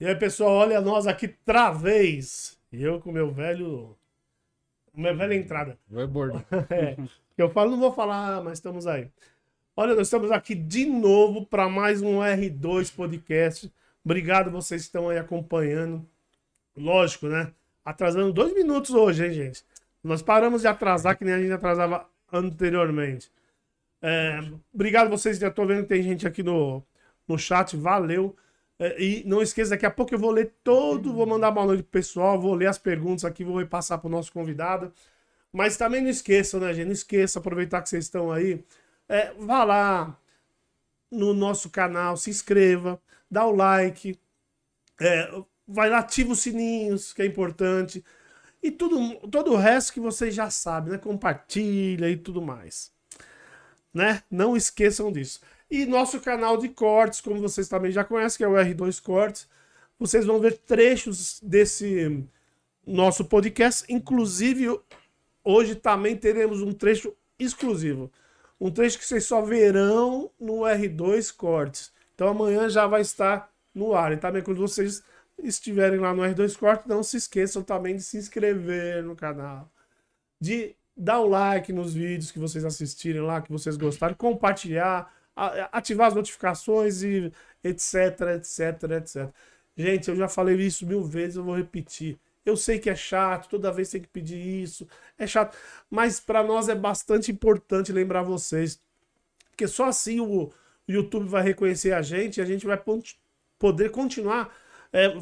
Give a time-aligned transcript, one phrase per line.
[0.00, 2.56] E aí, pessoal, olha nós aqui travês.
[2.70, 3.96] E eu com meu velho.
[4.94, 5.76] Minha velha entrada.
[5.90, 6.44] Vai bordo.
[6.70, 6.96] É,
[7.36, 9.10] eu falo, não vou falar, mas estamos aí.
[9.76, 13.72] Olha, nós estamos aqui de novo para mais um R2 Podcast.
[14.04, 16.06] Obrigado vocês que estão aí acompanhando.
[16.76, 17.52] Lógico, né?
[17.84, 19.64] Atrasando dois minutos hoje, hein, gente?
[20.02, 23.32] Nós paramos de atrasar que nem a gente atrasava anteriormente.
[24.00, 24.38] É,
[24.72, 26.84] obrigado vocês, já tô vendo que tem gente aqui no,
[27.26, 28.36] no chat, valeu.
[28.78, 31.82] É, e não esqueça, daqui a pouco eu vou ler todo, vou mandar boa noite
[31.82, 34.92] pro pessoal, vou ler as perguntas aqui, vou repassar pro nosso convidado.
[35.52, 36.86] Mas também não esqueçam, né, gente?
[36.86, 38.64] Não esqueça, aproveitar que vocês estão aí.
[39.08, 40.18] É, vá lá
[41.10, 43.00] no nosso canal, se inscreva,
[43.30, 44.18] dá o like,
[45.00, 48.04] é, vai lá, ativa os sininhos, que é importante.
[48.62, 50.98] E tudo, todo o resto que vocês já sabem, né?
[50.98, 52.92] Compartilha e tudo mais.
[53.94, 54.22] Né?
[54.30, 55.40] Não esqueçam disso.
[55.70, 59.46] E nosso canal de cortes, como vocês também já conhecem, que é o R2 Cortes,
[59.98, 62.24] vocês vão ver trechos desse
[62.86, 63.84] nosso podcast.
[63.92, 64.80] Inclusive,
[65.44, 68.10] hoje também teremos um trecho exclusivo.
[68.60, 71.92] Um trecho que vocês só verão no R2 Cortes.
[72.14, 74.12] Então amanhã já vai estar no ar.
[74.12, 75.02] E também quando vocês
[75.38, 79.70] estiverem lá no R2 Cortes, não se esqueçam também de se inscrever no canal.
[80.40, 85.12] De dar o like nos vídeos que vocês assistirem lá, que vocês gostarem, compartilhar
[85.72, 89.28] ativar as notificações e etc, etc, etc.
[89.76, 92.18] Gente, eu já falei isso mil vezes, eu vou repetir.
[92.44, 95.56] Eu sei que é chato, toda vez tem que pedir isso, é chato,
[95.90, 98.80] mas para nós é bastante importante lembrar vocês,
[99.50, 100.50] porque só assim o
[100.88, 102.82] YouTube vai reconhecer a gente e a gente vai
[103.58, 104.56] poder continuar
[104.92, 105.14] é,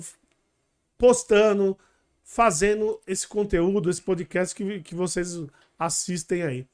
[0.96, 1.76] postando,
[2.22, 5.36] fazendo esse conteúdo, esse podcast que, que vocês
[5.78, 6.66] assistem aí.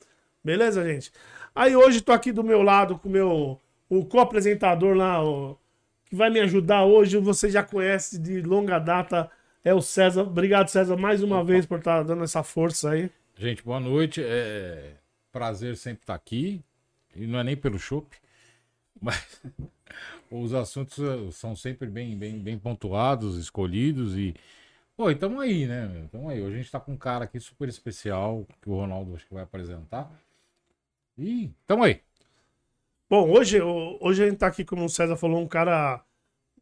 [0.44, 1.12] Beleza, gente?
[1.54, 5.58] Aí hoje tô aqui do meu lado com o meu o co-apresentador lá, o,
[6.06, 7.18] que vai me ajudar hoje.
[7.18, 9.30] Você já conhece de longa data,
[9.62, 10.22] é o César.
[10.22, 11.44] Obrigado, César, mais uma Opa.
[11.44, 13.10] vez por estar tá dando essa força aí.
[13.36, 14.22] Gente, boa noite.
[14.24, 14.94] É
[15.32, 16.62] prazer sempre estar aqui.
[17.16, 18.16] E não é nem pelo chopp,
[19.00, 19.42] mas
[20.30, 24.34] os assuntos eh, são sempre bem, bem, bem pontuados, escolhidos e.
[24.96, 26.08] Pô, e tamo aí, né?
[26.10, 26.40] Tamo aí.
[26.40, 29.34] Hoje a gente tá com um cara aqui super especial que o Ronaldo acho que
[29.34, 30.10] vai apresentar.
[31.18, 32.00] E tamo aí.
[33.08, 36.02] Bom, hoje, hoje a gente tá aqui, como o César falou, um cara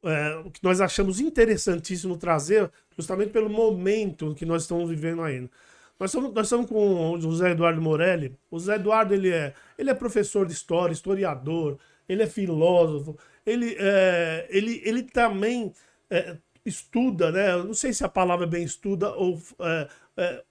[0.03, 5.51] é, que nós achamos interessantíssimo trazer, justamente pelo momento que nós estamos vivendo ainda.
[5.99, 8.37] Nós estamos, nós estamos com o José Eduardo Morelli.
[8.51, 11.79] O José Eduardo ele é, ele é professor de história, historiador,
[12.09, 13.17] ele é filósofo,
[13.47, 15.73] ele, é, ele, ele também
[16.09, 17.57] é, estuda, né?
[17.59, 19.89] Não sei se a palavra é bem estuda ou é,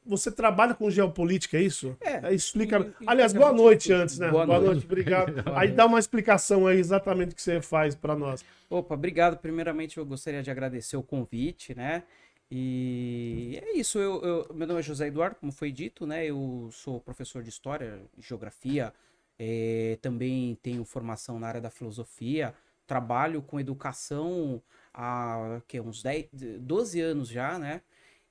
[0.05, 1.95] você trabalha com geopolítica, é isso?
[2.01, 2.33] É.
[2.33, 2.93] Explica.
[3.05, 4.29] Aliás, boa noite antes, né?
[4.29, 4.71] Boa, boa noite.
[4.71, 4.85] noite.
[4.85, 5.43] obrigado.
[5.55, 8.43] aí dá uma explicação aí exatamente o que você faz para nós.
[8.69, 9.37] Opa, obrigado.
[9.37, 12.03] Primeiramente, eu gostaria de agradecer o convite, né?
[12.51, 13.99] E é isso.
[13.99, 16.25] Eu, eu, meu nome é José Eduardo, como foi dito, né?
[16.25, 18.93] Eu sou professor de história, geografia,
[19.37, 22.53] é, também tenho formação na área da filosofia,
[22.87, 24.61] trabalho com educação
[24.93, 26.29] há que, uns 10,
[26.59, 27.81] 12 anos já, né?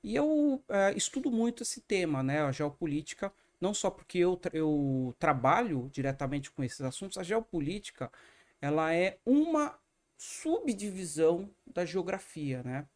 [0.09, 3.31] E eu é, estudo muito esse tema, né, a geopolítica,
[3.61, 8.11] não só porque eu, eu trabalho diretamente com esses assuntos, a geopolítica
[8.59, 9.79] ela é uma
[10.17, 12.87] subdivisão da geografia, né?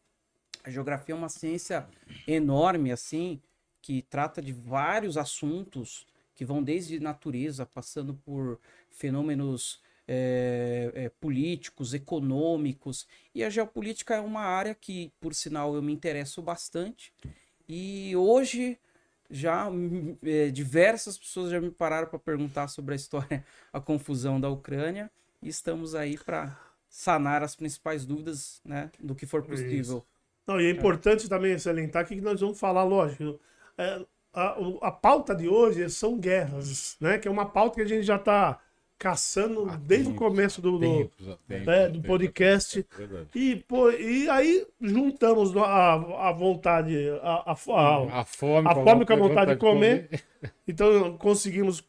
[0.63, 1.87] A geografia é uma ciência
[2.27, 3.39] enorme, assim,
[3.79, 8.59] que trata de vários assuntos que vão desde natureza, passando por
[8.89, 13.07] fenômenos é, é, políticos, econômicos.
[13.33, 17.13] E a geopolítica é uma área que, por sinal, eu me interesso bastante.
[17.67, 18.77] E hoje
[19.29, 19.67] já
[20.23, 25.09] é, diversas pessoas já me pararam para perguntar sobre a história, a confusão da Ucrânia.
[25.41, 26.57] E estamos aí para
[26.89, 30.05] sanar as principais dúvidas né, do que for possível.
[30.45, 33.39] Não, e é importante também salientar que nós vamos falar, lógico,
[33.77, 37.17] é, a, a pauta de hoje são guerras, né?
[37.17, 38.59] Que é uma pauta que a gente já está
[39.03, 42.85] caçando há desde tempos, o começo do, tempos, do, tempos, é, do podcast.
[42.97, 47.55] É e, pô, e aí juntamos a, a vontade, a, a, a, a
[48.23, 50.07] fome, a fome com a vontade de comer.
[50.07, 50.23] comer.
[50.67, 51.83] Então conseguimos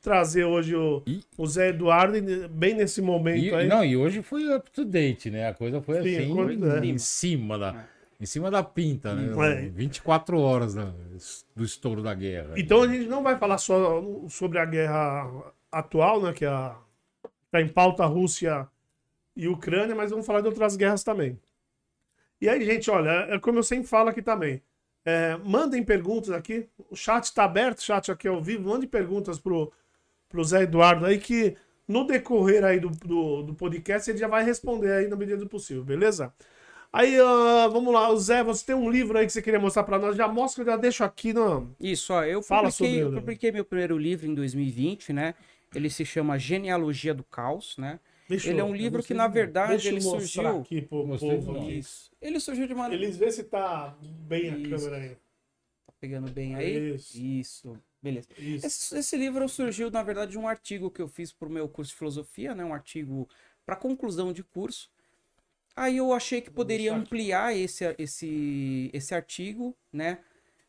[0.00, 2.16] trazer hoje o, e, o Zé Eduardo
[2.48, 3.68] bem nesse momento e, aí.
[3.68, 5.48] Não, e hoje foi up to date, né?
[5.48, 6.98] A coisa foi Sim, assim, coisa, em, é.
[6.98, 7.84] cima da.
[8.20, 9.66] Em cima da pinta, né?
[9.66, 9.68] É.
[9.68, 10.92] 24 horas né?
[11.54, 12.54] do estouro da guerra.
[12.56, 16.76] Então a gente não vai falar só sobre a guerra atual, né, que é a,
[17.50, 18.68] tá em pauta Rússia
[19.34, 21.38] e Ucrânia, mas vamos falar de outras guerras também.
[22.40, 24.62] E aí, gente, olha, é como eu sempre falo aqui também.
[25.04, 26.68] É, mandem perguntas aqui.
[26.90, 28.68] O chat está aberto, o chat aqui ao vivo.
[28.68, 29.72] Mandem perguntas pro,
[30.28, 34.44] pro Zé Eduardo aí que no decorrer aí do, do, do podcast ele já vai
[34.44, 36.32] responder aí na medida do possível, beleza?
[36.92, 39.82] Aí, ah, vamos lá, o Zé, você tem um livro aí que você queria mostrar
[39.84, 40.16] pra nós?
[40.16, 41.70] Já mostra, já deixo aqui no...
[41.78, 45.34] Isso, ó, eu Fala publiquei, sobre eu publiquei meu primeiro livro em 2020, né?
[45.76, 48.00] Ele se chama Genealogia do Caos, né?
[48.28, 50.60] Deixa Ele é eu- um eu livro que, na de- verdade, deixa eu ele surgiu...
[50.60, 51.78] aqui pro povo aqui.
[51.78, 52.10] Isso.
[52.20, 53.04] Ele surgiu de maneira...
[53.04, 54.70] Eles vê se tá bem a Isso.
[54.70, 55.10] câmera aí.
[55.86, 56.94] Tá pegando bem aí?
[56.94, 57.18] Isso.
[57.18, 57.78] Isso.
[58.02, 58.28] Beleza.
[58.38, 58.66] Isso.
[58.66, 61.92] Esse, esse livro surgiu, na verdade, de um artigo que eu fiz pro meu curso
[61.92, 62.64] de filosofia, né?
[62.64, 63.28] Um artigo
[63.64, 64.90] para conclusão de curso.
[65.76, 70.18] Aí eu achei que poderia ampliar esse, esse, esse artigo, né?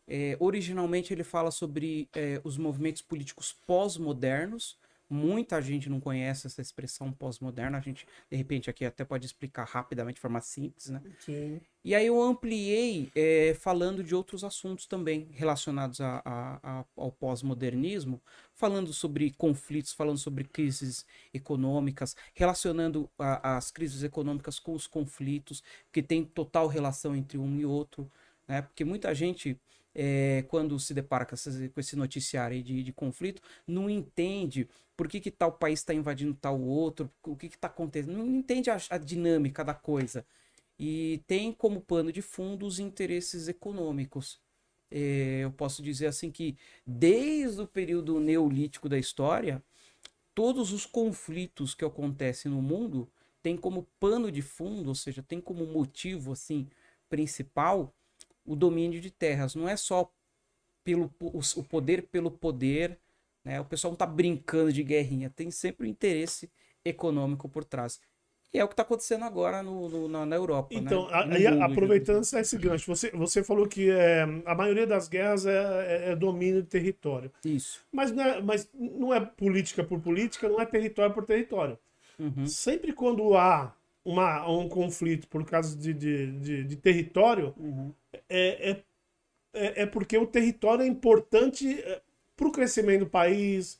[0.07, 4.77] É, originalmente ele fala sobre é, os movimentos políticos pós-modernos.
[5.09, 7.77] Muita gente não conhece essa expressão pós-moderna.
[7.77, 11.01] A gente, de repente, aqui até pode explicar rapidamente, de forma simples, né?
[11.19, 11.61] Sim.
[11.83, 17.11] E aí eu ampliei é, falando de outros assuntos também relacionados a- a- a- ao
[17.11, 18.21] pós-modernismo,
[18.53, 26.03] falando sobre conflitos, falando sobre crises econômicas, relacionando as crises econômicas com os conflitos, que
[26.03, 28.11] tem total relação entre um e outro,
[28.45, 28.61] né?
[28.61, 29.57] Porque muita gente,
[29.97, 35.07] é, quando se depara com, essas- com esse noticiário de, de conflito, não entende por
[35.09, 38.77] que, que tal país está invadindo tal outro, o que está acontecendo, não entende a-
[38.91, 40.25] a dinâmica da coisa
[40.79, 44.39] e tem como pano de fundo os interesses econômicos.
[44.91, 49.63] É, eu posso dizer assim que desde o período neolítico da história,
[50.35, 53.09] todos os conflitos que acontecem no mundo
[53.41, 56.67] têm como pano de fundo, ou seja, tem como motivo assim
[57.09, 57.93] principal
[58.47, 59.55] o domínio de terras.
[59.55, 60.11] Não é só
[60.83, 62.97] pelo o, o poder pelo poder,
[63.43, 63.59] né?
[63.59, 66.49] O pessoal não está brincando de guerrinha, tem sempre um interesse
[66.85, 67.99] econômico por trás.
[68.53, 70.73] E é o que está acontecendo agora no, no- na, na Europa.
[70.73, 71.13] Então, né?
[71.13, 75.09] a- No aí, mundo, aproveitando esse gancho, você, você falou que é, a maioria das
[75.09, 75.51] guerras é,
[76.07, 77.29] é- é domínio de território.
[77.43, 77.81] Isso.
[77.91, 81.77] Mas não, é, mas não é política por política, não é território por território.
[82.17, 82.47] Uhum.
[82.47, 83.75] Sempre quando há
[84.07, 87.93] uma, um conflito por causa de, de, de- de território, Uhum.
[88.29, 88.83] é, é,
[89.53, 91.83] é, é porque o território é importante
[92.35, 93.79] para o crescimento do país,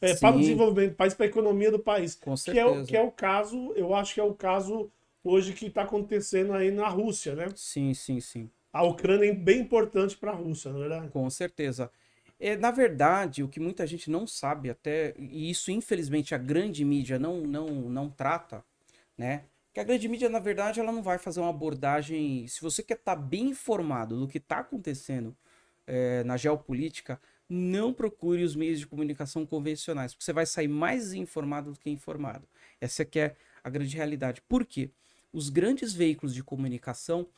[0.00, 2.14] é, para o desenvolvimento do país, para a economia do país.
[2.14, 2.84] Com Que é, certeza.
[2.86, 4.90] que é o caso, eu acho que é o caso
[5.24, 7.46] hoje que está acontecendo aí na Rússia, né?
[7.54, 8.50] Sim, sim, sim.
[8.72, 11.08] A Ucrânia é bem importante para a Rússia, não é verdade?
[11.10, 11.90] Com certeza.
[12.38, 16.84] É, na verdade, o que muita gente não sabe até, e isso infelizmente a grande
[16.84, 18.62] mídia não, não, não trata,
[19.16, 19.44] né?
[19.76, 22.48] Que a grande mídia, na verdade, ela não vai fazer uma abordagem.
[22.48, 25.36] Se você quer estar bem informado do que está acontecendo
[25.86, 31.12] é, na geopolítica, não procure os meios de comunicação convencionais, porque você vai sair mais
[31.12, 32.48] informado do que informado.
[32.80, 34.40] Essa que é a grande realidade.
[34.48, 34.90] Por quê?
[35.30, 37.28] Os grandes veículos de comunicação,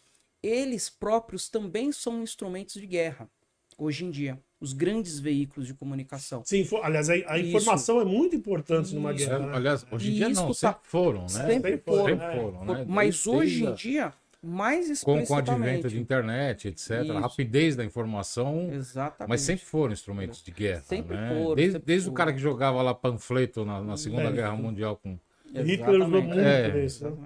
[0.40, 3.28] eles próprios também são instrumentos de guerra,
[3.78, 4.38] hoje em dia.
[4.60, 6.42] Os grandes veículos de comunicação.
[6.44, 9.24] Sim, fo- aliás, a, a informação é muito importante numa Isso.
[9.28, 9.38] guerra.
[9.46, 9.52] né?
[9.54, 11.28] Aliás, hoje em dia Isso não, tá- sempre foram, né?
[11.28, 12.02] Sempre Sempre foram.
[12.02, 12.40] foram, Sempre é.
[12.42, 12.84] foram, né?
[12.88, 15.28] Mas Desde- hoje em dia, mais com, explicitamente.
[15.28, 17.12] com o advento de internet, etc., Isso.
[17.12, 19.28] a rapidez da informação, Exatamente.
[19.28, 20.82] mas sempre foram instrumentos de guerra.
[20.82, 21.28] Sempre né?
[21.28, 22.16] foram, Desde, sempre desde o foram.
[22.16, 24.32] cara que jogava lá panfleto na, na Segunda É.
[24.32, 25.16] Guerra Mundial com.
[25.54, 26.84] Hitler usou muito É.
[26.84, 27.16] isso, né?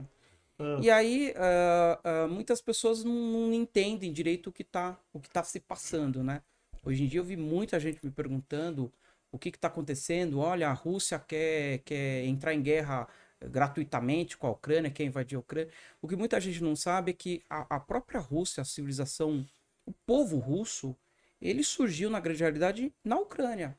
[0.62, 0.81] Ah.
[0.82, 5.29] E aí, ah, ah, muitas pessoas não, não entendem direito o que está o que
[5.29, 6.43] tá se passando, né?
[6.85, 8.93] Hoje em dia eu vi muita gente me perguntando
[9.31, 10.41] o que está acontecendo.
[10.41, 13.08] Olha, a Rússia quer, quer entrar em guerra
[13.41, 15.72] gratuitamente com a Ucrânia, quer invadir a Ucrânia.
[16.01, 19.46] O que muita gente não sabe é que a, a própria Rússia, a civilização,
[19.86, 20.96] o povo russo,
[21.41, 23.77] ele surgiu na grande realidade na Ucrânia.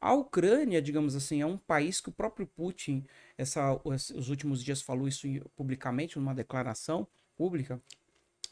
[0.00, 3.06] A Ucrânia, digamos assim, é um país que o próprio Putin,
[3.38, 7.80] essa, os os últimos dias falou isso publicamente, numa declaração pública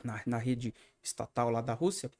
[0.02, 2.10] na, na rede estatal lá da Rússia,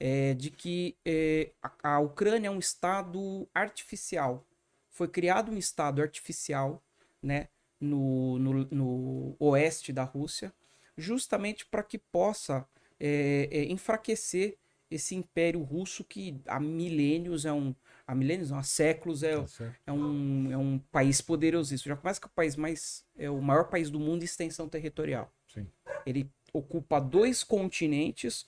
[0.00, 4.44] é, de que é, a, a Ucrânia é um estado artificial.
[4.90, 6.82] Foi criado um estado artificial,
[7.22, 7.48] né,
[7.80, 10.52] no, no, no oeste da Rússia,
[10.96, 12.66] justamente para que possa
[12.98, 14.56] é, é, enfraquecer
[14.90, 17.74] esse império russo que há milênios é um
[18.08, 19.46] há milênios, não, há séculos é, Tá
[19.86, 21.90] é um, é um país poderosíssimo.
[21.94, 25.30] Já começa que o país mais é o maior país do mundo em extensão territorial.
[25.46, 25.66] Sim.
[26.06, 28.46] Ele ocupa dois continentes,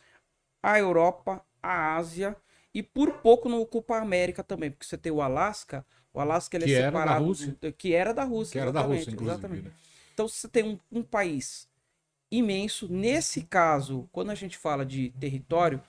[0.62, 2.34] a Europa, a Ásia
[2.72, 6.56] e por pouco não ocupa a América também, porque você tem o Alasca, o Alasca
[6.56, 7.56] ele Que é era da separado Rússia.
[7.76, 9.30] que era da Rússia, Que era da Rússia, inclusive.
[9.38, 9.64] exatamente.
[9.64, 9.72] né?
[10.14, 11.68] Então você tem um, um país
[12.30, 12.88] imenso.
[12.90, 15.82] Nesse caso, quando a gente fala de território,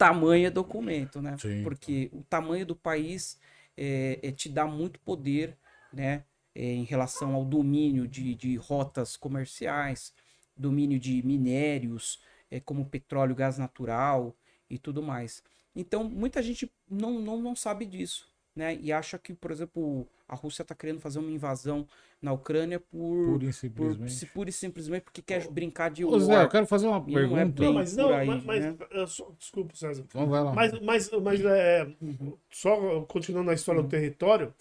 [0.00, 1.36] tamanho é documento, né?
[1.38, 1.62] Sim.
[1.62, 3.38] Porque o tamanho do país
[3.76, 5.56] é, é te dá muito poder,
[5.92, 6.24] né?
[6.54, 10.12] é, em relação ao domínio de, de rotas comerciais,
[10.56, 14.36] domínio de minérios, é, como petróleo, gás natural
[14.68, 15.42] e tudo mais.
[15.74, 18.28] Então, muita gente não, não, não sabe disso.
[18.54, 18.76] Né?
[18.76, 21.86] E acha que, por exemplo, a Rússia está querendo fazer uma invasão
[22.20, 24.10] na Ucrânia por, Pura e por simplesmente.
[24.10, 27.12] se pura e simplesmente porque quer brincar de Ô, Zé, eu quero fazer uma E
[27.14, 27.62] não é pergunta.
[27.62, 29.06] bem- Não, mas não, por aí, mas, mas, né?
[29.06, 30.04] só- desculpa, César.
[30.08, 30.52] Então vai lá.
[30.54, 32.36] Mas, mas, mas é, Uhum.
[32.50, 34.52] só continuando a história do território,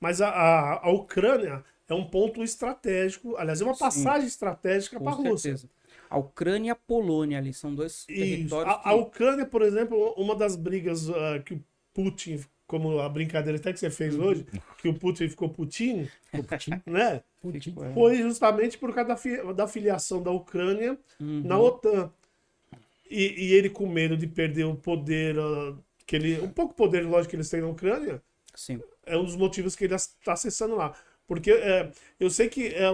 [0.00, 3.78] mas a, a, a Ucrânia é um ponto estratégico, aliás, é uma Sim.
[3.80, 5.52] passagem estratégica Com para a Rússia.
[5.52, 5.68] certeza.
[6.10, 8.18] A Ucrânia e a Polônia ali são dois Isso.
[8.18, 13.08] territórios A, a Ucrânia, por exemplo, uma das brigas ah, que o Putin, como a
[13.08, 14.24] brincadeira até que você fez Uhum.
[14.26, 14.46] hoje,
[14.80, 16.08] que o Putin ficou Putin,
[16.86, 17.22] né?
[17.50, 17.92] que ficou- é.
[17.94, 21.42] Foi justamente por causa da, fi- da filiação da Ucrânia Uhum.
[21.44, 22.12] na OTAN.
[23.10, 25.74] E, e ele com medo de perder o poder, ah,
[26.06, 28.22] que ele, um pouco poder, lógico, que eles têm na Ucrânia,
[28.54, 28.80] Sim.
[29.06, 30.94] é um dos motivos que ele está acessando lá.
[31.26, 32.84] Porque é, eu sei que é,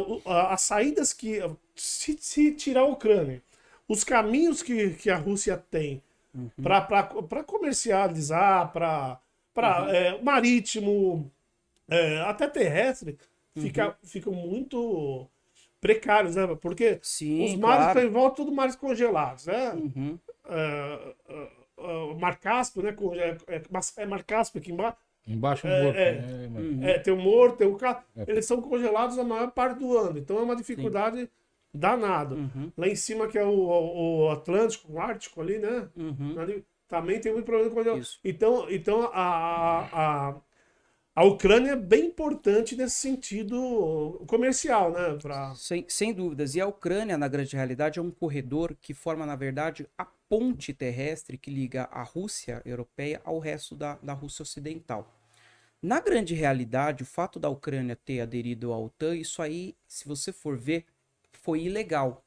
[0.51, 1.39] as saídas que.
[1.77, 3.43] Se, se tirar a Ucrânia,
[3.89, 6.01] os caminhos que, que a Rússia tem
[6.37, 6.51] Uhum.
[6.61, 9.21] para comercializar, para
[9.63, 10.23] Uhum.
[10.23, 11.31] marítimo,
[11.89, 13.19] é, até terrestre,
[13.59, 13.95] fica, Uhum.
[14.05, 15.29] ficam muito
[15.81, 16.47] precários, né?
[16.61, 17.99] Porque Sim, os mares claro.
[17.99, 19.71] estão em volta, tudo mares congelados, né?
[19.73, 20.19] Uhum.
[20.49, 22.97] É, é, é, Mar Cáspio, né?
[23.49, 23.63] É, é,
[23.99, 24.97] é Mar Cáspio aqui embaixo.
[25.27, 25.97] Embaixo É, morto.
[25.97, 26.09] é.
[26.87, 26.91] É.
[26.91, 28.03] É, tem o morto, tem o carro.
[28.17, 28.25] É.
[28.29, 30.19] Eles são congelados a maior parte do ano.
[30.19, 31.31] Então é uma dificuldade
[31.73, 32.35] danada.
[32.35, 32.71] Uhum.
[32.77, 35.89] Lá em cima, que é o, o Atlântico, o Ártico ali, né?
[35.97, 36.35] Uhum.
[36.39, 38.07] Ali, também tem muito problema com congelamento.
[38.07, 38.21] Isso.
[38.25, 40.35] Então, então a, a,
[41.15, 45.17] a Ucrânia é bem importante nesse sentido comercial, né?
[45.21, 45.55] Pra...
[45.55, 46.55] Sem, sem dúvidas.
[46.55, 50.73] E a Ucrânia, na grande realidade, é um corredor que forma, na verdade, a ponte
[50.75, 55.09] terrestre que liga a Rússia europeia ao resto da, da Rússia ocidental.
[55.81, 60.33] Na grande realidade, o fato da Ucrânia ter aderido à OTAN, isso aí, se você
[60.33, 60.87] for ver,
[61.33, 62.25] foi ilegal.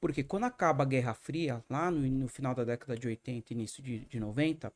[0.00, 3.82] Porque quando acaba a Guerra Fria, lá no, no final da década de 80, início
[3.82, 4.72] de, de 90,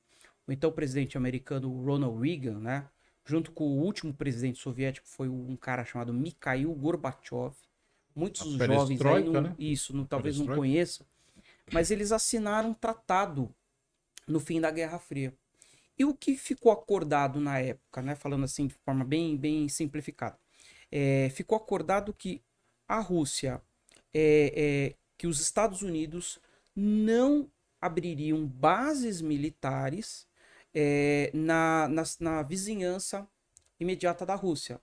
[0.46, 2.88] o então presidente americano Ronald Reagan, né,
[3.24, 7.54] junto com o último presidente soviético, foi um cara chamado Mikhail Gorbachev.
[8.14, 9.54] Muitos A jovens aí não, né?
[9.58, 11.06] isso, não, talvez não conheçam,
[11.72, 13.54] mas eles assinaram um tratado
[14.26, 15.32] no fim da Guerra Fria.
[15.98, 20.38] E o que ficou acordado na época, né, falando assim de forma bem, bem simplificada,
[20.90, 22.42] é, ficou acordado que
[22.86, 23.62] a Rússia,
[24.12, 26.40] é, é, que os Estados Unidos
[26.74, 27.48] não
[27.80, 30.26] abririam bases militares
[30.74, 33.28] é, na, na, na vizinhança
[33.78, 34.80] imediata da Rússia,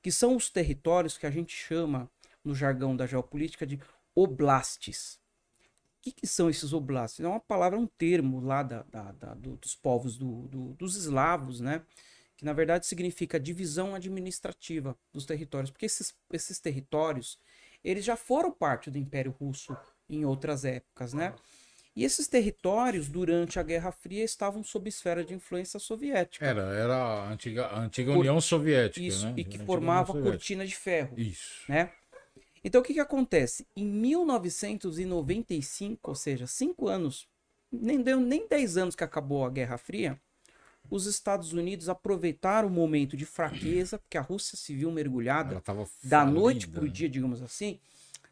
[0.00, 2.10] que são os territórios que a gente chama,
[2.42, 3.78] no jargão da geopolítica, de
[4.14, 5.20] oblastes.
[5.98, 7.22] O que, que são esses oblastes?
[7.22, 10.96] É uma palavra, um termo lá da, da- da- do- dos povos do- do- dos
[10.96, 11.82] eslavos, né?
[12.38, 17.38] Que na verdade significa divisão administrativa dos territórios, porque esses, esses territórios
[17.84, 19.76] eles já foram parte do Império Russo
[20.08, 21.34] em outras épocas, né?
[21.96, 26.44] E esses territórios, durante a Guerra Fria, estavam sob esfera de influência soviética.
[26.44, 29.34] Era, era a antiga, a antiga União Soviética, Isso, né?
[29.36, 30.30] e que formava Soviética.
[30.32, 31.62] cortina de ferro Isso.
[31.68, 31.92] né?
[32.64, 33.64] Então o que que acontece?
[33.76, 37.28] Em 1995, ou seja, cinco anos,
[37.70, 40.20] nem deu nem 10 anos que acabou a Guerra Fria,
[40.90, 45.60] os Estados Unidos aproveitaram o momento de fraqueza, porque a Rússia se viu mergulhada Ela
[45.60, 47.80] tava da noite para o dia, digamos assim,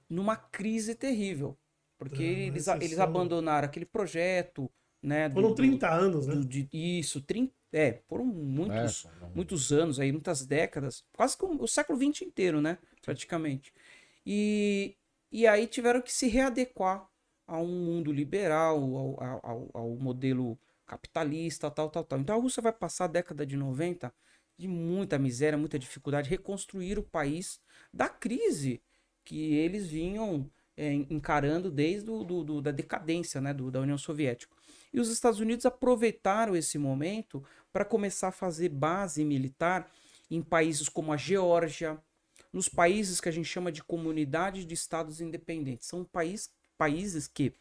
[0.09, 1.57] numa crise terrível.
[1.99, 2.77] Porque Ah, eles, recessão.
[2.81, 4.71] eles abandonaram aquele projeto,
[5.03, 5.29] né?
[5.29, 6.35] do- Foram do- 30 anos, né?
[6.35, 11.45] do- de- isso, 30, é, foram muitos, É, muitos anos aí, muitas décadas, quase que
[11.45, 12.79] o, o século XX inteiro, né?
[13.03, 13.73] Praticamente.
[14.27, 14.97] E,
[15.31, 17.09] e aí tiveram que se readequar
[17.47, 20.59] a um mundo liberal, ao, ao- ao- ao modelo
[20.93, 22.19] capitalista, tal, tal, tal.
[22.21, 24.13] Então a Rússia vai passar a década de 90
[24.59, 27.61] de muita miséria, muita dificuldade, reconstruir o país
[27.93, 28.83] da crise
[29.25, 34.55] que eles vinham é, encarando desde do, do- do- da decadência né, da União Soviética.
[34.93, 39.91] E os Estados Unidos aproveitaram esse momento para começar a fazer base militar
[40.31, 41.99] em países como a Geórgia,
[42.53, 45.89] nos países que a gente chama de comunidades de estados independentes.
[45.89, 47.55] São país, países que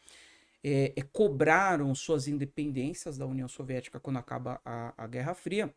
[0.64, 5.74] é, é, cobraram suas independências da União Soviética quando acaba a, a Guerra Fria.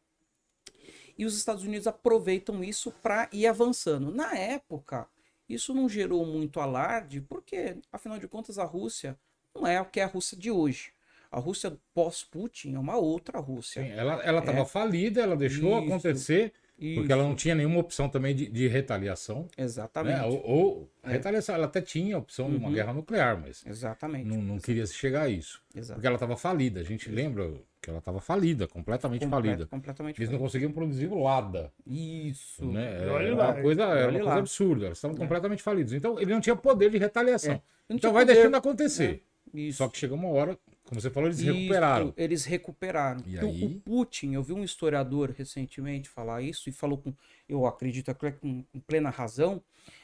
[1.16, 4.10] E os Estados Unidos aproveitam isso para ir avançando.
[4.10, 5.06] Na época,
[5.48, 9.18] isso não gerou muito alarde, porque, afinal de contas, a Rússia
[9.54, 10.92] não é o que é a Rússia de hoje.
[11.30, 13.82] A Rússia pós-Putin é uma outra Rússia.
[13.82, 16.52] Sim, ela, ela tava falida, ela deixou Isso, acontecer,
[16.96, 19.46] porque ela não Isso, tinha nenhuma opção também de, de retaliação.
[19.56, 20.18] Exatamente.
[20.18, 20.24] Né?
[20.26, 21.10] Ou, ou É.
[21.12, 22.74] retaliação, ela até tinha a opção de uma Uhum.
[22.74, 24.24] guerra nuclear, mas Exatamente.
[24.26, 25.62] não, não queria se chegar a isso.
[25.74, 25.94] Exato.
[25.94, 26.80] Porque ela estava falida.
[26.80, 29.66] A gente lembra que ela estava falida, completamente Comple- falida.
[29.66, 30.44] Completamente Eles não falida.
[30.46, 31.70] conseguiam produzir lada.
[31.86, 32.64] Isso.
[32.66, 33.02] Né?
[33.02, 34.86] Era lá, uma coisa, era uma olha coisa absurda.
[34.86, 35.92] Eles estavam completamente falidos.
[35.92, 37.54] Então, ele não tinha poder de retaliação.
[37.54, 37.60] É.
[37.90, 38.34] Então, vai poder.
[38.34, 39.22] deixando acontecer.
[39.52, 39.78] Isso.
[39.78, 42.14] Só que chega uma hora Como você falou, eles Isso, recuperaram.
[42.16, 43.20] Eles recuperaram.
[43.26, 43.64] E Que o- aí?
[43.64, 47.12] O Putin, eu vi um historiador recentemente falar isso e falou com,
[47.48, 49.62] eu acredito até com, com plena razão.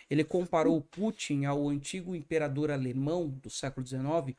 [0.08, 4.34] Ele comparou o Putin ao antigo imperador alemão do século XIX,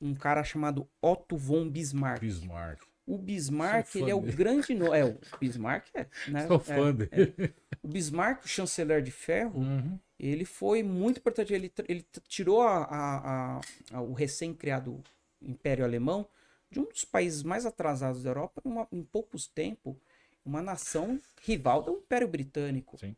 [0.00, 2.20] um cara chamado Otto von Bismarck.
[2.20, 2.82] Bismarck.
[3.06, 4.66] O Bismarck, fã ele é o grande.
[4.94, 6.06] É, o Bismarck é.
[6.28, 6.46] Né?
[6.46, 6.60] Sou É.
[6.60, 7.54] fã dele.
[7.82, 9.98] O Bismarck, o chanceler de ferro, Uhum.
[10.20, 11.54] ele foi muito importante.
[11.54, 13.60] Ele, ele tirou a- a-
[13.94, 15.02] a- o recém-criado
[15.42, 16.26] Império Alemão
[16.70, 19.96] de um dos países mais atrasados da Europa em, uma- em poucos tempos,
[20.44, 22.98] uma nação rival do Império Britânico.
[22.98, 23.16] Sim.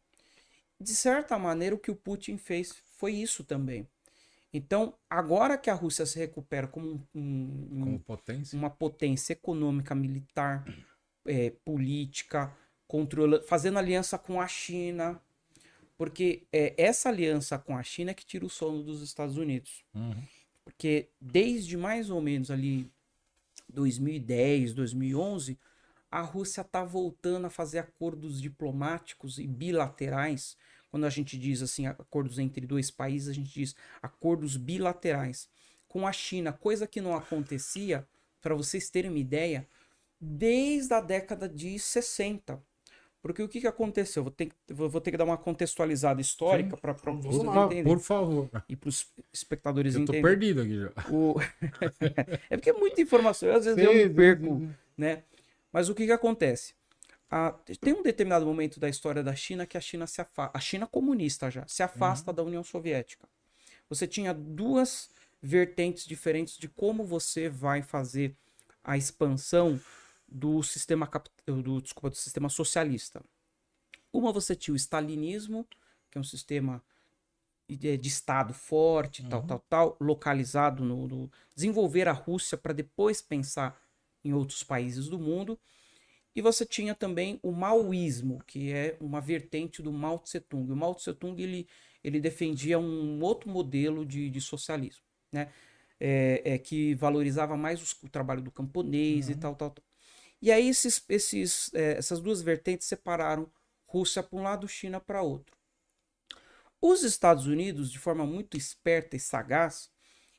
[0.81, 3.87] De certa maneira, o que o Putin fez foi isso também.
[4.53, 8.59] Então, agora que a Rússia se recupera como um- um- Como potência.
[8.59, 10.65] uma potência econômica, militar,
[11.27, 12.53] eh, política,
[12.89, 15.21] controla, fazendo aliança com a China,
[15.97, 19.85] porque é essa aliança com a China é que tira o sono dos Estados Unidos.
[19.95, 20.15] Uhum.
[20.71, 22.91] Porque desde mais ou menos ali
[23.69, 25.59] 2010, 2011,
[26.11, 30.57] a Rússia está voltando a fazer acordos diplomáticos e bilaterais.
[30.91, 35.49] Quando a gente diz assim, acordos entre dois países, a gente diz acordos bilaterais
[35.89, 38.07] com a China, coisa que não acontecia,
[38.41, 39.69] para vocês terem uma ideia,
[40.21, 42.63] desde a década de 60.
[43.23, 44.23] Porque o que, que aconteceu?
[44.23, 47.85] Vou ter, que- vou ter que dar uma contextualizada histórica para vocês Por, lá, entenderem.
[47.85, 48.49] por favor.
[48.69, 50.39] E para os espectadores Eu tô entenderem.
[50.39, 50.93] perdido aqui já.
[51.13, 51.35] O-
[52.51, 54.63] é porque é muita informação, eu, às vezes eu Sim, me sim, perco,
[54.97, 55.23] né?
[55.73, 56.75] Mas o que que acontece?
[57.31, 60.61] Ah, tem um determinado momento da história da China que a China se afasta, a
[60.61, 63.29] China comunista já, se afasta da União Soviética.
[63.89, 65.11] Você tinha duas
[65.43, 68.35] vertentes diferentes de como você vai fazer
[68.83, 69.79] a expansão
[70.31, 73.23] do sistema cap- do, desculpa, do sistema socialista.
[74.13, 75.67] Uma você tinha o stalinismo,
[76.11, 76.83] que é um sistema
[77.69, 83.23] de, de Estado forte, tal, tal, tal, localizado no, no- desenvolver a Rússia para depois
[83.23, 83.81] pensar
[84.25, 85.59] em outros países do mundo.
[86.35, 90.71] E você tinha também o maoísmo, que é uma vertente do Mao Tse Tung.
[90.73, 91.67] O Mao Tse Tung ele,
[92.05, 95.53] ele defendia um outro modelo de, de socialismo, né?
[95.99, 99.85] É, é, que valorizava mais os- o trabalho do camponês e tal, tal, tal.
[100.41, 103.51] E aí esses, esses, é, essas duas vertentes separaram
[103.87, 105.57] Rússia para um lado, China para outro.
[106.81, 109.91] Os Estados Unidos, de forma muito esperta e sagaz,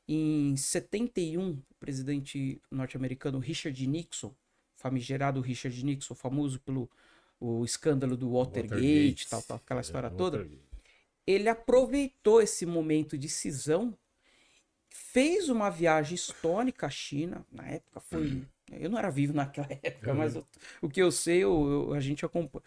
[0.08, 4.34] em 71, o presidente norte-americano Richard Nixon,
[4.76, 6.90] famigerado Richard Nixon, famoso pelo
[7.40, 9.30] o escândalo do Watergate, Watergate.
[9.30, 10.48] tal, tal, aquela história É, toda,
[11.26, 13.98] ele aproveitou esse momento de cisão,
[14.92, 20.14] fez uma viagem histórica à China, na época foi, eu não era vivo naquela época,
[20.14, 20.46] mas eu-
[20.82, 22.64] o que eu sei, eu- eu- a gente acompanha.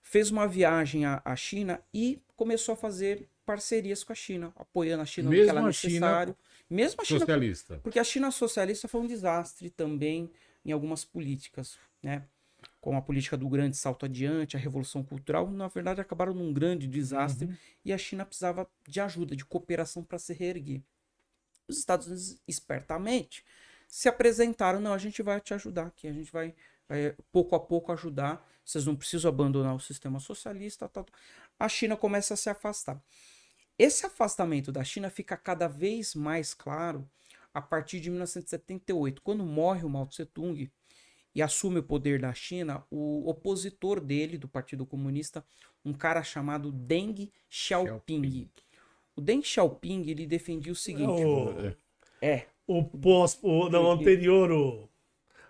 [0.00, 5.02] Fez uma viagem à, à China e começou a fazer parcerias com a China, apoiando
[5.02, 6.36] a China no que Mesmo era a China necessário.
[6.68, 7.80] Mesmo a China Socialista.
[7.82, 10.30] porque a China socialista foi um desastre também
[10.64, 12.24] em algumas políticas, né?
[12.80, 16.86] Como a política do grande salto adiante, a revolução cultural, na verdade acabaram num grande
[16.86, 17.54] desastre Uhum.
[17.84, 20.80] e a China precisava de ajuda, de cooperação para se reerguer.
[21.70, 23.44] Os Estados Unidos, espertamente,
[23.88, 26.54] se apresentaram, não, a gente vai te ajudar aqui, a gente vai,
[26.88, 30.90] vai pouco a pouco ajudar, vocês não precisam abandonar o sistema socialista.
[31.58, 33.02] A China começa a se afastar.
[33.78, 37.08] Esse afastamento da China fica cada vez mais claro
[37.52, 40.70] a partir de 1978, quando morre o Mao Tse Tung
[41.34, 45.44] e assume o poder da China, o opositor dele, do Partido Comunista,
[45.84, 48.50] um cara chamado Deng Xiaoping.
[49.16, 51.74] O Deng Xiaoping, ele defendia o seguinte, O,
[52.22, 54.88] é, o pós, o, não, anterior, o,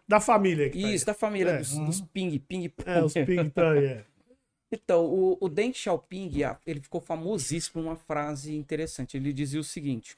[0.08, 0.70] da família.
[0.70, 0.94] Que tá aí.
[0.94, 1.58] isso, da família É.
[1.58, 4.04] dos, dos Ping, Ping, É, os Pink tá aí, é.
[4.72, 6.30] Então, o, o Deng Xiaoping,
[6.64, 9.16] ele ficou famosíssimo por uma frase interessante.
[9.16, 10.16] Ele dizia o seguinte: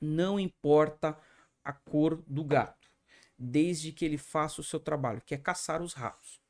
[0.00, 1.16] não importa
[1.64, 2.88] a cor do gato,
[3.38, 6.40] desde que ele faça o seu trabalho, que é caçar os ratos.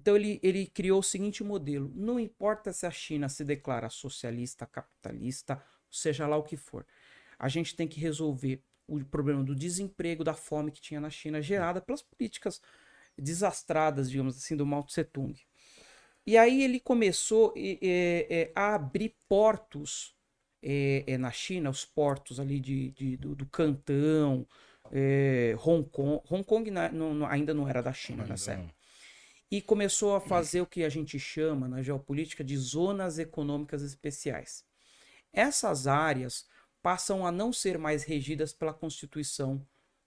[0.00, 4.66] Então ele, ele criou o seguinte modelo: não importa se a China se declara socialista,
[4.66, 6.86] capitalista, seja lá o que for,
[7.38, 11.42] a gente tem que resolver o problema do desemprego, da fome que tinha na China,
[11.42, 12.60] gerada pelas políticas
[13.18, 15.34] desastradas, digamos assim, do Mao Tse Tung.
[16.26, 17.78] E aí ele começou eh,
[18.30, 20.14] eh, a abrir portos
[20.62, 24.46] eh, eh, na China, os portos ali de, de- do, do Cantão,
[24.92, 26.20] eh, Hong Kong.
[26.30, 28.77] Hong Kong na- não- ainda não era da China nessa época.
[29.50, 34.64] E começou a fazer o que a gente chama na geopolítica de zonas econômicas especiais.
[35.32, 36.46] Essas áreas
[36.82, 39.64] passam a não ser mais regidas pela Constituição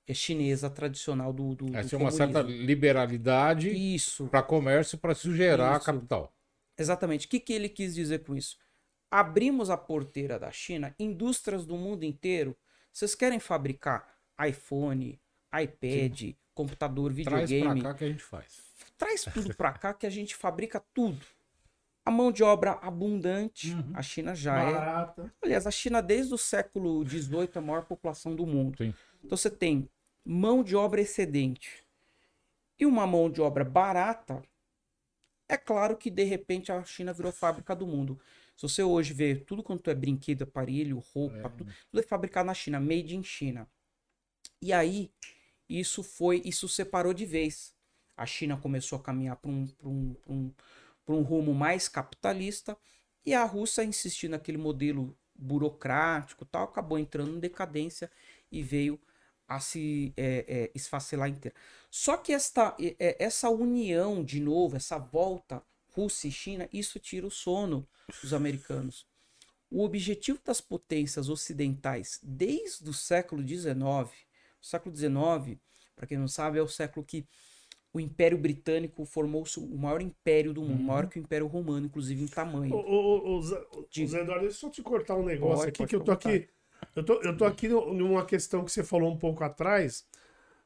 [0.07, 4.27] eh, chinesa tradicional do, do, é uma certa liberalidade Isso.
[4.27, 5.85] para comércio para se gerar a Isso.
[5.85, 6.33] capital.
[6.77, 7.27] Exatamente.
[7.27, 8.57] O que, que ele quis dizer com isso?
[9.09, 12.57] Abrimos a porteira da China, indústrias do mundo inteiro.
[12.91, 15.21] Vocês querem fabricar iPhone,
[15.53, 17.81] iPad, computador, Traz pra videogame.
[17.81, 18.61] cá que a gente faz.
[18.97, 21.19] Traz tudo pra cá que a gente fabrica tudo.
[22.05, 23.91] A mão de obra abundante, Uhum.
[23.93, 24.73] a China já é.
[24.73, 25.33] Barata.
[25.41, 28.77] Aliás, a China desde o século XVIII é a maior população do mundo.
[28.77, 28.93] Sim.
[29.23, 29.87] Então você tem
[30.25, 31.83] mão de obra excedente
[32.79, 34.41] e uma mão de obra barata.
[35.47, 38.19] É claro que de repente a China virou fábrica do mundo.
[38.55, 42.53] Se você hoje vê tudo quanto é brinquedo, aparelho, roupa, tudo, tudo é fabricado na
[42.53, 43.67] China, made in China.
[44.61, 45.11] E aí
[45.79, 47.73] isso foi, isso separou de vez.
[48.15, 50.53] A China começou a caminhar para um, um, um,
[51.07, 52.77] um rumo mais capitalista
[53.25, 58.11] e a Rússia insistiu naquele modelo burocrático tal, acabou entrando em decadência
[58.51, 58.99] e veio
[59.47, 61.55] a se é, é, esfacelar inteira.
[61.89, 65.61] Só que esta, é, essa união, de novo, essa volta
[65.93, 67.87] Rússia e China, isso tira o sono
[68.21, 69.05] dos americanos.
[69.69, 73.75] O objetivo das potências ocidentais desde o século XIX,
[74.61, 75.59] o século XIX,
[75.95, 77.25] para quem não sabe, é o século que
[77.93, 80.87] o Império Britânico formou-se o maior império do mundo, Uhum.
[80.87, 82.73] maior que o Império Romano, inclusive em tamanho.
[82.73, 83.57] Ô, Zé,
[84.21, 86.29] Eduardo, deixa eu só te cortar um negócio Pode, aqui, pode que eu tô cortar.
[86.29, 86.47] aqui.
[86.95, 90.05] Eu tô, eu tô aqui numa questão que você falou um pouco atrás.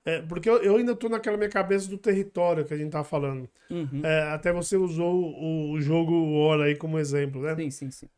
[0.05, 3.03] é, porque eu, eu ainda tô naquela minha cabeça do território que a gente tá
[3.03, 3.49] falando.
[3.69, 4.01] Uhum.
[4.03, 6.13] É, até você usou o, o jogo
[6.47, 7.55] War aí como exemplo, né?
[7.55, 8.10] Sim, sim, sim.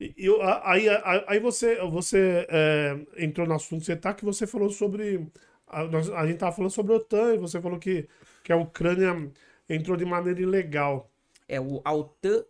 [0.00, 4.12] E eu- a- aí, a- aí você, você é, entrou no assunto que você tá,
[4.12, 5.26] que você falou sobre.
[5.66, 8.08] A, nós- a gente tava falando sobre a OTAN e você falou que,
[8.42, 9.30] que a Ucrânia
[9.68, 11.10] entrou de maneira ilegal.
[11.48, 12.44] É o a OTAN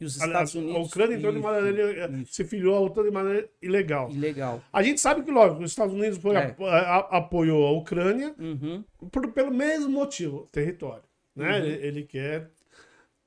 [0.00, 0.76] e os Estados Unidos.
[0.76, 2.32] a Ucrânia entrou de maneira isso.
[2.34, 4.10] se filiou à OTAN de maneira ilegal.
[4.10, 4.62] Ilegal.
[4.72, 6.54] A gente sabe que, lógico, os Estados Unidos foi, É.
[6.60, 8.84] a- a- apoiou a Ucrânia Uhum.
[9.10, 11.04] por- pelo mesmo motivo, território.
[11.34, 11.48] Né?
[11.50, 11.56] Uhum.
[11.66, 12.50] Ele, ele quer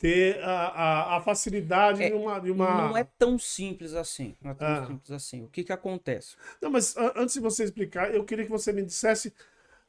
[0.01, 2.39] ter a, a, a facilidade É, de uma.
[2.39, 2.87] De uma...
[2.89, 4.35] Não é tão simples assim.
[4.41, 4.85] Não é tão Ah.
[4.87, 5.43] simples assim.
[5.43, 6.35] O que que acontece?
[6.59, 9.31] Não, mas antes de você explicar, eu queria que você me dissesse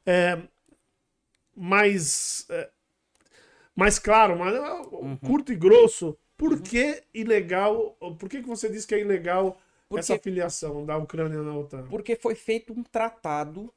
[0.05, 0.37] é,
[1.55, 2.69] mais, é,
[3.75, 5.17] mais claro, mais, é, Uhum.
[5.17, 9.99] curto e grosso, por que ilegal, por que, que você disse que é ilegal Porque-
[9.99, 11.87] essa filiação da Ucrânia na OTAN?
[11.87, 13.73] Porque foi feito um tratado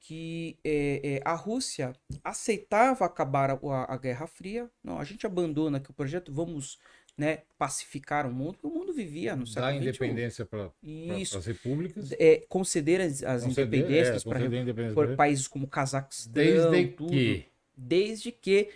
[0.00, 4.70] que é, é, a Rússia aceitava acabar a, a- Guerra Fria.
[4.82, 6.78] Não, a gente abandona aqui o projeto, vamos
[7.18, 8.58] né, pacificar o mundo.
[8.62, 9.80] O mundo vivia no século XXI.
[9.88, 10.70] independência para
[11.38, 12.12] as repúblicas.
[12.18, 17.10] É, conceder as, as conceder- independências é, para países como Cazaquistão, Desde tudo.
[17.10, 17.46] que.
[17.78, 18.70] Desde que,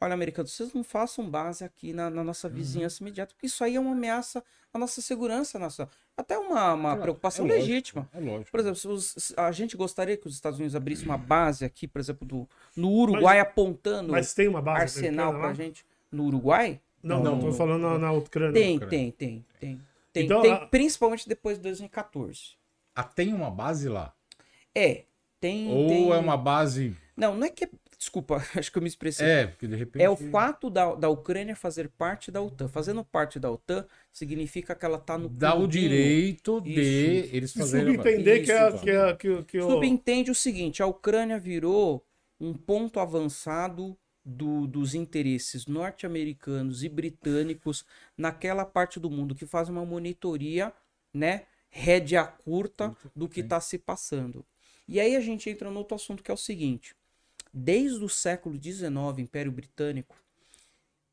[0.00, 2.26] olha, americanos, vocês não façam base aqui na, na Uhum.
[2.26, 5.90] nossa vizinhança imediata, porque isso aí é uma ameaça à nossa segurança nacional.
[6.16, 8.08] Até uma, uma Claro, preocupação é lógico, legítima.
[8.12, 8.50] É lógico.
[8.50, 11.64] Por exemplo, se os- se a gente gostaria que os Estados Unidos abrissem uma base
[11.64, 15.84] aqui, por exemplo, do, no Uruguai, apontando Mas tem uma base arsenal pra gente.
[16.10, 16.80] No Uruguai?
[17.02, 17.52] Não, não, Não.
[17.52, 18.52] falando na, na Ucrânia.
[18.52, 18.88] Tem, Ucrânia.
[18.98, 19.80] tem, tem, tem.
[20.12, 22.56] Tem, Então, tem a- principalmente depois de 2014.
[22.94, 24.14] Ah, tem uma base lá?
[24.74, 25.04] É,
[25.38, 25.68] tem.
[25.70, 26.96] Ou tem- é uma base.
[27.16, 27.68] Não, não é que é.
[27.98, 29.26] Desculpa, acho que eu me expressei.
[29.26, 30.02] É, porque de repente.
[30.02, 32.68] É o fato da, da Ucrânia fazer parte da OTAN.
[32.68, 37.34] Fazendo parte da OTAN significa que ela tá no Dá o direito de Isso.
[37.34, 37.94] eles fazerem.
[37.96, 38.80] subentender que, é, Isso.
[38.82, 39.70] que, é, que, que o...
[39.70, 42.04] Subentende o seguinte: a Ucrânia virou
[42.38, 47.84] um ponto avançado do- dos interesses norte-americanos e britânicos
[48.18, 50.72] naquela parte do mundo que faz uma monitoria,
[51.14, 54.44] né, rédea curta do que está se passando.
[54.88, 56.94] E aí a gente entra no outro assunto que é o seguinte:
[57.58, 60.14] desde o século XIX, Império Britânico,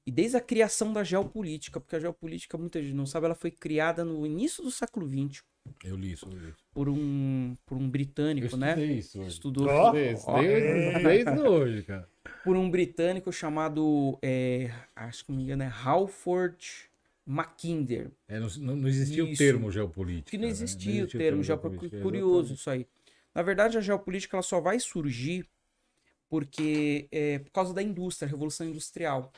[0.05, 3.49] e desde a criação da geopolítica, porque a geopolítica, muita gente não sabe, ela foi
[3.49, 5.41] criada no início do século XX
[5.85, 6.25] Eu li isso.
[6.25, 6.57] Eu li isso.
[6.73, 8.83] por um, por um Eu britânico, né?
[8.83, 9.29] isso hoje.
[9.29, 12.09] Estudou Ó, Estudei, Ó, estudei desde hoje, cara.
[12.43, 16.89] por um britânico chamado, é, acho que não me engano, é Halford
[17.25, 18.11] Mackinder.
[18.27, 19.37] É, não, não- não existia o Isso.
[19.37, 20.31] termo geopolítica.
[20.31, 20.51] Que não né?
[20.51, 22.01] existia o termo geopolítica.
[22.01, 22.85] Curioso isso aí.
[23.33, 25.47] Na verdade, a geopolítica ela só vai surgir
[26.33, 29.31] porque é, por causa da indústria, a revolução industrial.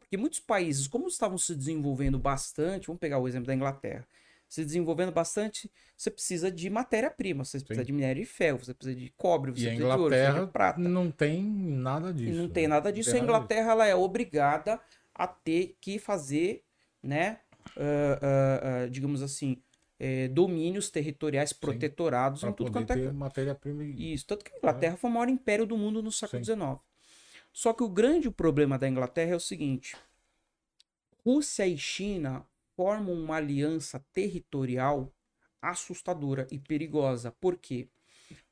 [0.00, 4.04] Porque muitos países, como estavam se desenvolvendo bastante, vamos pegar o exemplo da Inglaterra,
[4.48, 8.98] se desenvolvendo bastante, você precisa de matéria-prima, você precisa de minério de ferro, você precisa
[8.98, 10.80] de cobre, você E a precisa de ouro, você precisa Inglaterra de prata.
[10.80, 12.42] não tem nada E disso.
[12.42, 13.14] não tem nada disso.
[13.14, 14.80] A Inglaterra ela é obrigada
[15.14, 16.64] a ter que fazer,
[17.00, 17.38] né,
[17.76, 19.62] ah, ah, ah, digamos assim,
[20.00, 23.84] eh, domínios territoriais protetorados em tudo quanto é matéria-prima.
[23.84, 26.44] e- isso, tanto que a Inglaterra foi o maior império do mundo no século Sim.
[26.44, 26.80] XIX.
[27.52, 29.96] Só que o grande problema da Inglaterra é o seguinte:
[31.24, 32.44] Rússia e China
[32.76, 35.12] formam uma aliança territorial
[35.60, 37.30] assustadora e perigosa.
[37.32, 37.88] Por quê?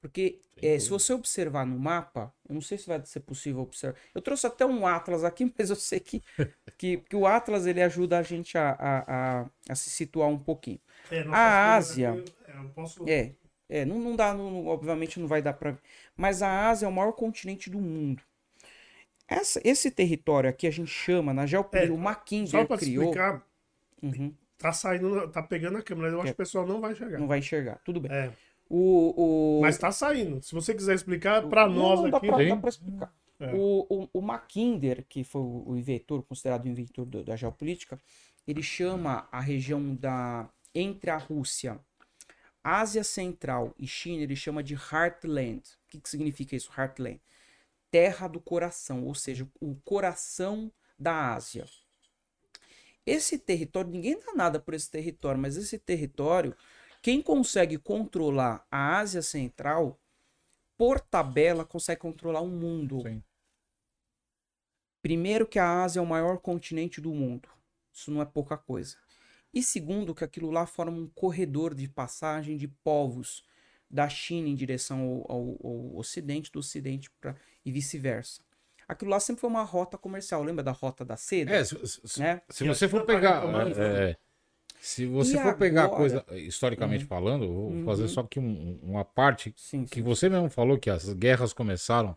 [0.01, 3.99] Porque eh, se você observar no mapa, eu não sei se vai ser possível observar.
[4.15, 6.23] Eu trouxe até um atlas aqui, mas eu sei que,
[6.79, 10.39] que, que o atlas ele ajuda a gente a, a, a, a se situar um
[10.39, 10.81] pouquinho.
[11.11, 13.09] É, a Ásia- É, eu posso...
[13.09, 13.33] É.
[13.71, 15.77] É, não, não dá, não- obviamente não vai dar pra.
[16.17, 18.23] Mas a Ásia é o maior continente do mundo.
[19.27, 23.05] Essa- esse território aqui a gente chama na geopolítica, É, o Mackinder Só pra criou.
[23.05, 23.43] explicar,
[24.03, 26.09] Uhum, tá saindo, tá pegando a câmera.
[26.09, 26.31] Eu acho É.
[26.31, 27.19] que o pessoal não vai chegar.
[27.19, 28.11] não vai enxergar, tudo bem.
[28.11, 28.33] É,
[28.71, 29.61] O, o...
[29.61, 30.43] mas tá saindo.
[30.43, 32.27] Se você quiser explicar pra Não, nós não, dá aqui.
[32.27, 33.13] pra, dá pra explicar.
[33.41, 33.53] É.
[33.55, 37.99] O, o, o Mackinder, que foi o o inventor, considerado o inventor do- da geopolítica,
[38.47, 41.81] ele chama a região da entre a Rússia,
[42.63, 45.61] Ásia Central e China, ele chama de Heartland.
[45.61, 47.21] O que, que significa isso, Heartland?
[47.91, 51.67] Terra do coração, ou seja, o coração da Ásia.
[53.07, 56.55] Esse território, ninguém dá nada por esse território, mas esse território,
[57.01, 59.99] quem consegue controlar a Ásia Central,
[60.77, 63.01] por tabela, consegue controlar o mundo.
[63.03, 63.23] Sim.
[65.01, 67.49] Primeiro, que a Ásia é o maior continente do mundo.
[67.91, 68.99] Isso não é pouca coisa.
[69.53, 73.43] E segundo, que aquilo lá forma um corredor de passagem de povos
[73.91, 78.43] da China em direção ao, ao- ao Ocidente, do Ocidente para e vice-versa.
[78.87, 80.43] Aquilo lá sempre foi uma rota comercial.
[80.43, 81.51] Lembra da rota da seda?
[81.53, 82.41] É, se, se- né?
[82.51, 83.41] se você for pegar.
[83.43, 84.17] reclamando, é, é,
[84.81, 85.97] se você E for pegar a agora?
[85.97, 87.09] coisa, historicamente Uhum.
[87.09, 88.09] falando, vou fazer Uhum.
[88.09, 90.03] só aqui um- uma parte Sim, que sim.
[90.03, 92.17] você mesmo falou que as guerras começaram,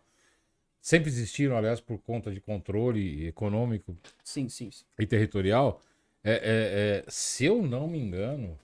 [0.80, 4.84] sempre existiram, aliás, por conta de controle econômico Sim, sim, sim.
[4.98, 5.80] e territorial.
[6.24, 8.58] É, é, é, se eu não me engano,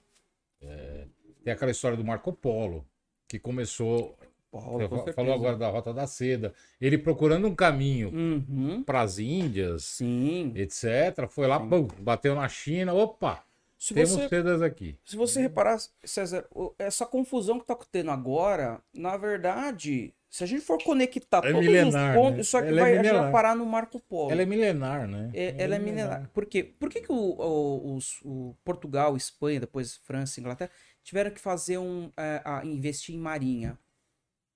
[0.61, 1.05] é,
[1.43, 2.85] tem aquela história do Marco Polo,
[3.27, 4.17] que começou.
[4.51, 6.53] Paulo, com falou agora da Rota da Seda.
[6.81, 8.81] Ele procurando um caminho Uhum.
[8.83, 10.51] para as Índias, Sim.
[10.55, 11.27] etc.
[11.29, 11.59] Foi lá,
[11.99, 12.93] bateu na China.
[12.93, 13.43] Opa,
[13.77, 14.97] Se temos você, sedas aqui.
[15.05, 16.47] se você reparar, César,
[16.79, 21.65] essa confusão que tá tendo agora, na verdade, se a gente for conectar É todos
[21.65, 22.41] milenar, os pontos, né?
[22.41, 23.31] isso aqui Ela é vai, milenar.
[23.31, 24.31] parar no Marco Polo.
[24.31, 25.31] Ela é milenar, né?
[25.33, 26.29] É, ela é milenar.
[26.33, 26.63] Por quê?
[26.63, 30.71] Por que, que o, o- os- o Portugal, Espanha, depois França, Inglaterra,
[31.03, 32.11] tiveram que fazer um.
[32.17, 33.77] é, investir em marinha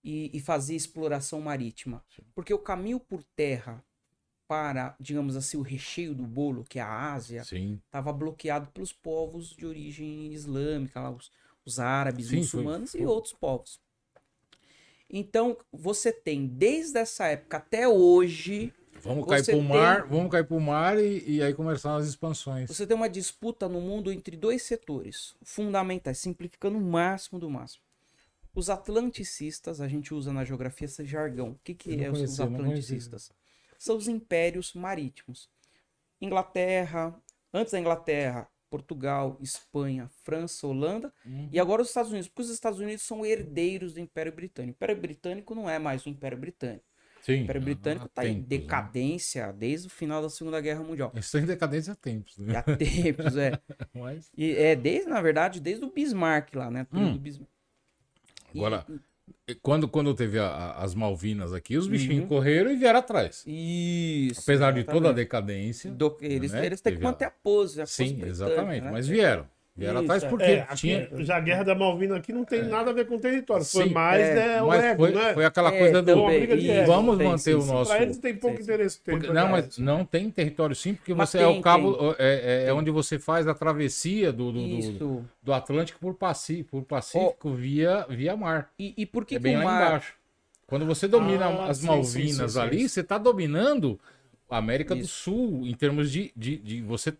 [0.03, 2.03] e, e fazer exploração marítima?
[2.35, 3.83] Porque o caminho por terra
[4.47, 7.81] para, digamos assim, o recheio do bolo, que é a Ásia, Sim.
[7.85, 11.31] estava bloqueado pelos povos de origem islâmica, lá, os,
[11.65, 13.81] os árabes, Sim, muçulmanos foi- e foi- outros povos.
[15.15, 18.73] Então, você tem, desde essa época até hoje,
[19.03, 22.67] Vamos cair pro tem- mar, vamos cair pro mar e, e aí começaram as expansões.
[22.67, 27.83] Você tem uma disputa no mundo entre dois setores fundamentais, simplificando o máximo do máximo.
[28.55, 31.49] Os atlanticistas, a gente usa na geografia esse jargão.
[31.51, 33.31] O que, que é os, os atlanticistas?
[33.77, 35.47] São os impérios marítimos.
[36.19, 37.13] Inglaterra,
[37.53, 41.47] antes da Inglaterra, Portugal, Espanha, França, Holanda Uhum.
[41.51, 44.73] e agora os Estados Unidos, porque os Estados Unidos são herdeiros do Império Britânico.
[44.73, 46.83] O Império Britânico não é mais o Império Britânico.
[47.21, 47.33] Sim.
[47.33, 48.45] O Império Britânico está em né?
[48.47, 51.11] decadência desde o final da Segunda Guerra Mundial.
[51.15, 52.57] Estão em decadência há tempos, E né?
[52.57, 53.51] há tempos, é.
[53.93, 56.87] Mas, E é desde, na verdade, desde o Bismarck lá, né?
[56.91, 57.13] Hum.
[57.13, 57.49] do Bismarck.
[58.53, 58.85] E- Agora,
[59.61, 62.27] quando, quando teve a- a- as Malvinas aqui, os bichinhos Uhum.
[62.27, 63.43] correram e vieram atrás.
[63.45, 64.41] Isso.
[64.41, 65.15] Apesar de toda a exatamente.
[65.15, 65.91] decadência.
[65.91, 66.65] Do- eles, né?
[66.65, 67.81] eles têm que manter a pose.
[67.81, 68.83] A pose Sim, britânica, exatamente.
[68.83, 68.91] né?
[68.91, 69.47] Mas vieram.
[69.75, 70.29] Vieram Isso, atrás é.
[70.29, 71.09] porque É, aqui, tinha.
[71.23, 73.65] já a Guerra da Malvina aqui não tem nada a ver com território.
[73.65, 75.33] Foi Sim, mais é, né, o Mas ego, foi, né?
[75.33, 76.05] foi aquela É, coisa do.
[76.05, 76.85] também, Uma briga de isso, ego.
[76.91, 77.91] Vamos tem, manter sim, o nosso.
[77.91, 78.97] Pra eles tem pouco Sim, interesse.
[78.99, 79.45] Porque- territorial.
[79.45, 82.25] não, mas não tem território sim, porque Mas você tem, é o cabo, tem.
[82.27, 86.69] é, é- é onde você faz a travessia do, do, do, do Atlântico por Pacífico,
[86.81, 88.69] por Pacífico via, via mar.
[88.77, 89.87] E, e por que, é que bem o lá mar...
[89.87, 90.13] embaixo.
[90.67, 92.87] Quando você domina Ah, as sim, Malvinas sim, sim, ali, sim.
[92.89, 93.99] você está dominando
[94.49, 95.23] a América do Isso.
[95.23, 97.11] Sul, em termos de, de, de você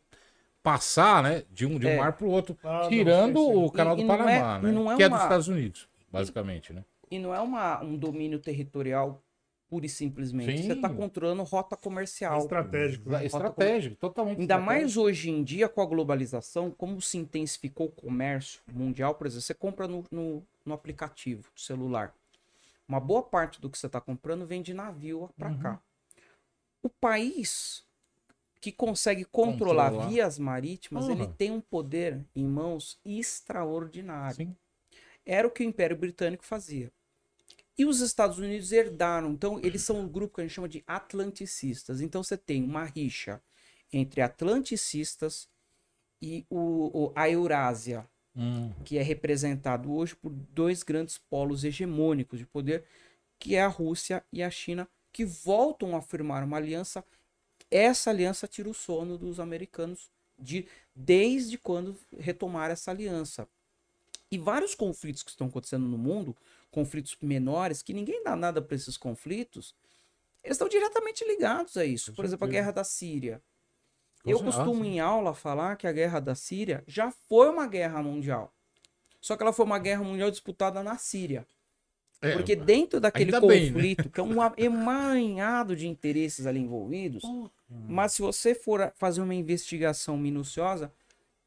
[0.63, 1.97] passar né, de um, de um É.
[1.97, 3.63] mar para o outro, Ah, não, tirando sim, sim.
[3.65, 4.71] o canal E- do e é- Panamá, e né?
[4.71, 6.71] não é que é uma- dos Estados Unidos, basicamente.
[6.73, 6.84] Né?
[7.12, 9.21] E não é uma, um domínio territorial
[9.69, 10.56] pura e simplesmente.
[10.58, 10.67] Sim.
[10.67, 12.39] Você está controlando rota comercial.
[12.39, 13.10] Estratégico.
[13.10, 13.26] né?
[13.26, 14.39] Estratégico, totalmente.
[14.39, 14.82] Ainda estratégico.
[14.84, 19.41] mais hoje em dia com a globalização, como se intensificou o comércio mundial, por exemplo,
[19.41, 22.13] você compra no, no, no aplicativo do celular.
[22.88, 25.58] Uma boa parte do que você está comprando vem de navio para Uhum.
[25.60, 25.80] cá.
[26.84, 27.82] O país
[28.63, 30.10] que consegue controlar, Controlar.
[30.10, 31.36] vias marítimas, ele Porra.
[31.38, 34.36] tem um poder em mãos extraordinário.
[34.38, 34.56] Sim.
[35.26, 36.91] Era o que o Império Britânico fazia.
[37.78, 39.32] E os Estados Unidos herdaram.
[39.32, 42.02] Então, eles são um grupo que a gente chama de atlanticistas.
[42.02, 43.41] Então, você tem uma rixa
[43.91, 45.49] entre atlanticistas
[46.21, 52.39] e o, o- a Eurásia, Hum, que é representado hoje por dois grandes polos hegemônicos
[52.39, 52.86] de poder,
[53.39, 57.04] que é a Rússia e a China, que voltam a firmar uma aliança.
[57.75, 63.47] Essa aliança tira o sono dos americanos de, desde quando retomaram essa aliança.
[64.29, 66.36] E vários conflitos que estão acontecendo no mundo,
[66.69, 69.73] conflitos menores, que ninguém dá nada para esses conflitos,
[70.43, 72.12] eles estão diretamente ligados a isso.
[72.12, 72.62] Com Por exemplo, a certeza.
[72.62, 73.41] guerra da Síria.
[74.23, 77.49] Com Eu cer- costumo ah, em aula falar que a guerra da Síria já foi
[77.49, 78.53] uma guerra mundial.
[79.19, 81.47] Só que ela foi uma guerra mundial disputada na Síria.
[82.21, 83.73] É, Porque dentro daquele ainda bem, né?
[83.73, 87.23] conflito, que é um emaranhado de interesses ali envolvidos,
[87.88, 90.91] mas se você for fazer uma investigação minuciosa,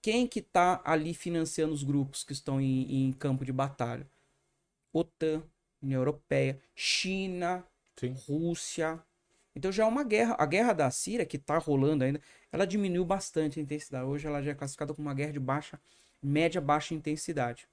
[0.03, 4.07] quem que tá ali financiando os grupos que estão em, em campo de batalha?
[4.93, 5.43] OTAN,
[5.83, 7.65] União Europeia, China,
[7.97, 8.15] Sim.
[8.29, 9.01] Rússia.
[9.55, 10.37] Então já é uma guerra.
[10.39, 12.21] A guerra da Síria, que tá rolando ainda,
[12.53, 14.07] ela diminuiu bastante a intensidade.
[14.07, 15.81] Hoje ela já é classificada como uma guerra de baixa,
[16.23, 17.69] média baixa intensidade.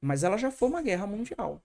[0.00, 1.62] Mas ela já foi uma guerra mundial.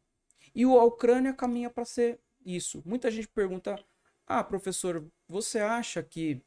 [0.55, 2.83] E o- a Ucrânia caminha para ser isso.
[2.85, 3.79] Muita gente pergunta:
[4.27, 6.41] "Ah, professor, você acha que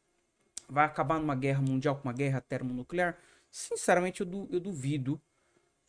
[0.68, 3.16] vai acabar numa guerra mundial com uma guerra termonuclear?"
[3.50, 5.20] Sinceramente, eu, du- eu duvido.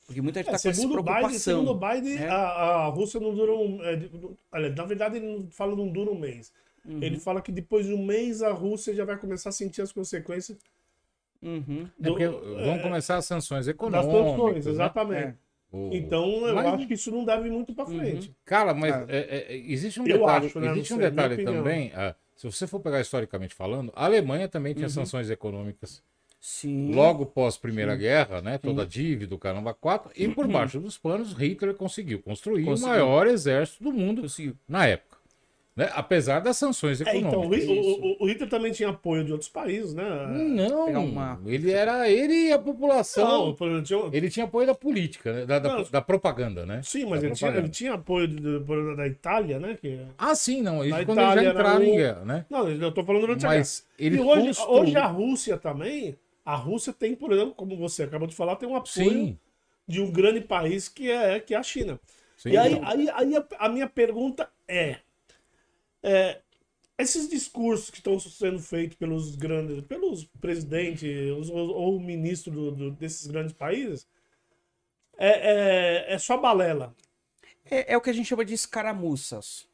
[0.06, 1.39] Porque muita gente É, tá com essa segundo, o Biden, preocupação.
[1.54, 2.30] segundo o Biden, né?
[2.30, 3.80] a, a Rússia não dura um.
[3.84, 6.52] é, na verdade, ele não fala não dura um mês.
[6.86, 7.04] Uhum.
[7.04, 9.91] Ele fala que depois de um mês a Rússia já vai começar a sentir as
[9.91, 10.58] consequências
[11.41, 11.88] Uhum.
[12.04, 14.12] É porque do- vão começar as sanções das econômicas.
[14.13, 14.71] sanções, né?
[14.71, 15.38] exatamente.
[15.71, 18.36] O- Então, eu Mas- acho que isso não deve ir muito pra frente.
[18.43, 19.06] Cara, mas Ah.
[19.08, 20.71] é- é- existe um detalhe, acho, né?
[20.71, 21.91] existe um detalhe também.
[21.95, 24.78] ah, se você for pegar historicamente falando, a Alemanha também Uhum.
[24.78, 26.02] tinha sanções econômicas.
[26.41, 26.93] Sim.
[26.93, 28.58] Logo pós Primeira Guerra, né?
[28.58, 30.12] Toda a dívida, o caramba 4.
[30.15, 32.88] E por baixo dos panos, Hitler conseguiu construir Conseguiu.
[32.88, 34.56] o maior exército do mundo Conseguiu.
[34.67, 35.08] na época.
[35.75, 35.89] Né?
[35.93, 37.69] Apesar das sanções É, então, o, econômicas.
[37.69, 40.03] o- o- o Hitler também tinha apoio de outros países, né?
[40.27, 43.25] Não, uma- ele era ele e a população.
[43.25, 45.45] Não, exemplo, tinha- Ele tinha apoio da política, né?
[45.45, 45.84] da, da, Não.
[45.84, 46.82] da propaganda, né?
[46.84, 49.77] Sim, mas ele tinha, ele tinha apoio de- de- da Itália, né?
[49.79, 50.01] Que...
[50.17, 50.84] Ah, sim, não.
[50.84, 52.45] Isso Na quando eles já Itália entraram em guerra, né?
[52.49, 53.60] Não, eu tô falando durante a guerra.
[53.60, 57.77] Mas ele E hoje, construiu- hoje a Rússia também, a Rússia tem, por exemplo, como
[57.77, 59.38] você acabou de falar, tem um apoio Sim,
[59.88, 61.97] de um grande país que é, que é a China.
[62.36, 62.49] sim.
[62.49, 64.97] E aí, aí, aí a, a minha pergunta é,
[66.03, 66.41] é,
[66.97, 72.91] esses discursos que estão sendo feitos pelos grandes, pelos presidentes ou, ou ministros do- do-
[72.91, 74.07] desses grandes países,
[75.17, 76.95] é, é, é só balela.
[77.65, 79.67] É, é o que a gente chama de escaramuças.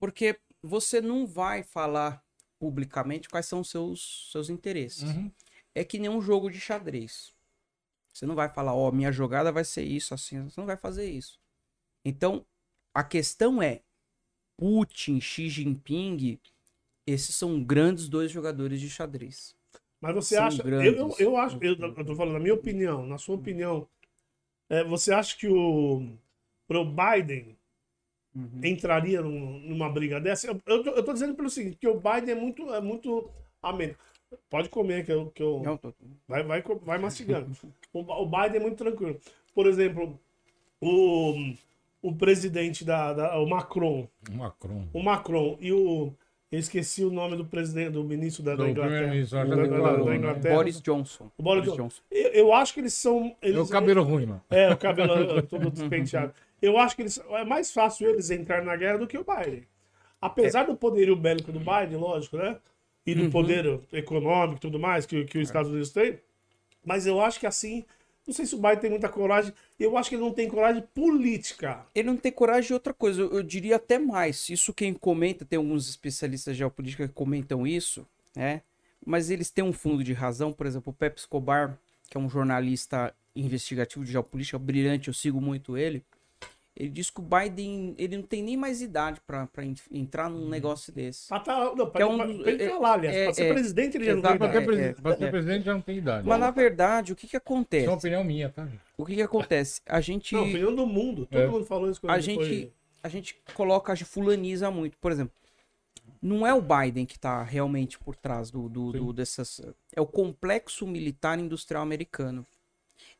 [0.00, 2.24] Porque você não vai falar
[2.58, 5.04] publicamente quais são os seus, seus interesses.
[5.04, 5.30] Uhum.
[5.74, 7.34] É que nem um jogo de xadrez.
[8.12, 10.44] Você não vai falar, ó, minha jogada vai ser isso, assim.
[10.44, 11.38] Você não vai fazer isso.
[12.04, 12.44] Então,
[12.94, 13.82] a questão é:
[14.58, 16.38] Putin, Xi Jinping,
[17.06, 19.56] esses são grandes dois jogadores de xadrez.
[20.00, 20.62] Mas você São acha.
[20.62, 21.20] Eu, grandes.
[21.20, 21.58] eu, eu acho.
[21.62, 23.88] Eu, eu tô falando, na minha opinião, na sua opinião,
[24.68, 26.06] é, você acha que o
[26.66, 27.56] pro Biden
[28.34, 28.60] Uhum.
[28.62, 30.46] entraria num- numa briga dessa?
[30.48, 33.28] Eu, eu, tô, eu tô dizendo pelo seguinte, que o Biden é muito, é muito
[33.62, 33.96] ameno.
[34.50, 35.30] Pode comer, que eu.
[35.30, 35.94] Que eu Não, tô-
[36.28, 37.50] vai, vai, vai mastigando.
[37.92, 39.18] o, o Biden é muito tranquilo.
[39.54, 40.20] Por exemplo,
[40.80, 41.32] o,
[42.02, 44.08] o presidente da, da- O Macron.
[44.32, 44.88] Macron.
[44.92, 46.12] O Macron e o.
[46.50, 48.86] Eu esqueci o nome do presidente, do ministro da, da Inglaterra.
[48.88, 50.16] primeiro-ministro, Da- da-?
[50.16, 50.54] Inglaterra.
[50.54, 51.30] Boris Johnson.
[51.36, 52.00] O Boris Johnson.
[52.10, 53.36] Eu, eu acho que eles são.
[53.42, 54.42] É Eles, o cabelo ruim, mano.
[54.48, 56.32] É, o cabelo todo despenteado.
[56.62, 59.64] Eu acho que eles, é mais fácil eles entrar na guerra do que o Biden.
[60.20, 62.56] Apesar do poderio bélico do Biden, lógico, né?
[63.06, 66.18] E do poder econômico e tudo mais que, que os Estados Unidos têm.
[66.84, 67.84] Mas eu acho que assim.
[68.28, 69.54] Não sei se o Biden tem muita coragem.
[69.80, 71.86] Eu acho que ele não tem coragem política.
[71.94, 73.22] Ele não tem coragem de outra coisa.
[73.22, 74.50] Eu, eu diria até mais.
[74.50, 78.60] Isso quem comenta, tem alguns especialistas de geopolítica que comentam isso, né?
[79.04, 80.52] Mas eles têm um fundo de razão.
[80.52, 81.78] Por exemplo, o Pepe Escobar,
[82.10, 86.04] que é um jornalista investigativo de geopolítica brilhante, eu sigo muito ele.
[86.80, 89.48] Ele diz que o Biden ele não tem nem mais idade para
[89.90, 91.26] entrar num negócio desse.
[91.26, 93.16] Pra tá, não, pra, Que é um pra- dos- pra ele é- tá lá, aliás.
[93.16, 94.64] é- pra ser é- presidente, ele já não tem ser, é, idade.
[94.66, 95.30] presi- pra ser é.
[95.30, 96.28] presidente já não tem idade.
[96.28, 97.88] Mas na verdade, o que que Isso é uma acontece?
[97.88, 98.68] opinião minha, tá?
[98.96, 99.80] O que que acontece?
[99.86, 101.26] A gente Não, opinião do mundo.
[101.26, 101.48] Todo É.
[101.48, 104.96] mundo falou isso a gente, foi- a gente coloca, a gente fulaniza muito.
[104.98, 105.34] Por exemplo,
[106.22, 109.60] não é o Biden que está realmente por trás do, do, do- dessas.
[109.96, 112.46] É o complexo militar industrial americano.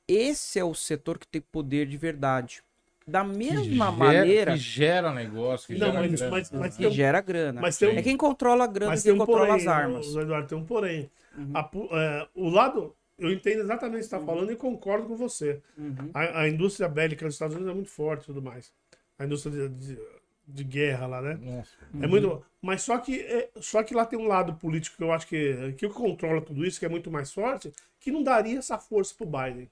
[0.06, 2.62] Esse é o setor que tem poder de verdade.
[3.08, 6.30] Da Que mesma gera- maneira Que gera negócio, que Não, gera mas, grana.
[6.30, 7.60] mas, mas que tem um- gera grana.
[7.60, 9.66] mas tem um- É quem controla a grana, Mas quem tem um controla porém, as
[9.66, 10.06] armas.
[10.14, 11.10] o Eduardo, tem um porém.
[11.36, 11.52] Uhum.
[11.54, 15.16] A é, o lado, eu entendo exatamente o que você está falando e concordo com
[15.16, 15.62] você.
[15.76, 16.10] Uhum.
[16.12, 18.70] A, a indústria bélica dos Estados Unidos é muito forte e tudo mais.
[19.18, 19.98] A indústria de, de,
[20.46, 21.38] de guerra lá, né?
[21.40, 21.70] Nossa.
[22.02, 22.44] É muito.
[22.60, 25.72] Mas só que, é, só que lá tem um lado político que eu acho que,
[25.78, 29.24] que controla tudo isso, que é muito mais forte, que não daria essa força pro
[29.26, 29.70] Biden.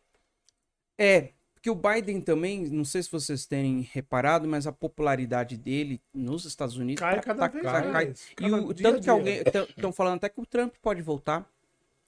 [0.99, 1.31] É,
[1.67, 6.45] porque o Biden também, não sei se vocês têm reparado, mas a popularidade dele nos
[6.45, 7.93] Estados Unidos Cai tá- cada tá- vez mais.
[7.93, 8.05] cai.
[8.07, 11.45] E Cada o, dia tanto que alguém estão falando até que o Trump pode voltar.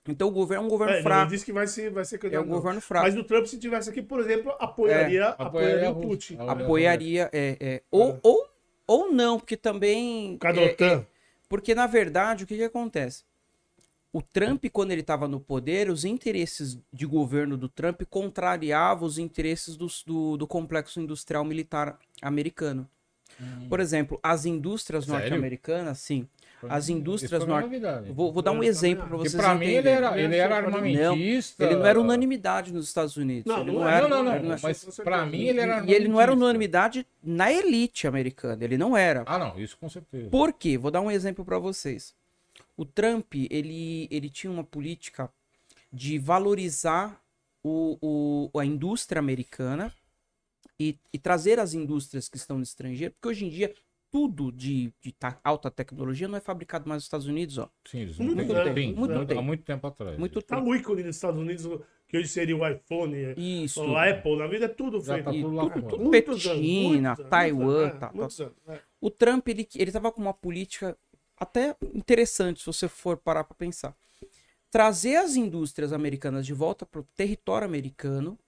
[0.06, 1.30] Então o governo é um governo É, ele fraco.
[1.30, 2.44] disse que vai ser, vai ser É candidato.
[2.44, 2.54] um não.
[2.54, 3.06] governo fraco.
[3.06, 6.00] Mas o Trump, se tivesse aqui, por exemplo, apoiaria, É, apoiaria, a o.
[6.00, 6.36] Putin.
[6.38, 8.48] Apoiaria, é, é, ou, ou,
[8.86, 10.38] ou não, porque também.
[10.42, 11.04] É, OTAN.
[11.48, 13.24] Porque, na verdade, o que, que acontece?
[14.12, 19.18] O Trump, quando ele estava no poder, os interesses de governo do Trump contrariavam os
[19.18, 22.88] interesses dos- do, do complexo industrial militar americano.
[23.68, 26.26] Por exemplo, as indústrias norte-americanas, sim.
[26.68, 27.68] As indústrias norte.
[28.12, 31.64] Vou, vou dar um exemplo para vocês pra mim ele era, ele era armamentista.
[31.64, 33.44] Ele não era unanimidade nos Estados Unidos.
[33.46, 34.08] Não, ele não não era.
[34.08, 34.48] Não, não, ele não.
[34.48, 38.64] não era- Mas pra mim ele era E ele não era unanimidade na elite americana.
[38.64, 39.22] Ele não era.
[39.26, 40.30] Ah, não, isso com certeza.
[40.30, 40.76] Por quê?
[40.76, 42.12] Vou dar um exemplo para vocês.
[42.78, 45.28] O Trump, ele, ele tinha uma política
[45.92, 47.20] de valorizar
[47.62, 47.98] o,
[48.54, 49.92] o- a indústria americana
[50.78, 53.74] e, e trazer as indústrias que estão no estrangeiro, porque hoje em dia
[54.10, 57.68] tudo de, de ta- alta tecnologia não é fabricado mais nos Estados Unidos, ó.
[57.84, 59.40] Sim, eles Muito não tempo, muito muito- tempo.
[59.40, 60.16] há muito tempo atrás.
[60.18, 60.68] Muito Tá tempo.
[60.70, 61.66] o ícone dos Estados Unidos,
[62.06, 63.82] que hoje seria o iPhone, Isso.
[63.84, 65.24] o Apple, na vida é tudo Já feito.
[65.26, 68.80] tá tudo lá tudo- tudo Petina, anos, Taiwan, muitos anos, tá, é, é.
[69.00, 70.96] O Trump, ele, ele tava com uma política
[71.40, 73.96] até interessante, se você for parar para pensar.
[74.70, 78.38] Trazer as indústrias americanas de volta para o território americano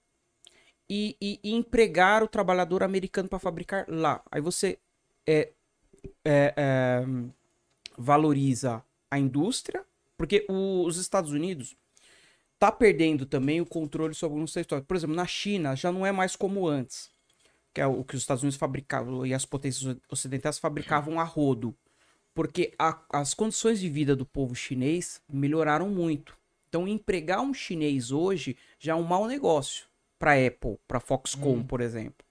[0.88, 4.22] e, e- e empregar o trabalhador americano para fabricar lá.
[4.30, 4.78] Aí você
[5.26, 5.53] é,
[6.24, 7.05] é, é,
[7.97, 9.84] valoriza a indústria,
[10.16, 11.76] porque o- os Estados Unidos
[12.59, 14.86] tá perdendo também o controle sobre alguns territórios.
[14.86, 17.11] Por exemplo, na China já não é mais como antes
[17.74, 21.76] que é o que os Estados Unidos fabricavam e as potências ocidentais fabricavam a rodo.
[22.41, 26.34] Porque a- as condições de vida do povo chinês melhoraram muito.
[26.70, 29.84] Então, empregar um chinês hoje já é um mau negócio
[30.18, 32.24] para Apple, para Foxconn, por exemplo.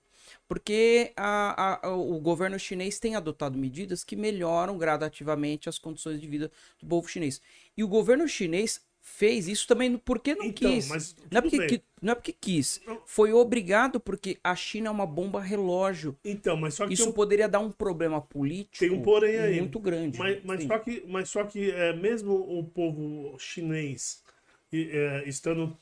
[0.48, 6.28] Porque a- a- o governo chinês tem adotado medidas que melhoram gradativamente as condições de
[6.28, 6.52] vida
[6.82, 7.40] do povo chinês.
[7.78, 10.88] E o governo chinês fez isso também porque não Então, quis.
[10.88, 12.82] mas Não é, porque, qui- não é porque quis.
[13.06, 16.16] Foi obrigado porque a China é uma bomba relógio.
[16.24, 19.60] Então, mas só que Isso um, poderia dar um problema político tem um porém aí.
[19.60, 20.18] muito grande.
[20.18, 20.68] Mas, mas Sim.
[20.68, 24.24] só que, mas só que é, mesmo o povo chinês
[24.72, 25.76] e, é, estando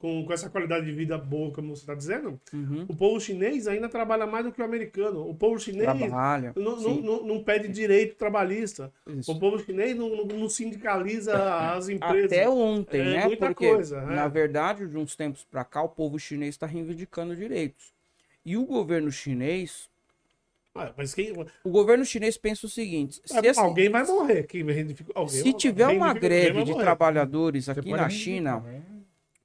[0.00, 2.86] com, com essa qualidade de vida boa, como você está dizendo, Uhum.
[2.88, 5.28] o povo chinês ainda trabalha mais do que o americano.
[5.28, 6.52] O povo chinês Trabalha.
[6.56, 8.90] não, não, não, não pede direito trabalhista.
[9.06, 9.30] Isso.
[9.30, 11.36] O povo chinês não, não, não sindicaliza
[11.74, 12.32] as empresas.
[12.32, 13.24] Até ontem, É né?
[13.26, 14.06] muita Porque, coisa, é.
[14.06, 17.92] na verdade, de uns tempos pra cá, o povo chinês está reivindicando direitos.
[18.42, 19.88] E o governo chinês.
[20.74, 21.32] Ah, quem,
[21.62, 24.44] O governo chinês pensa o seguinte: se, esse- alguém vai morrer.
[24.44, 24.62] Quem
[25.14, 26.84] alguém se tiver uma greve de morrer.
[26.84, 28.80] trabalhadores aqui na China, né?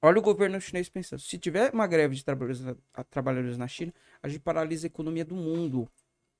[0.05, 2.77] Olha o governo chinês pensando: se tiver uma greve de trabalhadores,
[3.09, 5.87] trabalhadores na China, a gente paralisa a economia do mundo.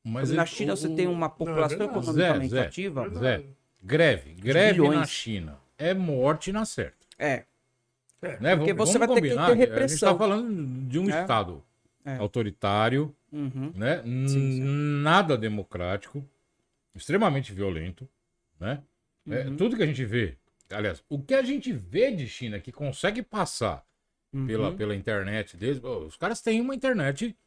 [0.04, 2.00] Mas na ele- China o- você tem uma população verdade.
[2.00, 2.68] economicamente Zé, Zé.
[2.68, 3.10] ativa.
[3.10, 3.44] Zé,
[3.84, 4.34] greve.
[4.34, 5.06] Greve na.
[5.06, 5.58] China.
[5.78, 7.06] É morte na certa.
[7.18, 7.44] É.
[8.40, 8.56] Né?
[8.56, 10.14] Porque Vamos- você vamos vai ter que combinar ter A gente repressão.
[10.14, 11.22] tá falando de um É.
[11.22, 11.64] Estado
[12.06, 12.18] É.
[12.18, 13.72] autoritário, Uhum.
[13.76, 14.02] né?
[14.06, 14.60] N- sim.
[14.64, 16.24] Nada democrático,
[16.96, 18.08] extremamente violento,
[18.60, 18.82] né?
[19.30, 19.58] É, Uhum.
[19.58, 20.38] tudo que a gente vê,
[20.72, 23.84] aliás, o que a gente vê de China que consegue passar
[24.34, 24.48] Uhum.
[24.48, 27.38] pela, pela internet deles, os caras têm uma internet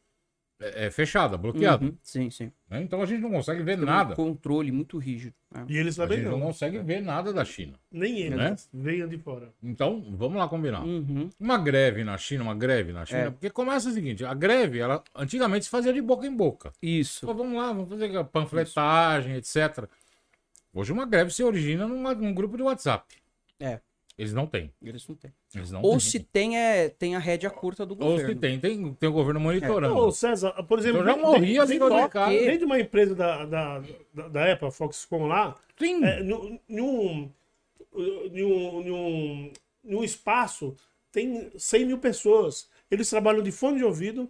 [0.61, 1.95] é, é, fechada, bloqueada, Uhum.
[2.01, 2.51] Sim, sim.
[2.69, 2.81] né?
[2.81, 4.13] Então a gente não consegue ver Tem um nada.
[4.15, 5.33] controle muito rígido.
[5.51, 5.65] né?
[5.69, 6.47] E eles A também gente não não.
[6.47, 7.79] consegue ver nada da China.
[7.91, 8.37] Nem eles.
[8.37, 8.55] Né?
[8.73, 9.53] Venham de fora.
[9.63, 10.83] Então, vamos lá combinar.
[10.83, 11.29] Uhum.
[11.39, 13.29] Uma greve na China, uma greve na China, É.
[13.29, 16.73] porque começa o seguinte, a greve, ela antigamente se fazia de boca em boca.
[16.81, 17.25] Isso.
[17.25, 19.87] Pô, vamos lá, vamos fazer panfletagem, etc.
[20.73, 23.05] Hoje uma greve se origina numa- num grupo de WhatsApp.
[23.59, 23.79] É.
[24.17, 24.71] Eles não têm.
[24.83, 25.31] Eles não têm.
[25.55, 25.99] Eles não Ou têm.
[26.01, 28.33] se tem, é, tem a rédea curta do Ou governo.
[28.33, 29.95] se tem, tem, tem o governo monitorando.
[29.95, 31.89] Ô, César, por exemplo, Então já dentro- morria dentro, ali no
[32.39, 36.03] dentro, de uma empresa da, da, da, da Apple, Foxconn lá, Sim.
[36.03, 37.31] é, num, num,
[38.31, 39.51] num, num,
[39.83, 40.75] num espaço
[41.11, 42.69] tem 100 mil pessoas.
[42.91, 44.29] Eles trabalham de fone de ouvido.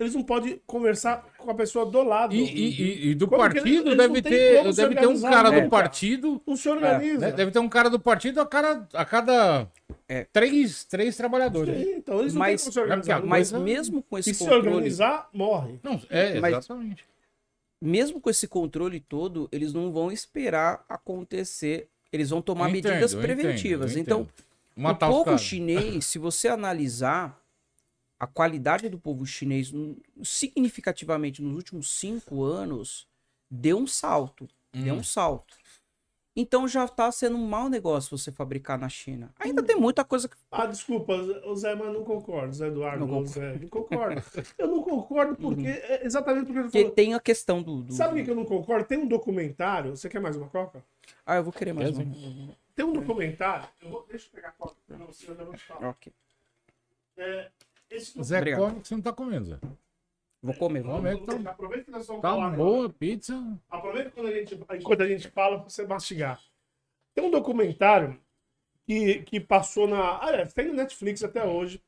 [0.00, 2.34] Eles não podem conversar com a pessoa do lado.
[2.34, 5.06] E, e- e- e do Como partido eles- eles deve não ter, se deve ter
[5.08, 6.40] um cara né, do partido.
[6.46, 7.26] Não se organiza.
[7.26, 7.32] né?
[7.32, 9.66] Deve ter um cara do partido a, cara, a cada
[10.08, 10.24] É.
[10.32, 11.52] três, três trabalhos.
[11.66, 13.20] Sim, então eles não Mas- têm como se organizar.
[13.24, 15.80] Mas- Mas mesmo com esse e se controle, organizar, morre.
[15.82, 17.04] Não, é, Mas- exatamente.
[17.82, 21.88] mesmo com esse controle todo, eles não vão esperar acontecer.
[22.12, 23.96] Eles vão tomar entendo, medidas entendo, preventivas.
[23.96, 24.32] então, entendo.
[24.76, 27.37] Matar o povo chinês, se você analisar
[28.20, 33.06] a qualidade do povo chinês hum, significativamente nos últimos cinco anos,
[33.50, 34.48] deu um salto.
[34.72, 34.98] Deu Hum.
[34.98, 35.56] um salto.
[36.36, 39.32] Então já está sendo um mau negócio você fabricar na China.
[39.40, 40.36] Ainda tem muita coisa que.
[40.52, 43.04] Ah, desculpa, o Zé, mas não concordo, Zé Eduardo.
[43.06, 44.22] Não Não, Zé, não concordo.
[44.56, 46.94] eu não concordo porque, é exatamente porque Porque falando.
[46.94, 47.82] tem a questão do.
[47.82, 48.86] do- Sabe o que que eu não concordo?
[48.86, 49.96] Tem um documentário.
[49.96, 50.84] Você quer mais uma coca?
[51.26, 52.54] Ah, eu vou querer mais Quer, um.
[52.76, 53.66] Tem um documentário.
[53.82, 55.88] eu vou- deixa eu pegar a coca pra você, eu já vou te falar.
[55.88, 56.12] Ok.
[57.16, 57.50] É,
[58.22, 58.60] Zé, Obrigado.
[58.60, 59.58] come que você não tá comendo, Zé.
[60.42, 60.82] Vou comer.
[60.82, 62.56] Vamos ver que tá, Aproveita que nós estamos tá falando.
[62.56, 63.58] boa pizza.
[63.68, 66.40] Aproveita quando a gente, enquanto a gente fala pra você mastigar.
[67.14, 68.16] Tem um documentário
[68.86, 70.22] que, que passou na.
[70.22, 71.82] Aliás, tem no Netflix até hoje.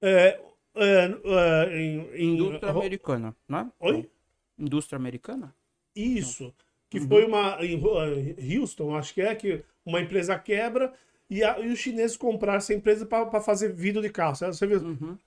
[0.00, 0.40] É,
[0.74, 3.70] é, é, em, em- Indústria americana, não é?
[3.80, 4.10] Oi?
[4.58, 5.54] Indústria americana?
[5.94, 6.54] Isso.
[6.88, 7.08] Que Uhum.
[7.08, 7.58] foi uma.
[7.64, 10.92] Em Houston, acho que é, que uma empresa quebra
[11.30, 14.34] e, a- e os chineses compraram essa empresa para fazer vidro de carro.
[14.36, 14.78] Você viu?
[14.80, 15.18] Uhum.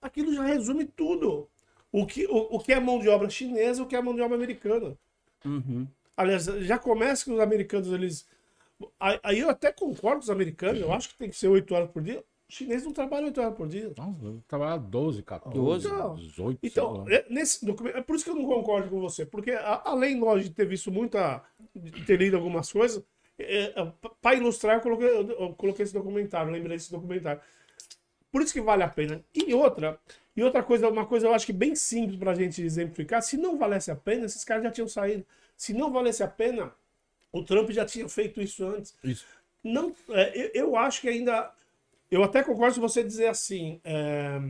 [0.00, 1.48] Aquilo já resume tudo.
[1.90, 4.14] O que, o, o que é mão de obra chinesa e o que é mão
[4.14, 4.96] de obra americana.
[5.44, 5.86] Uhum.
[6.16, 8.26] Aliás, já começa que os americanos, eles.
[9.22, 11.90] Aí eu até concordo com os americanos, eu acho que tem que ser 8 horas
[11.90, 12.22] por dia.
[12.48, 13.92] Os chineses não trabalham 8 horas por dia.
[14.46, 16.22] Trabalhava 12, 14, 12.
[16.26, 19.52] 18, Então, é, nesse documento, é por isso que eu não concordo com você, porque
[19.52, 21.42] a- além nós de ter visto muita,
[21.74, 23.02] de ter lido algumas coisas,
[24.20, 27.40] para ilustrar, eu coloquei, eu- eu coloquei esse documentário, lembrei desse documentário.
[28.32, 29.24] Por isso que vale a pena.
[29.34, 29.98] E outra,
[30.36, 33.36] e outra coisa, uma coisa eu acho que bem simples para a gente exemplificar, se
[33.36, 35.24] não valesse a pena, esses caras já tinham saído.
[35.56, 36.72] Se não valesse a pena,
[37.32, 38.96] o Trump já tinha feito isso antes.
[39.04, 39.26] Isso.
[39.62, 41.52] Não, é, eu, eu acho que ainda.
[42.10, 43.80] Eu até concordo se você dizer assim.
[43.84, 44.40] é,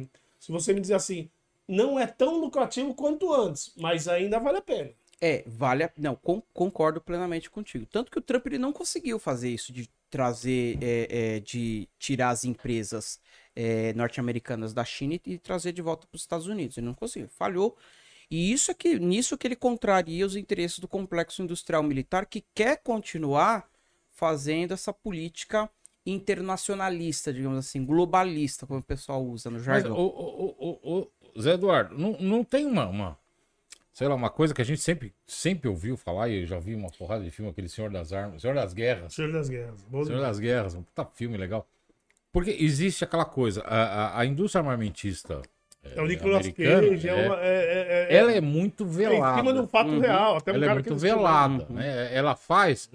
[0.41, 1.31] se você me dizer assim,
[1.69, 4.91] não é tão lucrativo quanto antes, mas ainda vale a pena.
[5.21, 5.91] É, vale a...
[5.97, 7.87] Não, con- concordo plenamente contigo.
[7.87, 12.31] Tanto que o Trump ele não conseguiu fazer isso de trazer, é, é, de tirar
[12.31, 13.21] as empresas
[13.57, 16.77] é, norte-americanas da China e, trazer de volta para os Estados Unidos.
[16.77, 17.77] Ele não conseguiu, falhou.
[18.31, 22.45] E isso é que, nisso que ele contraria os interesses do complexo industrial militar que
[22.55, 23.69] quer continuar
[24.13, 25.69] fazendo essa política
[26.07, 29.97] internacionalista, digamos assim, globalista, como o pessoal usa no Mas, jargão.
[29.97, 33.19] o, o, o- o Zé Eduardo, não, não tem uma, uma,
[33.95, 36.75] sei lá, uma coisa que a gente sempre, sempre ouviu falar, e eu já vi
[36.75, 39.83] uma porrada de filme, aquele Senhor das Armas, Senhor das Guerras, Senhor das Guerras.
[39.89, 41.67] Bom Senhor das Guerras, um puta filme legal.
[42.33, 43.85] Porque existe aquela coisa, a,
[44.17, 45.41] a, a indústria armamentista
[45.85, 49.35] é o Nicolas Cage, é, é- uma, é, é, é, ela é muito é velada.
[49.35, 50.01] em cima de um fato Uhum.
[50.01, 50.37] real.
[50.39, 51.77] Até um Ela é cara que muito velada, Uhum.
[51.77, 52.15] né?
[52.15, 52.91] Ela faz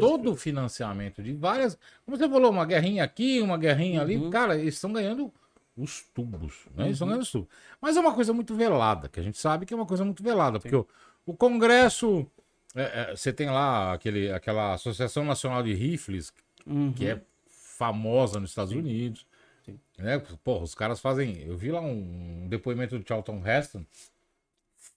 [0.00, 1.78] todo o financiamento de várias.
[2.04, 4.16] Como você falou, uma guerrinha aqui, uma guerrinha ali.
[4.16, 4.28] Uhum.
[4.28, 5.32] Cara, eles estão ganhando
[5.76, 6.90] os tubos, né?
[6.90, 7.48] Estão ganhando os tubos.
[7.80, 10.22] Mas é uma coisa muito velada, que a gente sabe que é uma coisa muito
[10.22, 10.86] velada, porque o,
[11.24, 12.26] o Congresso.
[12.74, 16.32] é, é, você tem lá aquele, aquela Associação Nacional de Rifles,
[16.66, 16.92] Uhum.
[16.92, 19.26] que é famosa nos Estados Unidos.
[19.64, 19.78] Sim.
[19.98, 20.18] Né?
[20.44, 21.42] Porra, os caras fazem.
[21.42, 23.84] Eu vi lá um depoimento do Charlton Heston.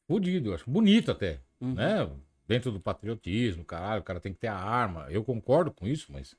[0.08, 1.40] Fudido, eu acho bonito até.
[1.60, 1.74] Uhum.
[1.74, 2.10] Né?
[2.48, 5.08] Dentro do patriotismo, caralho, o cara tem que ter a arma.
[5.10, 6.36] Eu concordo com isso, mas.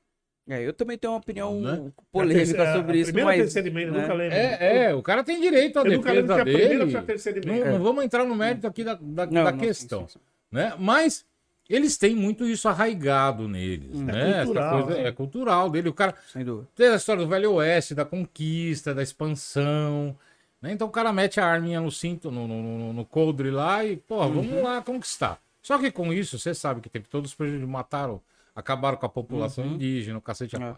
[0.49, 1.91] É, eu também tenho uma opinião Né?
[2.11, 3.41] polêmica A sobre isso, primeira ou mas...
[3.53, 4.01] terceira emenda, né?
[4.01, 4.37] nunca lembro.
[4.37, 6.85] É, é, o cara tem direito à Eu nunca lembro se defesa é a primeira
[6.85, 6.95] dele.
[6.95, 7.71] é a terceira Não, emenda.
[7.71, 10.01] não vamos entrar no mérito aqui da, da, Não, da não, questão.
[10.01, 10.25] sim, sim, sim.
[10.51, 10.73] Né?
[10.79, 11.25] Mas
[11.69, 13.93] eles têm muito isso arraigado neles.
[13.99, 14.05] Hum.
[14.05, 14.29] né?
[14.31, 15.07] Essa cultural, coisa né?
[15.07, 15.89] é cultural dele.
[15.89, 16.67] O cara Sem dúvida.
[16.75, 20.15] tem a história do Velho Oeste, da conquista, da expansão.
[20.61, 20.71] né?
[20.71, 23.97] Então o cara mete a arminha no cinto, no, no, no, no coldre lá e,
[23.97, 24.41] pô, Uhum.
[24.41, 25.39] vamos lá conquistar.
[25.61, 28.21] Só que com isso, você sabe que teve todos os prejuízos, mataram,
[28.57, 29.75] acabaram com a população Uhum.
[29.75, 30.55] indígena, o cacete.
[30.55, 30.75] É.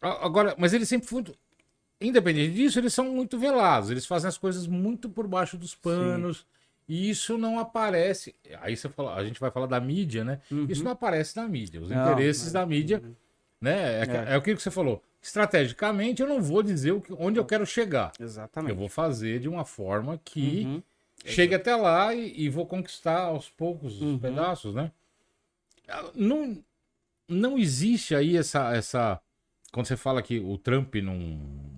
[0.00, 1.34] Agora, mas eles sempre foram.
[2.00, 3.90] Independente disso, eles são muito velados.
[3.90, 6.46] Eles fazem as coisas muito por baixo dos panos.
[6.88, 8.34] E isso não aparece.
[8.60, 10.40] Aí você fala, a gente vai falar da mídia, né?
[10.68, 11.80] Isso não aparece na mídia.
[11.80, 11.96] Os Uhum.
[11.96, 12.60] Não, interesses não.
[12.60, 13.02] da mídia,
[13.60, 14.00] né?
[14.00, 14.32] É, É.
[14.32, 15.02] é aquilo que você falou.
[15.20, 18.12] Estrategicamente, eu não vou dizer o que- onde eu quero chegar.
[18.20, 18.70] Exatamente.
[18.70, 20.82] Eu vou fazer de uma forma que Uhum.
[21.24, 24.18] chegue até lá e, e vou conquistar aos poucos os Uhum.
[24.18, 24.92] pedaços, né?
[26.14, 26.62] Não,
[27.28, 29.20] não existe aí essa, essa.
[29.72, 31.18] Quando você fala que o Trump não,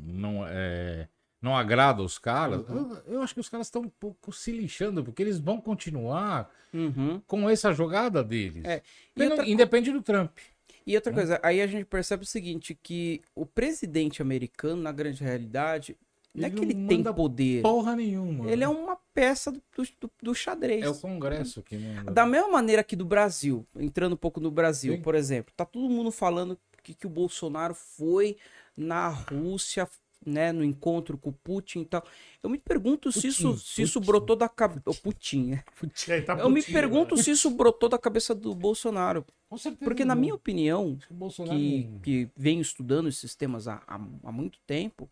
[0.02, 1.08] não, é,
[1.42, 2.92] não agrada os caras, Uhum.
[3.06, 6.50] eu, eu acho que os caras estão um pouco se lixando, porque eles vão continuar
[6.72, 7.20] Uhum.
[7.26, 8.64] com essa jogada deles.
[8.64, 8.82] É,
[9.18, 10.38] outra Independe do Trump.
[10.86, 15.22] E outra coisa, aí a gente percebe o seguinte, que o presidente americano, na grande
[15.22, 15.96] realidade,
[16.34, 17.62] não é Ele que ele tem poder.
[17.62, 18.50] Porra nenhuma.
[18.50, 19.60] Ele é uma peça do,
[20.00, 20.82] do, do xadrez.
[20.84, 22.12] É o Congresso que manda.
[22.12, 25.02] Da mesma maneira que do Brasil, entrando um pouco no Brasil, Sim.
[25.02, 28.36] por exemplo, tá todo mundo falando que, que o Bolsonaro foi
[28.76, 29.88] na Rússia,
[30.24, 32.04] né, no encontro com o Putin e tal.
[32.42, 34.06] Eu me pergunto se isso, Putin, se isso Putin.
[34.06, 34.82] brotou da cabeça.
[34.86, 35.64] O Putin, né?
[36.08, 37.22] É, tá Eu me putinho, pergunto né?
[37.22, 39.24] se isso brotou da cabeça do Bolsonaro.
[39.48, 41.58] Com certeza Porque, na minha opinião, que Bolsonaro
[42.02, 45.10] que venho estudando esses temas há, há, há muito tempo,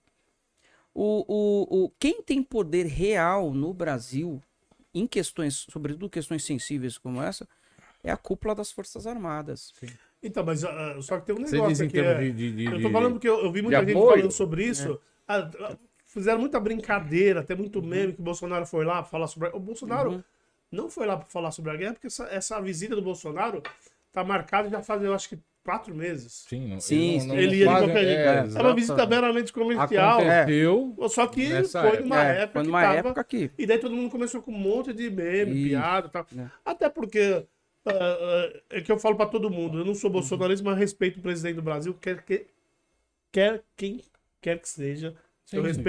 [0.94, 4.40] o, o, o, quem tem poder real no Brasil,
[4.94, 7.46] em questões, sobretudo questões sensíveis como essa,
[8.02, 9.72] é a cúpula das Forças Armadas.
[10.22, 11.98] Então, mas ah, só que tem um negócio aqui.
[12.00, 14.16] é- de, de, de- Eu tô falando porque eu, eu vi muita gente apoio.
[14.16, 14.98] falando sobre isso.
[15.26, 15.76] Ah, ah,
[16.06, 19.48] fizeram muita brincadeira, até muito meme que o Bolsonaro foi lá pra falar sobre.
[19.50, 20.22] O Bolsonaro Uhum.
[20.72, 23.62] não foi lá pra falar sobre a guerra, porque essa, essa visita do Bolsonaro
[24.12, 25.38] tá marcada já faz, eu acho que,
[25.68, 26.46] quatro meses.
[26.48, 27.26] Sim, não, Sim, sim.
[27.28, 28.20] não- Ele não ia de fazem- qualquer jeito.
[28.20, 30.20] é, Era uma visita meramente comercial.
[30.20, 30.96] Aconteceu.
[31.10, 32.00] Só que foi época.
[32.00, 32.96] numa É, época foi que numa tava.
[32.96, 33.50] época que.
[33.58, 35.68] E daí todo mundo começou com um monte de meme, Isso.
[35.68, 36.26] piada e tal.
[36.38, 36.46] É.
[36.64, 37.44] Até porque
[37.84, 39.78] ah, é que eu falo pra todo mundo.
[39.80, 42.46] Eu não sou bolsonarista, mas respeito o presidente do Brasil, quer, que,
[43.30, 44.02] quer quem
[44.40, 45.08] quer que seja.
[45.52, 45.82] eu Sim, sim.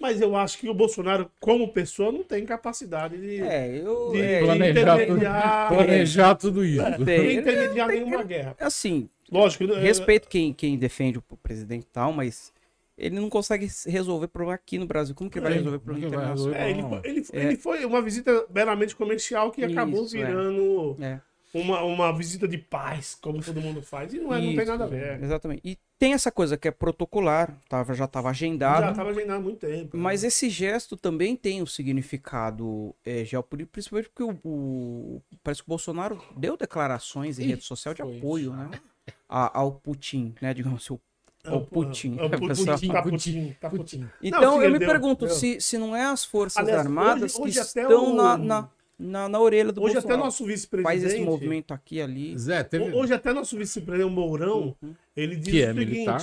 [0.00, 4.12] Mas eu acho que o Bolsonaro, como pessoa, não tem capacidade de, É, eu.
[4.12, 5.02] de, é, de Planejar tudo.
[5.02, 6.90] intermediar, Planejar tudo isso.
[6.98, 7.36] de tem.
[7.36, 8.56] intermediar nenhuma guerra.
[8.58, 9.64] assim, Lógico.
[9.64, 12.50] eu- respeito quem, quem defende o presidente e tal, mas
[12.96, 15.14] ele não consegue resolver problema aqui no Brasil.
[15.14, 16.54] Como que ele vai Sim, resolver problema internacional?
[16.58, 16.88] É, ele, Não.
[16.88, 17.44] foi- ele, É.
[17.44, 20.24] ele foi uma visita meramente comercial que acabou Isso, é.
[20.24, 21.20] virando É.
[21.52, 24.14] uma, uma visita de paz, como todo mundo faz.
[24.14, 25.22] E não, é, não tem Isso, nada a ver.
[25.22, 25.60] Exatamente.
[25.62, 28.80] E tem essa coisa que é protocolar, tava, já estava agendado.
[28.86, 29.96] Já estava agendado há muito tempo.
[29.96, 30.02] né?
[30.02, 35.68] Mas esse gesto também tem um significado é, geopolítico, principalmente porque o, o- parece que
[35.68, 38.70] o Bolsonaro deu declarações em Ih, rede social de apoio né,
[39.28, 40.54] a- ao Putin, né?
[40.54, 41.00] Digamos assim, o-
[41.44, 42.16] É ao Putin.
[42.18, 44.08] É o Putin, tá Putin, Putin, tá Putin.
[44.22, 45.34] Então Não, sim, eu me deu, pergunto deu.
[45.34, 48.68] se, se não é as Forças Aliás, Armadas hoje- hoje que estão o- na, na,
[49.00, 50.24] na, na orelha do Hoje até Bolsonaro.
[50.24, 51.06] nosso Faz vice-presidente...
[51.06, 52.38] esse movimento aqui ali.
[52.38, 52.92] Zé, teve.
[52.94, 54.94] Hoje até nosso vice-presidente Mourão, Uhum.
[55.16, 55.90] ele diz que o é seguinte...
[55.90, 56.20] militar.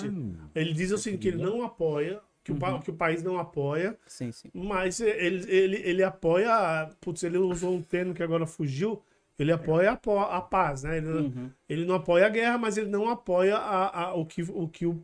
[0.55, 2.59] Ele diz assim, que ele não apoia, que, o, Uhum.
[2.59, 4.49] pa- que o país não apoia, Sim, sim.
[4.53, 6.89] mas ele, ele, ele apoia...
[7.01, 9.01] Putz, ele usou um termo que agora fugiu.
[9.39, 10.97] Ele apoia a, a paz, né?
[10.97, 11.49] Ele, Uhum.
[11.69, 14.85] ele não apoia a guerra, mas ele não apoia a, a- o que, o, que
[14.85, 15.03] o,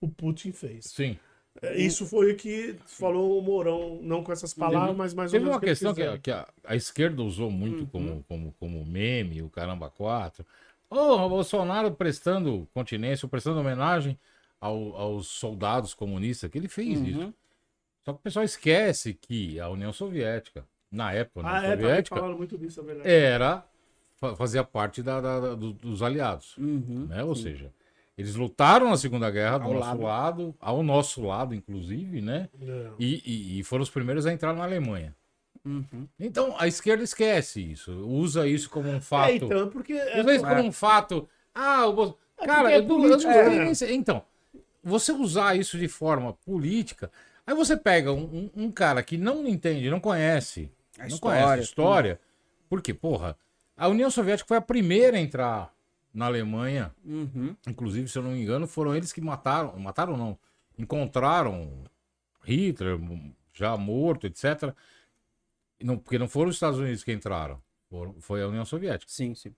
[0.00, 0.84] o Putin fez.
[0.86, 1.16] Sim.
[1.60, 5.38] É, Isso foi o que falou o Mourão, não com essas palavras, mas mais ou
[5.38, 5.54] Teve menos.
[5.54, 7.86] uma o que questão que, que a, a esquerda usou muito Uhum.
[7.86, 10.46] como, como, como meme, o Caramba 4.
[10.88, 14.18] Ô, o Bolsonaro prestando continência, prestando homenagem
[14.60, 17.20] ao- aos soldados comunistas, que ele fez isso.
[17.20, 17.34] Uhum.
[18.04, 21.70] Só que o pessoal esquece que a União Soviética, na época, a União Ah, é,
[21.70, 23.08] Soviética, falaram muito disso, é verdade.
[23.10, 23.64] era
[24.16, 27.06] fa- fazia parte da, da- da- do- dos aliados, Uhum.
[27.08, 27.22] né?
[27.24, 27.70] Ou seja,
[28.16, 30.02] eles lutaram na Segunda Guerra do Ao nosso lado.
[30.02, 30.54] lado.
[30.60, 32.48] ao nosso lado, inclusive, né?
[32.60, 32.90] É.
[32.98, 35.14] E, e- e foram os primeiros a entrar na Alemanha.
[35.64, 36.08] Uhum.
[36.18, 39.30] Então, a esquerda esquece isso, usa isso como um fato.
[39.30, 39.92] É, então, porque.
[39.92, 40.48] É, Usa isso é.
[40.48, 41.28] como um fato.
[41.54, 43.30] Ah, o Bolso- É Cara, é eu não- eu político,
[43.70, 44.24] esse- Então,
[44.82, 47.10] você usar isso de forma política,
[47.46, 51.42] aí você pega um, um- um cara que não entende, não conhece, A não história,
[51.42, 52.20] conhece a história,
[52.68, 53.36] porque, porra,
[53.76, 55.72] a União Soviética foi a primeira a entrar
[56.12, 57.56] na Alemanha, Uhum.
[57.66, 60.38] inclusive, se eu não me engano, foram eles que mataram, mataram não,
[60.78, 61.84] encontraram
[62.44, 62.98] Hitler
[63.54, 64.74] já morto, etc.
[65.82, 69.10] Não, porque não foram os Estados Unidos que entraram, foram- foi a União Soviética.
[69.10, 69.54] Sim, sim.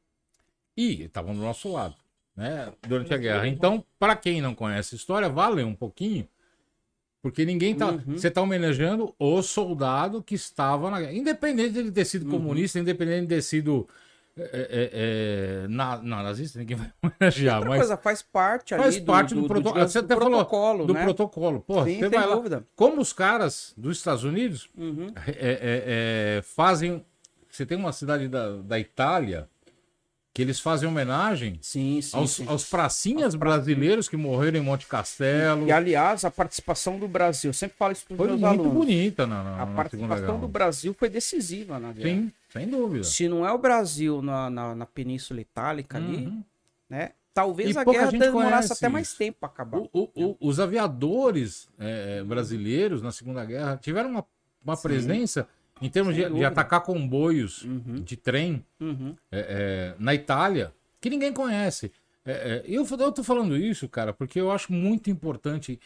[0.76, 1.96] E estavam do nosso lado,
[2.36, 2.72] né?
[2.86, 3.46] Durante a guerra.
[3.46, 6.28] Então, para quem não conhece a história, vale um pouquinho,
[7.22, 7.90] porque ninguém tá.
[7.92, 8.16] Uhum.
[8.18, 11.12] Você tá homenageando o soldado que estava na guerra.
[11.12, 12.30] Independente de ele ter sido Uhum.
[12.32, 13.88] comunista, independente de ter sido
[14.36, 14.90] é, é,
[15.64, 19.46] é, na, não, nazista, ninguém vai homenagear, mas coisa, faz parte ali faz parte do,
[19.46, 21.04] proto- digamos, Você do até falou protocolo, do né?
[21.04, 21.60] protocolo.
[21.60, 22.34] Porra, Sim, vai lá.
[22.34, 22.64] dúvida.
[22.74, 25.12] Como os caras dos Estados Unidos Uhum.
[25.26, 27.04] é, é, é, fazem.
[27.50, 29.48] Você tem uma cidade da, da Itália
[30.32, 32.44] que eles fazem homenagem Sim, sim, aos, sim.
[32.48, 35.64] aos pracinhas brasileiros que morreram em Monte Castelo.
[35.68, 38.52] E aliás, a participação do Brasil, eu sempre falo isso para os Foi meus muito
[38.60, 38.72] alunos.
[38.74, 42.08] bonita na, na, A participação do Brasil foi decisiva na guerra.
[42.08, 43.04] Sim, sem dúvida.
[43.04, 46.42] Se não é o Brasil na, na, na Península Itálica ali, Uhum.
[46.88, 47.10] né?
[47.34, 49.78] Talvez E a guerra demorasse até mais tempo para acabar.
[49.78, 54.24] O- o- o- os aviadores é, brasileiros na Segunda Guerra tiveram uma,
[54.64, 54.82] uma Sim.
[54.82, 55.48] presença
[55.82, 57.96] em termos de, de atacar comboios Uhum.
[58.04, 59.16] de trem Uhum.
[59.32, 61.90] é, é, na Itália, que ninguém conhece.
[62.24, 65.80] É, é, eu, eu tô falando isso, cara, porque eu acho muito importante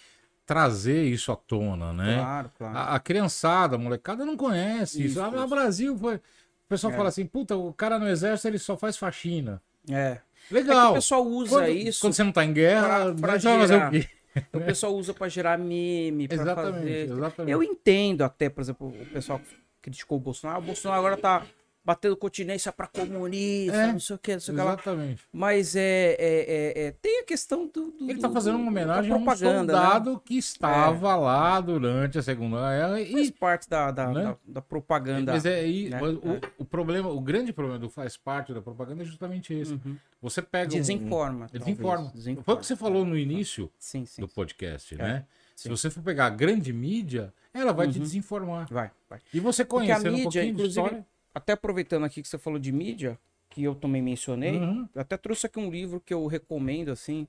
[0.44, 2.16] trazer isso à tona, né?
[2.18, 2.76] Claro, claro.
[2.78, 5.12] A, a criançada, a molecada não conhece isso.
[5.18, 5.44] Isso, Ah, isso.
[5.44, 6.20] O Brasil foi.
[6.68, 6.96] O pessoal É.
[6.96, 9.62] fala assim, puta, o cara no exército ele só faz faxina.
[9.90, 10.18] É.
[10.50, 10.90] É Legal.
[10.90, 12.00] o pessoal usa quando, isso.
[12.02, 14.08] quando você não tá em guerra, pra- pra fazer o quê?
[14.52, 17.10] O pessoal usa para gerar meme, para Exatamente, fazer.
[17.10, 17.52] exatamente.
[17.52, 19.40] Eu entendo até, por exemplo, o pessoal
[19.80, 20.60] criticou o Bolsonaro.
[20.60, 21.42] O Bolsonaro agora tá
[21.88, 24.72] batendo continência para comunista, É, não sei o que, não sei o que lá.
[24.74, 25.22] Exatamente.
[25.32, 27.92] Mas é, é, é- é- tem a questão do.
[27.92, 29.34] do- Ele tá do- fazendo do- uma homenagem a um né?
[29.34, 34.22] soldado que estava lá durante a Segunda Guerra Faz e parte da, da, né?
[34.22, 35.32] da, da propaganda.
[35.32, 35.98] Mas é aí, né?
[36.02, 36.64] o, o- É.
[36.68, 39.72] problema, o grande problema do faz parte da propaganda é justamente esse.
[39.72, 39.96] Uhum.
[40.20, 41.46] Você pega Desinforma.
[41.46, 42.10] um, desinforma.
[42.14, 42.44] Desinforma.
[42.44, 44.20] Foi o que você falou no início Sim, sim.
[44.20, 45.24] do podcast, É, né?
[45.56, 45.68] Se sim.
[45.70, 48.02] você for pegar a grande mídia, ela vai te Uhum.
[48.04, 48.68] desinformar.
[48.70, 49.20] Vai, vai.
[49.32, 51.06] E você conhecendo um pouquinho de história...
[51.38, 53.18] até aproveitando aqui que você falou de mídia,
[53.50, 54.88] que eu também mencionei, Uhum.
[54.94, 57.26] eu até trouxe aqui um livro que eu recomendo, assim.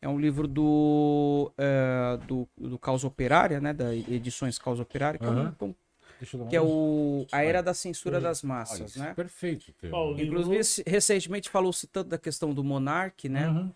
[0.00, 3.72] É um livro do, é, do, do Causa Operária, né?
[3.72, 5.74] Da Edições Causa Operária, que, é, um- que é um-
[6.20, 8.98] Deixa eu dar uma que é o A Era da Censura das Olha Massas, isso,
[9.00, 9.14] né?
[9.14, 9.74] Perfeito.
[10.18, 13.48] Inclusive, recentemente falou-se tanto da questão do monarque, né?
[13.48, 13.72] Uhum.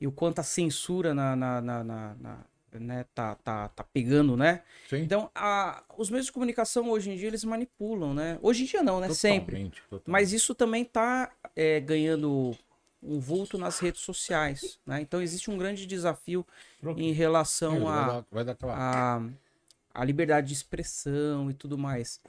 [0.00, 2.44] E o quanto a censura na, na, na- na-
[2.78, 4.62] né, tá, tá, tá pegando, né?
[4.88, 4.98] Sim.
[4.98, 8.38] Então, a, os meios de comunicação hoje em dia eles manipulam, né?
[8.42, 9.08] Hoje em dia não, né?
[9.10, 9.56] Sempre.
[9.56, 10.10] Totalmente, totalmente.
[10.10, 12.56] Mas isso também tá é, ganhando
[13.02, 15.00] um vulto nas redes sociais, né?
[15.00, 16.46] Então existe um grande desafio
[16.96, 18.74] em relação vai, a, dar, vai dar aquela...
[18.76, 19.22] a,
[19.94, 22.20] a liberdade de expressão e tudo mais.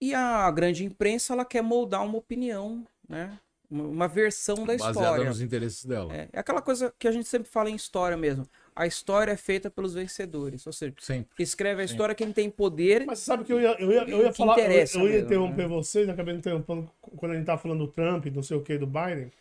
[0.00, 3.38] E a grande imprensa, ela quer moldar uma opinião, né?
[3.68, 5.24] Uma- versão da baseada história.
[5.24, 6.14] nos interesses dela.
[6.14, 8.46] É, é aquela coisa que a gente sempre fala em história mesmo.
[8.76, 10.66] A história é feita pelos vencedores.
[10.66, 11.42] Ou seja, Sempre.
[11.42, 13.06] escreve a história quem tem poder.
[13.06, 15.12] Mas você sabe que eu ia, eu ia, eu ia falar, eu, interessa eu ia
[15.12, 15.68] mesmo, interromper né?
[15.68, 18.86] vocês, acabei interrompendo quando a gente tava falando do Trump, não sei o que, do
[18.86, 19.32] Biden.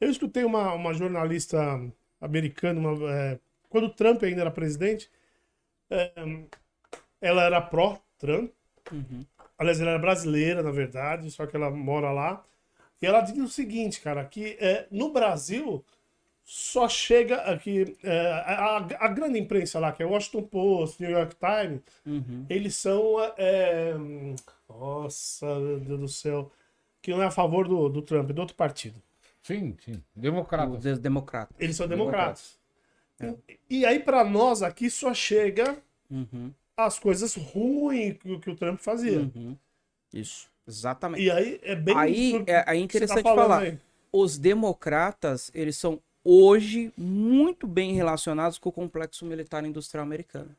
[0.00, 1.58] Eu escutei uma, uma jornalista
[2.20, 3.38] americana, uma, é,
[3.70, 5.08] quando o Trump ainda era presidente,
[5.88, 6.12] é,
[7.20, 8.50] ela era pró-Trump,
[8.92, 9.24] Uhum.
[9.56, 12.44] aliás, ela era brasileira, na verdade, só que ela mora lá.
[13.00, 15.82] E ela diz o seguinte, cara, que é, no Brasil
[16.44, 17.96] só chega aqui.
[18.02, 22.46] é, a, a- grande imprensa lá, que é Washington Post, New York Times, Uhum.
[22.50, 23.16] eles são.
[23.38, 23.94] é,
[24.68, 26.50] nossa, meu Deus do céu.
[27.02, 29.00] Que não é a favor do, do Trump, é do outro partido.
[29.42, 30.02] Sim, sim.
[30.16, 30.70] Democrata.
[30.72, 31.54] Os de- democratas.
[31.58, 32.58] Eles são Democratas.
[33.18, 33.56] democratas.
[33.68, 35.76] E aí, pra nós aqui, só chega
[36.10, 36.50] Uhum.
[36.76, 39.18] as coisas ruins que, o- que o Trump fazia.
[39.20, 39.56] Uhum.
[40.12, 40.48] Isso.
[40.66, 41.22] Exatamente.
[41.24, 43.62] E aí é bem Aí é, é tá interessante falando falar.
[43.62, 43.78] aí.
[44.10, 50.50] Os democratas, eles são hoje muito bem relacionados com o complexo militar industrial americano.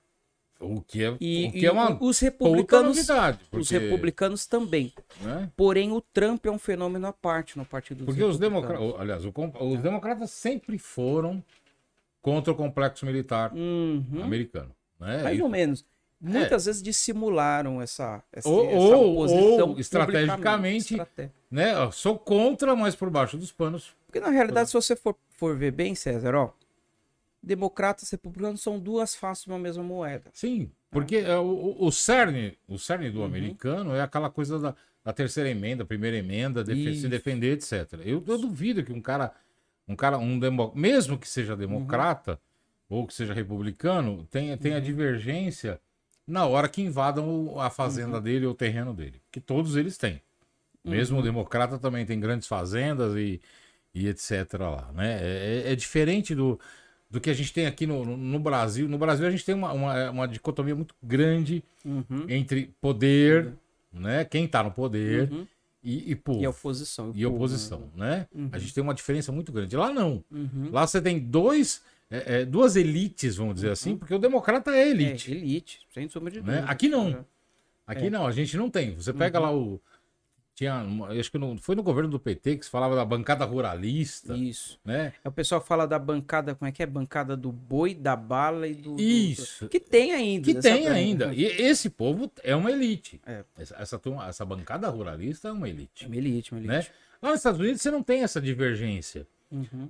[0.59, 3.39] O que é, E, o que é uma os republicanos, novidade.
[3.51, 4.93] Porque, os republicanos também.
[5.21, 5.51] né?
[5.57, 9.25] Porém, o Trump é um fenômeno à parte no partido dos Porque os democratas, aliás,
[9.25, 11.43] o os democratas sempre foram
[12.21, 14.23] contra o complexo militar Uhum.
[14.23, 14.71] americano.
[14.99, 15.23] Né?
[15.23, 15.85] Mais Isso- ou menos.
[16.21, 21.73] Muitas vezes dissimularam essa, essa, Ou- essa oposição ou estrategicamente- estrate- né?
[21.91, 23.93] Sou contra, mas por baixo dos panos.
[24.07, 26.51] Porque na realidade, se você for, for ver bem, César, ó,
[27.41, 30.29] democratas e republicanos são duas faces de uma mesma moeda.
[30.33, 33.13] Sim, porque é, o, o- o cerne, o cerne Uhum.
[33.13, 37.93] do americano é aquela coisa da, da terceira emenda, primeira emenda, defe- se defender, etc.
[38.03, 39.31] Eu, eu duvido que um cara,
[39.87, 42.39] um cara, um demo, mesmo que seja democrata
[42.89, 42.97] Uhum.
[42.99, 45.79] ou que seja republicano, tenha, tenha divergência
[46.27, 47.69] na hora que invadam o- a Uhum.
[47.69, 49.21] fazenda dele ou o terreno dele.
[49.31, 50.19] Que todos eles têm.
[50.83, 51.25] Mesmo o Uhum.
[51.25, 53.39] democrata também tem grandes fazendas e,
[53.95, 54.31] e etc.
[54.59, 55.17] lá, né?
[55.21, 56.59] É, é- é diferente do,
[57.09, 58.87] do que a gente tem aqui no, no- Brasil.
[58.89, 62.25] No Brasil a gente tem uma, uma, uma dicotomia muito grande Uhum.
[62.27, 63.53] entre poder,
[63.93, 64.25] né?
[64.25, 65.47] Quem tá no poder Uhum.
[65.83, 66.41] e, e povo.
[66.41, 67.11] E oposição.
[67.15, 68.27] E povo, oposição, né?
[68.35, 68.49] Uhum.
[68.51, 69.77] A gente tem uma diferença muito grande.
[69.77, 70.23] Lá não.
[70.29, 70.69] Uhum.
[70.71, 71.81] Lá você tem dois,
[72.11, 75.31] é, é, duas elites, vamos dizer assim, porque o democrata é É, elite.
[75.31, 76.55] elite, sem sombra de Né?
[76.55, 76.71] dúvida.
[76.71, 77.09] Aqui não.
[77.09, 77.17] É.
[77.87, 78.95] Aqui não, a gente não tem.
[78.95, 79.79] Você pega lá o.
[80.55, 83.43] Tinha, uma- acho que no- foi no governo do PT que se falava da bancada
[83.43, 84.79] ruralista, Isso.
[84.85, 85.11] né?
[85.21, 86.85] É, O pessoal fala da bancada, como é que é?
[86.85, 88.95] Bancada do boi, da bala e do.
[88.95, 89.67] do- Isso.
[89.67, 90.45] Que tem ainda.
[90.45, 91.33] Que tem ainda.
[91.33, 93.19] E esse povo é uma elite.
[93.25, 93.43] É.
[93.57, 96.05] Essa, essa, turma- essa bancada ruralista é uma elite.
[96.05, 96.75] É uma elite, uma Né?
[96.75, 96.91] elite.
[97.21, 99.27] Lá nos Estados Unidos você não tem essa divergência.
[99.51, 99.89] Uhum.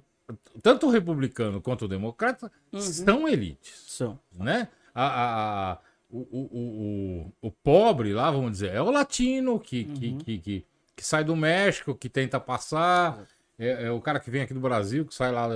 [0.64, 2.82] Tanto o republicano quanto o democrata Uhum.
[2.82, 3.84] são elites.
[3.88, 4.20] São.
[4.36, 4.68] Né?
[4.96, 5.78] A, a- a-
[6.20, 10.18] o, o, o, o, pobre lá, vamos dizer, é o latino que, Uhum.
[10.20, 13.26] que, que, que sai do México, que tenta passar.
[13.58, 15.48] É, é o cara que vem aqui do Brasil, que sai lá,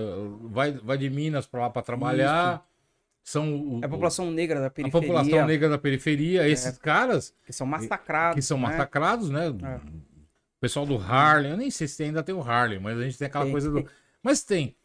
[0.43, 2.66] vai, vai de Minas para lá para trabalhar.
[3.24, 5.07] São o, É a população negra da a periferia.
[5.07, 8.36] população negra da periferia, esses caras Que são massacrados.
[8.36, 8.68] que são né?
[8.68, 9.47] massacrados, né?
[9.47, 9.76] É.
[9.76, 13.18] O pessoal do Harlem, eu nem sei se ainda tem o Harlem, mas a gente
[13.18, 13.86] tem aquela Tem, coisa do.
[14.24, 14.76] Mas tem.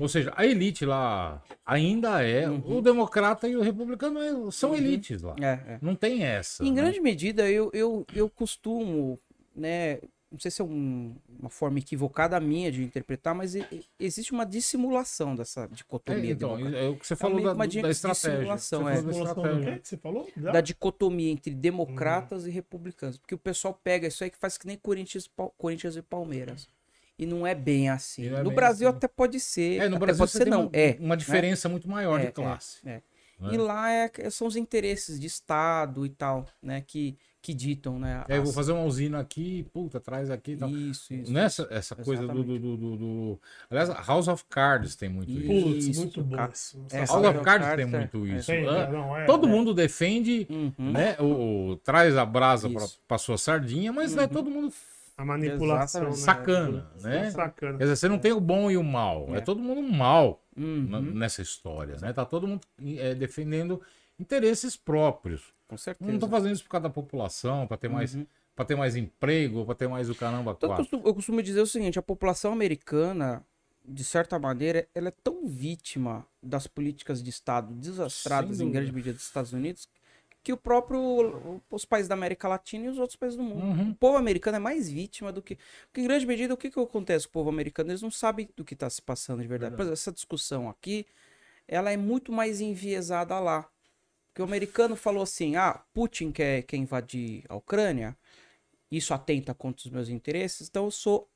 [0.00, 2.48] Ou seja, a elite lá ainda é.
[2.48, 2.78] Uhum.
[2.78, 5.34] O democrata e o republicano é- são elites lá.
[5.40, 5.78] É, é.
[5.82, 6.64] Não tem essa.
[6.64, 6.82] Em né?
[6.82, 9.18] grande medida, eu, eu, eu costumo,
[9.54, 9.98] né?
[10.32, 13.54] Não sei se é um- uma forma equivocada minha de interpretar, mas
[14.00, 16.32] existe uma dissimulação dessa É, dicotomia.
[16.32, 16.84] então, democrática.
[16.84, 18.30] é o que você falou da, da estratégia.
[18.32, 18.94] dissimulação, Você é.
[19.22, 19.78] estratégia.
[19.78, 20.28] que você falou?
[20.36, 23.16] da dicotomia entre democratas e republicanos.
[23.16, 26.68] Porque o pessoal pega isso aí que faz que nem Corinthians, Corinthians e Palmeiras.
[27.18, 28.26] E não é bem assim.
[28.26, 28.96] É no bem Brasil assim.
[28.96, 29.80] até pode ser.
[29.82, 30.62] É, no até Brasil pode você ser tem não.
[30.62, 30.96] uma, é.
[31.00, 32.78] uma diferença muito maior É, de classe.
[32.84, 32.94] é.
[32.94, 33.02] né?
[33.52, 36.80] E lá é- são os interesses de Estado e tal, né?
[36.86, 38.24] Que, que ditam, né?
[38.28, 40.70] É, eu vou fazer uma usina aqui, puta, traz aqui e tal.
[40.70, 41.32] Isso, isso.
[41.32, 45.46] Nessa essa coisa do, do, do, do- Aliás, House of Cards tem muito isso.
[45.46, 46.36] Putz, Isso, muito bom.
[46.36, 46.74] É, House
[47.10, 48.28] of of Cards tem é- muito é.
[48.38, 48.46] isso.
[48.46, 49.50] Tem, Ah, não, é, todo é.
[49.50, 50.90] mundo defende, Uhum.
[50.92, 51.16] né?
[51.20, 52.68] O, o- traz a brasa
[53.06, 54.72] pra sua sardinha, mas não é todo mundo
[55.16, 56.04] A manipulação.
[56.10, 56.12] Né?
[56.12, 57.30] sacana, né?
[57.30, 57.78] Sacana.
[57.78, 59.28] Quer dizer, você não tem o bom e o mal.
[59.34, 59.40] É, É.
[59.40, 61.12] todo mundo mal Uhum.
[61.14, 62.12] nessa história, né?
[62.12, 62.60] Tá todo mundo
[62.98, 63.80] é, defendendo
[64.18, 65.52] interesses próprios.
[65.68, 66.10] Com certeza.
[66.10, 68.26] Não tô fazendo isso por causa da população, para ter mais Uhum.
[68.56, 70.84] para ter mais emprego, para ter mais o caramba Então, eu, quatro.
[70.84, 73.42] costumo, eu costumo dizer o seguinte: a população americana
[73.86, 79.12] de certa maneira, ela é tão vítima das políticas de Estado desastradas em grande medida
[79.14, 79.88] dos Estados Unidos
[80.44, 83.64] que o próprio os países da América Latina e os outros países do mundo.
[83.64, 83.90] Uhum.
[83.92, 85.56] O povo americano é mais vítima do que.
[85.86, 87.90] Porque, em grande medida, o que, que acontece com o povo americano?
[87.90, 89.74] Eles não sabem do que está se passando de verdade.
[89.74, 91.06] Por exemplo, essa discussão aqui,
[91.66, 93.66] ela é muito mais enviesada lá.
[94.28, 98.14] Porque o americano falou assim: ah, Putin quer, quer invadir a Ucrânia,
[98.90, 101.26] isso atenta contra os meus interesses, então eu sou,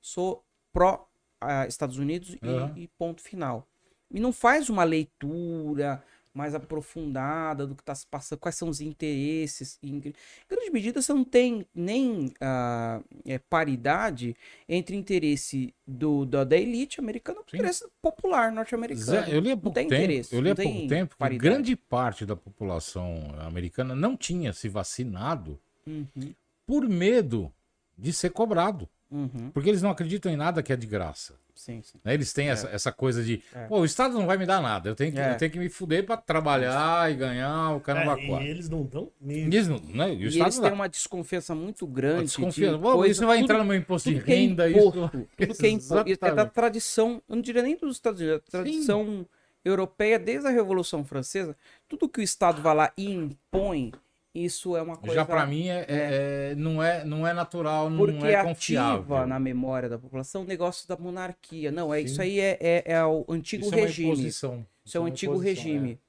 [0.00, 0.42] sou
[0.72, 1.06] pró
[1.38, 2.72] ah, Estados Unidos e- Aham.
[2.76, 3.68] e ponto final.
[4.10, 6.02] E não faz uma leitura
[6.34, 9.78] mais aprofundada do que está se passando, quais são os interesses.
[9.82, 10.14] Em gr- em
[10.48, 14.36] grande medida, você não tem nem ah, é, paridade
[14.68, 19.28] entre interesse do, da, da elite americana e interesse popular norte-americano.
[19.28, 21.76] Eu li há pouco tem tempo, interesse, eu li há pouco tem tempo que grande
[21.76, 26.34] parte da população americana não tinha se vacinado Uhum,
[26.66, 27.50] por medo
[27.96, 28.86] de ser cobrado.
[29.10, 31.34] Uhum, Porque eles não acreditam em nada que é de graça.
[31.54, 31.98] sim, sim.
[32.04, 32.14] né?
[32.14, 33.66] Eles têm essa, essa coisa de, É.
[33.66, 35.32] pô, o Estado não vai me dar nada, eu tenho que, É.
[35.32, 38.84] eu tenho que me fuder pra trabalhar e ganhar o caramba É, e eles não
[38.84, 39.48] dão mesmo.
[39.48, 40.14] Eles não, né?
[40.14, 42.24] E o E Estado eles não têm uma desconfiança muito grande.
[42.26, 42.72] Desconfia.
[42.72, 45.08] de Pô, coisa- isso vai tudo- entrar no meu imposto de é renda, imposto, isso.
[45.36, 46.24] tudo que é imposto.
[46.24, 49.26] É da tradição, eu não diria nem dos Estados Unidos, é da tradição
[49.64, 51.56] europeia desde a Revolução Francesa.
[51.88, 53.92] Tudo que o Estado vai lá e impõe,
[54.34, 55.14] isso é uma coisa.
[55.14, 59.00] Já pra mim é, é- não, é, não é natural, não Porque é confiável.
[59.00, 61.70] ativa na memória da população o negócio da monarquia.
[61.72, 62.04] Não, é Sim.
[62.04, 64.08] isso aí é, é, é o antigo Isso é uma regime.
[64.12, 64.66] imposição.
[64.84, 66.00] Isso é um uma antigo imposição, regime.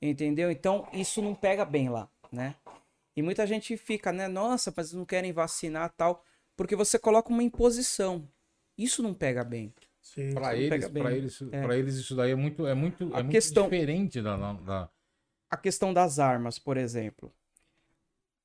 [0.00, 0.50] Entendeu?
[0.50, 2.54] Então, isso não pega bem lá, né?
[3.16, 4.28] E muita gente fica, né?
[4.28, 6.22] Nossa, mas não querem vacinar tal.
[6.54, 8.28] Porque você coloca uma imposição.
[8.76, 9.72] Isso não pega bem.
[10.34, 11.62] Para eles, para eles, É.
[11.62, 14.52] pra eles isso daí é muito, é muito, A é muito questão- diferente da, da-
[14.52, 14.90] da-
[15.50, 17.32] A questão das armas, por exemplo.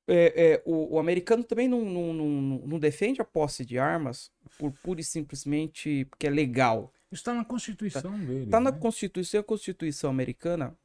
[0.06, 2.26] É, é, o, o americano também não, não, não,
[2.66, 6.92] não defende a posse de armas por pura e simplesmente porque é legal.
[7.10, 8.50] Está na Constituição dele.
[8.50, 8.78] Tá na né?
[8.78, 10.76] Constituição, a Constituição americana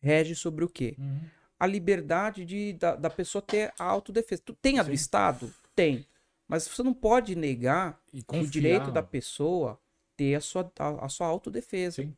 [0.00, 0.94] rege sobre o quê?
[0.98, 1.20] Uhum.
[1.58, 4.42] a liberdade de, da, da pessoa ter a autodefesa.
[4.44, 4.94] Tu tem a do Sim.
[4.94, 5.54] Estado?
[5.74, 6.06] Tem.
[6.46, 9.78] Mas você não pode negar E o direito da pessoa
[10.16, 12.02] ter a sua, a, a sua autodefesa.
[12.02, 12.16] Sim.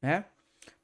[0.00, 0.24] Né?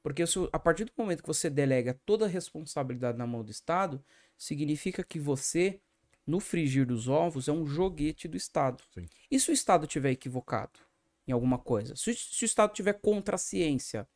[0.03, 3.51] Porque se- a partir do momento que você delega toda a responsabilidade na mão do
[3.51, 4.03] Estado,
[4.37, 5.79] significa que você,
[6.25, 8.83] no frigir dos ovos, é um joguete do Estado.
[8.93, 9.05] Sim.
[9.29, 10.79] E se o Estado tiver equivocado
[11.27, 11.95] em alguma coisa?
[11.95, 14.07] Se, o- se o Estado tiver contra a ciência,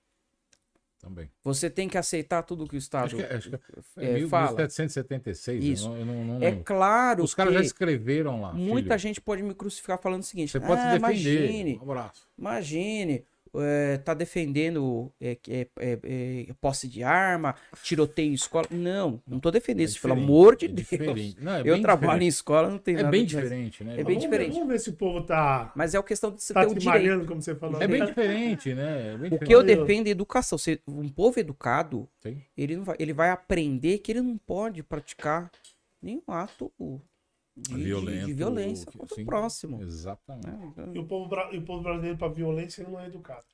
[0.99, 1.29] Também.
[1.43, 3.55] você tem que aceitar tudo que o Estado Acho que, acho que
[3.97, 4.51] é, é, mil- fala.
[4.55, 5.63] 1776.
[5.63, 5.87] Isso.
[5.87, 8.53] Eu não, eu não- não É claro Os caras já escreveram lá.
[8.53, 8.99] muita filho.
[8.99, 11.41] gente pode me crucificar falando o seguinte: Você pode ah, se defender.
[11.45, 12.27] imagine, Um abraço.
[12.37, 15.99] imagine, é, tá defendendo é, é, é,
[16.49, 18.65] é, posse de arma, tiroteio em escola.
[18.71, 21.35] Não, não tô defendendo isso, pelo amor de é Deus.
[21.39, 22.27] Não, é Eu bem trabalho em diferente.
[22.29, 23.45] escola, não tem É nada bem demais.
[23.45, 23.93] diferente, né?
[23.93, 24.53] É bem Vamos diferente.
[24.53, 27.25] Vamos ver se o povo tá, Mas é a questão de você tá ter direito.
[27.25, 27.81] como você falou.
[27.81, 29.13] É bem diferente, né?
[29.13, 29.45] É bem O diferente.
[29.45, 30.57] que eu defendo é educação.
[30.57, 32.41] Se um povo educado, Sim.
[32.57, 35.51] ele, não vai, ele vai aprender que ele não pode praticar
[36.01, 36.71] nenhum ato
[37.55, 39.81] de, Violento, de violência que- contra sim, o próximo.
[39.81, 40.47] Exatamente.
[40.47, 40.91] né?
[40.93, 43.45] E o povo, e o povo brasileiro, pra violência, ele não é educado.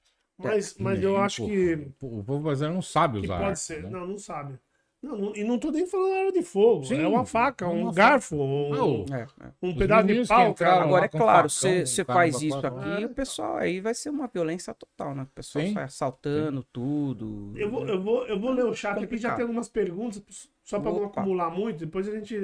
[0.42, 0.44] É.
[0.48, 3.40] Mas, mas eu acho pô, que, O povo brasileiro não sabe que usar.
[3.40, 3.84] pode ser.
[3.84, 3.90] né?
[3.90, 4.58] Não, não sabe.
[5.02, 6.84] Não, não- e não tô nem falando arma de fogo.
[6.86, 9.52] Sim, é uma faca, é um uma garfo, um, Não, É, é.
[9.62, 10.50] um pedaço de pau.
[10.50, 10.84] entraram.
[10.88, 13.06] Agora, é claro, você faz isso aqui, É.
[13.06, 15.24] o pessoal aí vai ser uma violência total, né?
[15.24, 15.74] O pessoal Sim.
[15.74, 17.54] sai assaltando tudo.
[17.58, 20.80] Eu vou, eu, vou, eu vou ler o chat aqui, já tem algumas perguntas, só
[20.82, 22.36] para não acumular muito, depois a gente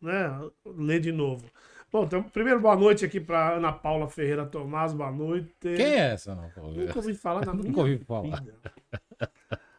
[0.00, 1.44] né, lê de novo.
[1.92, 5.50] Bom, então, primeiro boa noite aqui para Ana Paula Ferreira Tomás, boa noite.
[5.60, 6.48] Quem é essa, não?
[6.50, 6.62] pô?
[6.68, 8.40] Nunca ouvi falar na Nunca ouvi falar.
[8.40, 8.54] vida.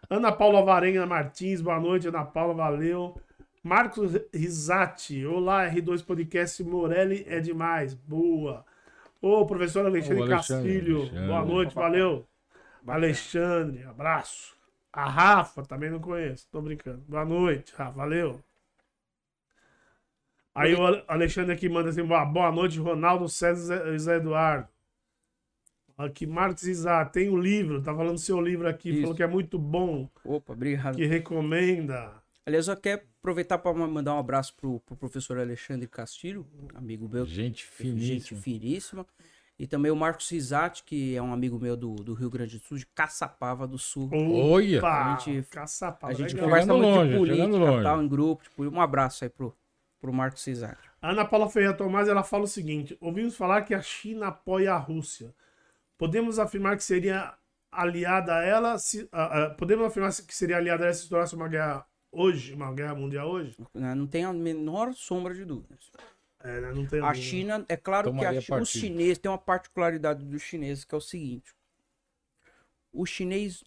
[0.09, 3.15] Ana Paula Varenga Martins, boa noite, Ana Paula, valeu.
[3.63, 8.65] Marcos Risati, olá, R2 Podcast, Morelli é demais, boa.
[9.21, 11.27] Ô, professor Alexandre, Ô, Alexandre, Castilho, Alexandre.
[11.27, 12.27] boa noite, valeu.
[12.85, 14.53] Alexandre, abraço.
[14.91, 17.01] A Rafa, também não conheço, tô brincando.
[17.07, 18.41] Boa noite, Rafa, valeu.
[20.53, 24.67] Aí o Ale- Alexandre aqui manda assim, boa boa noite, Ronaldo César Zé- Zé Eduardo.
[25.97, 29.01] Aqui, Marcos Isá, tem o livro, tá falando do seu livro aqui, Isso.
[29.01, 30.95] falou que é muito bom, Opa, obrigado.
[30.95, 32.11] que recomenda.
[32.43, 37.23] Aliás, eu quero aproveitar para mandar um abraço pro, pro professor Alexandre Castilho, amigo meu,
[37.25, 38.41] Gente gente finíssima.
[38.41, 39.05] finíssima.
[39.59, 42.63] E também o Marcos Rizati, que é um amigo meu do, do Rio Grande do
[42.65, 44.09] Sul, de Caçapava do Sul.
[44.11, 44.79] Olha!
[44.79, 46.49] Opa, A gente- caçapa, A gente legal.
[46.49, 48.43] conversa muito longe, de política tal, em grupo.
[48.43, 49.53] Tipo, um abraço aí pro,
[50.01, 50.89] pro Marcos Rizati.
[51.01, 54.73] A Ana Paula Ferreira Tomás, ela fala o seguinte, ouvimos falar que a China apoia
[54.73, 55.33] a Rússia.
[55.97, 57.33] Podemos afirmar que seria
[57.71, 61.35] aliada a ela, se, ah, ah, podemos afirmar que seria aliada a ela se estourasse
[61.35, 63.55] uma guerra hoje, uma guerra mundial hoje?
[63.73, 63.95] né?
[63.95, 65.91] Não tem a menor sombra de dúvidas.
[66.43, 69.29] É, né, não tem A China, é claro que Tomaria a, Chi- os chineses tem
[69.31, 71.53] uma particularidade dos chineses que é o seguinte:
[72.91, 73.63] o chinês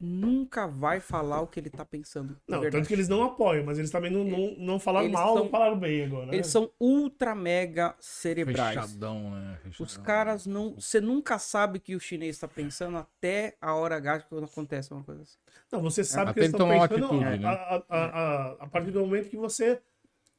[0.00, 2.36] nunca vai falar o que ele tá pensando.
[2.48, 2.76] Não, verdade.
[2.82, 5.44] tanto que eles não apoiam, mas eles também não, não, não falaram Eles mal, são-
[5.44, 6.26] não falaram bem agora.
[6.26, 6.34] né?
[6.34, 8.74] Eles são ultra mega cerebrais.
[8.74, 9.58] Fechadão, né?
[9.62, 9.86] Fechadão.
[9.86, 10.74] Os caras não.
[10.74, 14.92] Você nunca sabe o que o chinês está pensando até a hora H quando acontece
[14.92, 15.36] uma coisa assim.
[15.70, 17.48] Não, você sabe Até que eles ele estão uma pensando atitude, né?
[17.48, 19.80] a, a, a, a- partir do momento que você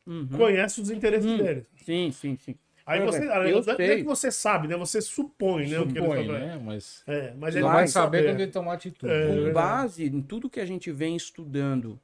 [0.08, 0.28] Uhum.
[0.36, 1.38] conhece os interesses Hum.
[1.38, 1.66] deles.
[1.86, 2.56] Sim, sim, sim.
[2.92, 3.98] Aí você, exemplo, não eu é sei.
[3.98, 4.78] que você sabe, né?
[4.78, 5.80] Você supõe, né?
[5.80, 6.62] o que Supõe, estão né?
[6.64, 8.26] Mas É, mas ele vai saber saber.
[8.32, 9.12] quando ele tomar atitude.
[9.12, 9.54] É, Com verdade.
[9.54, 12.00] base em tudo que a gente vem estudando,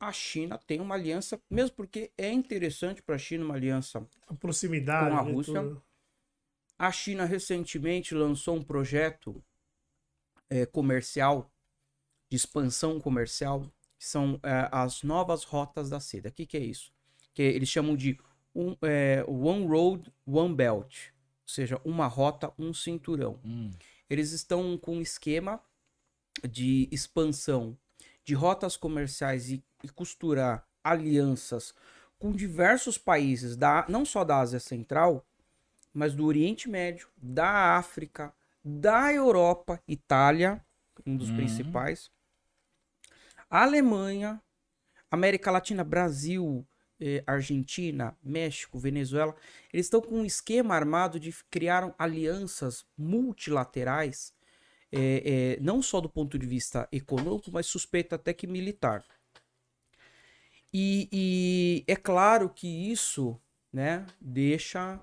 [0.00, 4.06] a China tem uma aliança, mesmo porque é interessante para a China uma aliança.
[4.28, 5.10] A proximidade.
[5.10, 5.62] Com a né, Rússia.
[5.62, 5.82] tudo.
[6.78, 9.42] A China recentemente lançou um projeto
[10.48, 11.50] eh, comercial,
[12.30, 13.62] de expansão comercial,
[13.98, 16.28] que são eh, as novas rotas da seda.
[16.28, 16.92] O que, que é isso?
[17.34, 18.16] Que eles chamam de
[18.58, 21.10] um, eh, One Road, One Belt.
[21.44, 23.40] Ou seja, uma rota, um cinturão.
[23.44, 23.70] Hum,
[24.10, 25.62] Eles estão com um esquema
[26.48, 27.76] de expansão
[28.24, 31.74] de rotas comerciais e, e costurar alianças
[32.18, 35.24] com diversos países, da, não só da Ásia Central,
[35.94, 38.34] mas do Oriente Médio, da África,
[38.64, 40.64] da Europa, Itália,
[41.06, 41.36] um dos Uhum.
[41.36, 42.10] principais,
[43.50, 44.42] Alemanha,
[45.10, 46.66] América Latina, Brasil,
[47.00, 49.34] eh, Argentina, México, Venezuela,
[49.72, 54.32] eles estão com um esquema armado de criar alianças multilaterais,
[54.90, 59.04] eh, eh, não só do ponto de vista econômico, mas suspeito até que militar.
[60.72, 63.40] E, e é claro que isso
[63.72, 65.00] né, deixa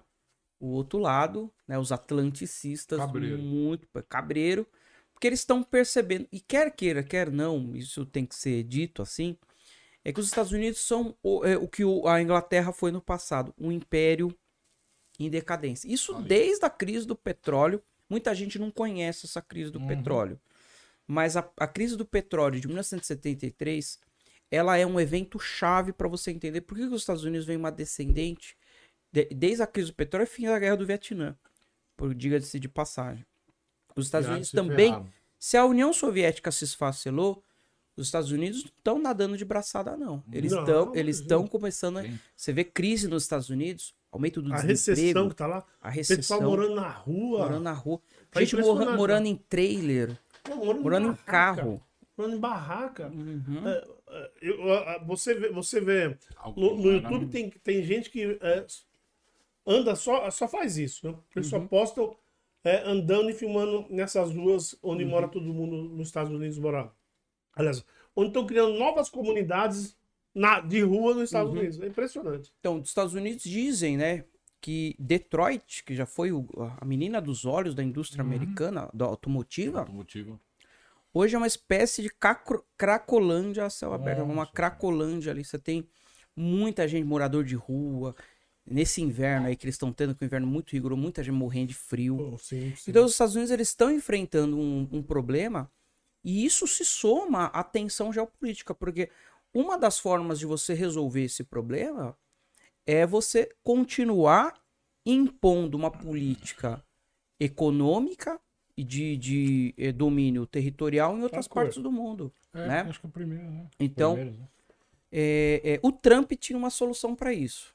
[0.59, 3.37] o outro lado, né, os atlanticistas, Cabreiro.
[3.37, 4.67] muito cabreiro,
[5.13, 9.37] porque eles estão percebendo, e quer queira, quer não, isso tem que ser dito assim,
[10.05, 13.01] é que os Estados Unidos são o, é, o que o- a Inglaterra foi no
[13.01, 14.33] passado, um império
[15.19, 15.91] em decadência.
[15.91, 17.81] Isso desde a crise do petróleo.
[18.09, 19.87] Muita gente não conhece essa crise do Uhum.
[19.87, 20.39] petróleo.
[21.07, 23.99] Mas a, a crise do petróleo de 1973,
[24.51, 27.57] ela é um evento chave para você entender por que, que os Estados Unidos vem
[27.57, 28.55] uma descendente
[29.11, 31.35] de- desde a crise do petróleo e fim da guerra do Vietnã.
[31.97, 33.25] Por diga-se de passagem.
[33.95, 34.91] Os Estados Já Unidos também
[35.39, 37.41] se a União Soviética se esfacelou,
[38.01, 40.23] os Estados Unidos não estão nadando de braçada, não.
[40.31, 41.97] Eles estão eles estão começando.
[41.99, 42.03] A...
[42.35, 45.57] Você vê crise nos Estados Unidos, aumento do A desemprego, recessão que tá lá.
[45.57, 47.39] a Pessoal recessão, morando na rua.
[47.39, 48.01] morando na rua.
[48.31, 50.17] Tá gente impressionante, morando em trailer,
[50.49, 51.83] Não, morando, morando em barraca, carro.
[52.17, 53.07] Morando em barraca.
[53.07, 53.67] Uhum.
[53.67, 56.17] É, é, eu- a- a- você vê, você vê
[56.55, 58.65] no, no YouTube tem, tem gente que é,
[59.65, 61.07] anda só, só faz isso.
[61.07, 61.15] Né?
[61.35, 61.61] Eles Uhum.
[61.61, 62.15] só postam
[62.67, 65.09] é, andando e filmando nessas ruas onde Uhum.
[65.11, 66.91] mora todo mundo nos Estados Unidos morar.
[67.55, 67.83] Aliás,
[68.15, 69.95] onde estão criando novas comunidades
[70.33, 71.59] na, de rua nos Estados Uhum.
[71.59, 71.79] Unidos.
[71.79, 72.51] É impressionante.
[72.59, 74.25] Então, os Estados Unidos dizem, né,
[74.61, 76.47] que Detroit, que já foi o-
[76.79, 78.29] a menina dos olhos da indústria Uhum.
[78.29, 80.39] americana, da automotiva, Outro motivo.
[81.13, 85.45] Hoje é uma espécie de cacro- cracolândia a céu aberto, é uma Nossa, cracolândia ali.
[85.45, 85.87] Você tem
[86.35, 88.13] muita gente morador de rua.
[88.65, 91.35] Nesse inverno aí que eles estão tendo, que é um inverno muito rigoroso, muita gente
[91.35, 92.17] morrendo de frio.
[92.17, 92.89] Pô, sim, sim.
[92.91, 95.71] Então os Estados Unidos eles estão enfrentando um, um problema
[96.25, 99.09] e isso se soma à tensão geopolítica, porque
[99.53, 102.17] uma das formas de você resolver esse problema
[102.85, 104.59] é você continuar
[105.05, 106.83] impondo uma política
[107.39, 108.39] econômica
[108.77, 112.33] e de, de eh, domínio territorial em outras partes do mundo.
[112.53, 112.79] É, Né?
[112.81, 113.67] acho que é o primeiro, né?
[113.79, 114.47] Então, Primeiros, né?
[115.11, 117.73] é, é, o Trump tinha uma solução para isso.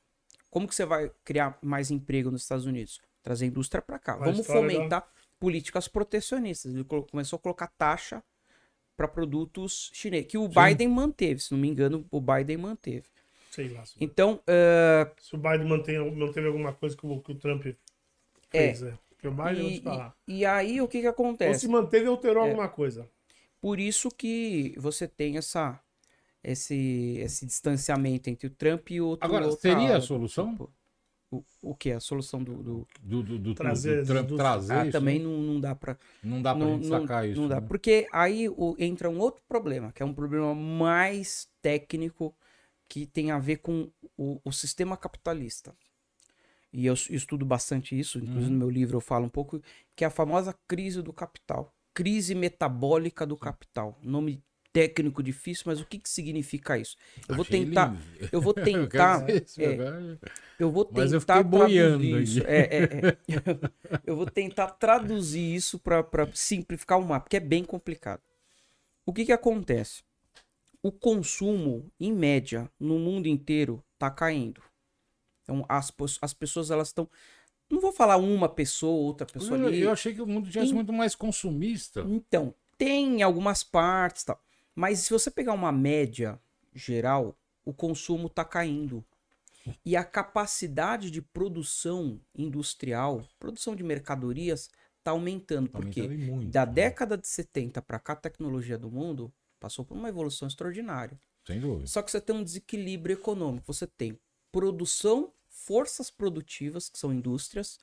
[0.51, 3.01] Como que você vai criar mais emprego nos Estados Unidos?
[3.23, 4.17] Trazer indústria para cá.
[4.17, 6.75] Vamos história da- fomentar políticas protecionistas.
[6.75, 8.23] Ele começou a colocar taxa
[9.01, 13.05] para produtos chineses, que o Biden manteve, se não me engano, o Biden manteve.
[13.51, 13.83] Sei lá.
[13.87, 17.63] Se, Então, é, se o Biden mantém, manteve alguma coisa que o, que o Trump
[18.51, 18.83] fez.
[18.83, 18.93] É.
[19.09, 20.15] Porque o Biden, eu vou e, te falar.
[20.29, 21.61] e- e aí o que que Ou acontece?
[21.61, 22.49] se manteve, alterou É.
[22.51, 23.09] alguma coisa.
[23.59, 25.81] Por isso que você tem essa
[26.45, 29.25] esse, esse distanciamento entre o Trump e o outro.
[29.27, 30.55] Agora, outra seria a solução
[31.31, 31.93] O, o que?
[31.93, 32.63] A solução do.
[32.63, 34.93] do- do, do, do, Trazer do Trump as trazer Ah, isso?
[34.93, 35.25] também né?
[35.25, 35.97] não, não dá pra.
[36.23, 37.41] Não dá pra não, gente não- sacar isso.
[37.41, 37.61] não dá.
[37.61, 37.67] né?
[37.69, 42.35] Porque aí o- entra um outro problema, que é um problema mais técnico,
[42.89, 45.73] que tem a ver com o, o sistema capitalista.
[46.73, 48.53] E eu estudo bastante isso, inclusive Uhum.
[48.53, 49.61] no meu livro eu falo um pouco,
[49.95, 51.73] que é a famosa crise do capital.
[51.95, 53.99] Crise metabólica do capital.
[54.03, 56.97] Nome técnico difícil, mas o que, que significa isso?
[57.29, 57.87] Eu vou Achei tentar.
[57.93, 58.03] lindo.
[58.33, 59.21] Eu vou Eu tentar.
[59.27, 60.19] dizer isso é,
[60.59, 62.41] eu vou tentar eu traduzir isso.
[62.41, 62.51] aqui.
[62.51, 63.19] É, é, é.
[64.07, 66.05] Eu vou tentar traduzir isso para
[66.35, 68.21] simplificar o mapa, porque é bem complicado.
[69.07, 70.03] O que que acontece?
[70.83, 74.63] O consumo, em média, no mundo inteiro, está caindo.
[75.43, 75.93] Então, as,
[76.23, 77.09] as pessoas, elas estão.
[77.69, 79.81] Não vou falar uma pessoa, outra pessoa Eu, ali.
[79.81, 82.01] eu achei que o mundo tivesse Em- muito mais consumista.
[82.09, 84.41] Então, tem algumas partes e tal.
[84.75, 86.41] Mas se você pegar uma média
[86.75, 89.05] geral, o consumo está caindo.
[89.85, 95.69] E a capacidade de produção industrial, produção de mercadorias, está aumentando.
[95.69, 96.73] Tá Porque aumentando muito, da né?
[96.73, 101.19] década de 70 para cá, a tecnologia do mundo passou por uma evolução extraordinária.
[101.47, 101.87] Sem dúvida.
[101.87, 103.73] Só que você tem um desequilíbrio econômico.
[103.73, 104.19] Você tem
[104.51, 107.79] produção, forças produtivas, que são indústrias,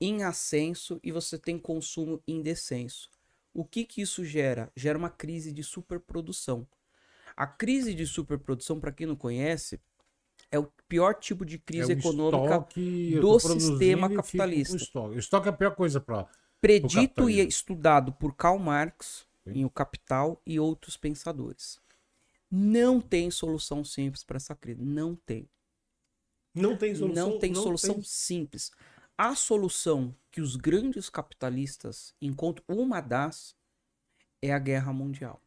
[0.00, 3.08] em ascenso e você tem consumo em descenso.
[3.54, 4.70] O que, que isso gera?
[4.76, 6.66] Gera uma crise de superprodução.
[7.36, 9.80] A crise de superprodução, para quem não conhece,
[10.50, 14.74] é o pior tipo de crise É econômica estoque, do sistema capitalista.
[14.74, 15.16] O estoque.
[15.16, 16.28] o estoque é a pior coisa para.
[16.60, 19.60] predito e estudado por Karl Marx Sim.
[19.60, 21.78] em O Capital e outros pensadores.
[22.50, 24.82] Não tem solução simples para essa crise.
[24.84, 25.48] Não tem.
[26.54, 27.30] Não tem solução.
[27.30, 28.70] não tem não solução tem- simples.
[29.16, 33.54] A solução que os grandes capitalistas encontram, uma das,
[34.42, 35.40] é a guerra mundial.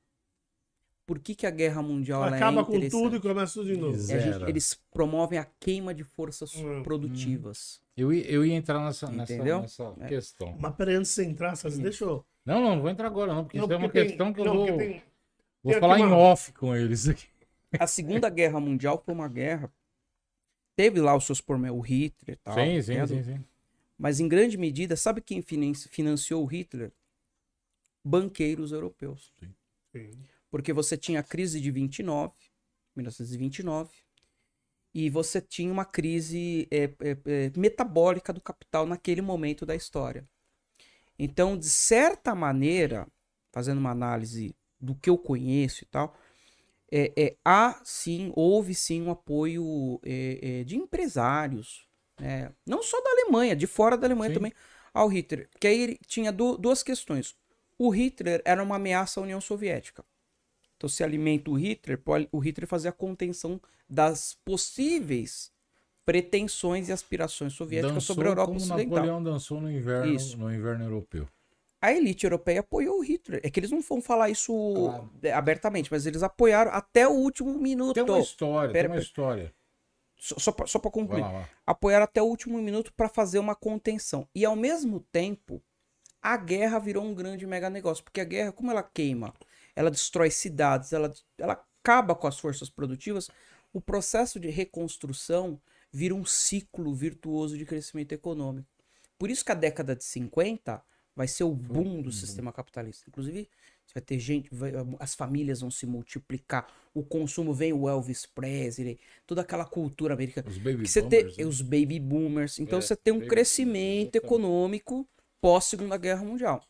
[1.06, 3.78] Por que, que a guerra mundial ela Acaba é com tudo e começa tudo de
[3.78, 3.96] novo.
[3.96, 4.50] É, gente- Zero.
[4.50, 6.84] eles promovem a queima de forças Hum.
[6.84, 7.82] produtivas.
[7.96, 9.62] Eu, ia- eu ia entrar nessa, nessa, Entendeu?
[9.62, 10.08] nessa É.
[10.08, 10.56] questão.
[10.60, 12.26] Mas peraí, antes de você entrar, César, deixa eu.
[12.46, 14.34] Não, não, não vou entrar agora, não, porque Não, isso é uma porque tem- questão
[14.34, 15.04] que eu não, vou, porque tem-
[15.64, 17.28] vou tem falar aqui em uma- off com eles aqui.
[17.80, 19.72] A Segunda Guerra Mundial foi uma guerra.
[20.76, 22.54] Teve lá os seus pormentos, o Hitler e tal.
[22.54, 23.46] sim, sim, sim, sim.
[23.98, 26.92] Mas em grande medida, sabe quem finan- financiou o Hitler?
[28.04, 29.34] Banqueiros europeus.
[29.92, 30.12] Sim.
[30.50, 32.34] Porque você tinha a crise de 29,
[32.96, 33.92] 1929,
[34.94, 40.28] e você tinha uma crise é, é, é, metabólica do capital naquele momento da história.
[41.20, 43.08] Então, de certa maneira,
[43.52, 46.16] fazendo uma análise do que eu conheço e tal,
[46.92, 51.87] é, é, há sim, houve sim um apoio é, é, de empresários,
[52.20, 52.52] né?
[52.66, 54.36] não só da Alemanha, de fora da Alemanha Sim.
[54.36, 54.54] também,
[54.94, 55.50] ao Hitler.
[55.60, 57.36] Que aí ele tinha du- duas questões.
[57.78, 60.04] O Hitler era uma ameaça à União Soviética.
[60.76, 62.00] Então, se alimenta o Hitler,
[62.32, 63.60] o Hitler fazia a contenção
[63.90, 65.52] das possíveis
[66.06, 68.86] pretensões e aspirações soviéticas Dançou sobre a Europa como Ocidental.
[68.86, 70.38] Napoleão dançou no inverno, Isso.
[70.38, 71.28] no inverno europeu.
[71.82, 73.40] A elite europeia apoiou o Hitler.
[73.44, 75.10] É que eles não vão falar isso Claro.
[75.22, 77.94] é, abertamente, mas eles apoiaram até o último minuto.
[77.94, 79.04] Tem uma história, Pera, tem uma pera.
[79.06, 79.54] história.
[80.18, 81.22] Só, só, pra, só pra Vai concluir.
[81.22, 81.50] lá, lá.
[81.66, 84.28] apoiaram até o último minuto para fazer uma contenção.
[84.34, 85.62] E ao mesmo tempo,
[86.22, 89.34] a guerra virou um grande mega negócio, porque a guerra, como ela queima,
[89.76, 93.30] ela destrói cidades, ela, ela acaba com as forças produtivas,
[93.72, 95.62] o processo de reconstrução
[95.92, 98.68] vira um ciclo virtuoso de crescimento econômico.
[99.18, 100.84] Por isso que a década de 50
[101.16, 103.06] vai ser o boom do sistema capitalista.
[103.08, 103.50] Inclusive,
[103.88, 108.26] você vai ter gente, vai- as famílias vão se multiplicar, o consumo vem o Elvis
[108.26, 110.48] Presley, toda aquela cultura americana.
[110.50, 111.46] Os baby você tem boomers, né?
[111.46, 112.60] os baby boomers.
[112.60, 114.26] Então É, você tem um baby crescimento exatamente.
[114.26, 115.08] econômico
[115.42, 116.62] pós Segunda Guerra Mundial.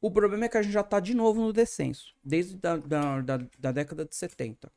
[0.00, 3.20] O problema é que a gente já está de novo no descenso, desde da, da,
[3.20, 4.70] da, da década de 70.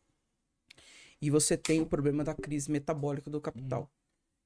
[1.21, 3.89] E você tem o problema da crise metabólica do capital.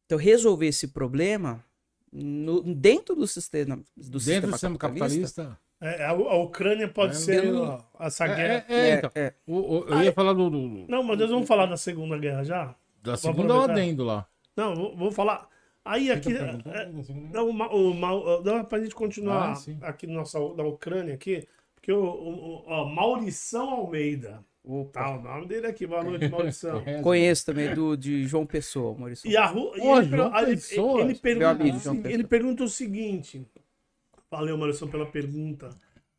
[0.05, 1.63] Então, resolver esse problema
[2.11, 5.59] no- dentro do sistema, do Dentro sistema do sistema capitalista, capitalista.
[5.85, 8.65] É, a, a Ucrânia pode É, ser ó, essa É, guerra.
[8.69, 9.11] é, é, é, então.
[9.15, 9.33] é.
[9.45, 12.17] O- o- eu ia falar do, do- do- Não, mas nós vamos falar da Segunda
[12.17, 12.75] Guerra já?
[13.01, 13.73] da segunda aproveitar.
[13.73, 14.25] adendo lá.
[14.55, 15.49] Não, vou, vou falar.
[15.83, 16.33] Aí aqui.
[16.33, 16.89] É,
[17.33, 22.01] Não, o, não, pra gente continuar Ah, aqui na nossa da Ucrânia aqui, porque o,
[22.01, 24.39] o, ó, Maurição Almeida.
[24.65, 25.01] Opa.
[25.01, 25.85] Tá, o nome dele aqui.
[25.85, 26.79] Boa noite, Maurição.
[26.85, 27.03] Conhece?
[27.03, 29.29] Conheço também do, de João Pessoa, Maurício.
[29.29, 29.73] E a Ru...
[29.75, 31.01] e Ô, ele, ele- Pessoa.
[31.01, 33.45] ele pergunta, amigo, ele pergunta o seguinte.
[34.33, 35.69] Valeu, Maurição, pela pergunta.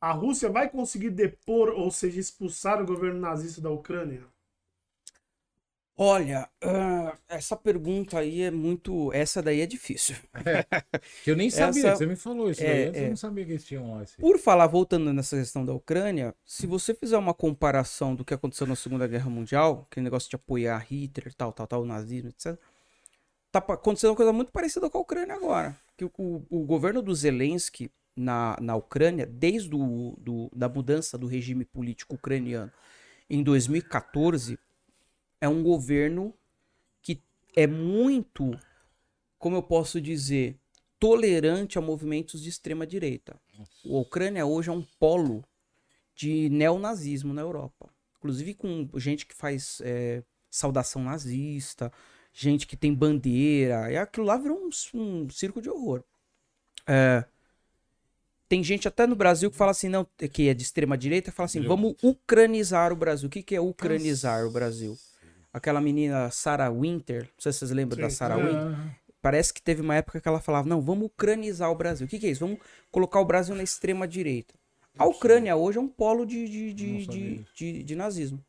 [0.01, 4.23] A Rússia vai conseguir depor, ou seja, expulsar o governo nazista da Ucrânia?
[5.97, 9.13] Olha, ah, essa pergunta aí é muito.
[9.13, 10.15] Essa daí é difícil.
[11.25, 12.87] Que eu nem sabia, Essa- você me falou isso É, daí.
[12.89, 13.05] antes é.
[13.07, 14.17] Eu não sabia que eles tinham esse.
[14.19, 18.69] Por falar, voltando nessa questão da Ucrânia, se você fizer uma comparação do que aconteceu
[18.69, 22.57] na Segunda Guerra Mundial, aquele negócio de apoiar Hitler, tal, tal, tal, o nazismo, etc.,
[23.51, 25.77] tá acontecendo uma coisa muito parecida com a Ucrânia agora.
[25.97, 26.11] Que o-
[26.51, 32.15] o governo do Zelensky na, na Ucrânia, desde o, do, da mudança do regime político
[32.15, 32.73] ucraniano
[33.29, 34.59] em 2014,
[35.41, 36.35] é um governo
[37.03, 37.23] que
[37.57, 38.59] é muito,
[39.39, 40.59] como eu posso dizer,
[40.99, 43.39] tolerante a movimentos de extrema direita.
[43.59, 45.45] A Ucrânia hoje é um polo
[46.15, 47.91] de neonazismo na Europa.
[48.19, 51.93] Inclusive com gente que faz é, saudação nazista,
[52.33, 53.91] gente que tem bandeira.
[53.91, 56.03] E aquilo lá virou um, um circo de horror.
[56.87, 57.25] É,
[58.49, 61.47] tem gente até no Brasil que fala assim, não, que é de extrema direita, fala
[61.47, 63.27] assim, vamos ucranizar o Brasil.
[63.29, 64.97] O que, que é ucranizar o Brasil?
[65.53, 68.17] aquela menina Sarah Winter, não sei se vocês lembram da Sim.
[68.17, 68.77] Sarah É, Winter.
[69.23, 72.07] Parece que teve uma época que ela falava: não, vamos ucranizar o Brasil.
[72.07, 72.41] O que, que é isso?
[72.45, 72.59] Vamos
[72.91, 74.53] colocar o Brasil na extrema direita.
[74.99, 78.45] A Ucrânia hoje é um polo de, de, de, de, de- de nazismo.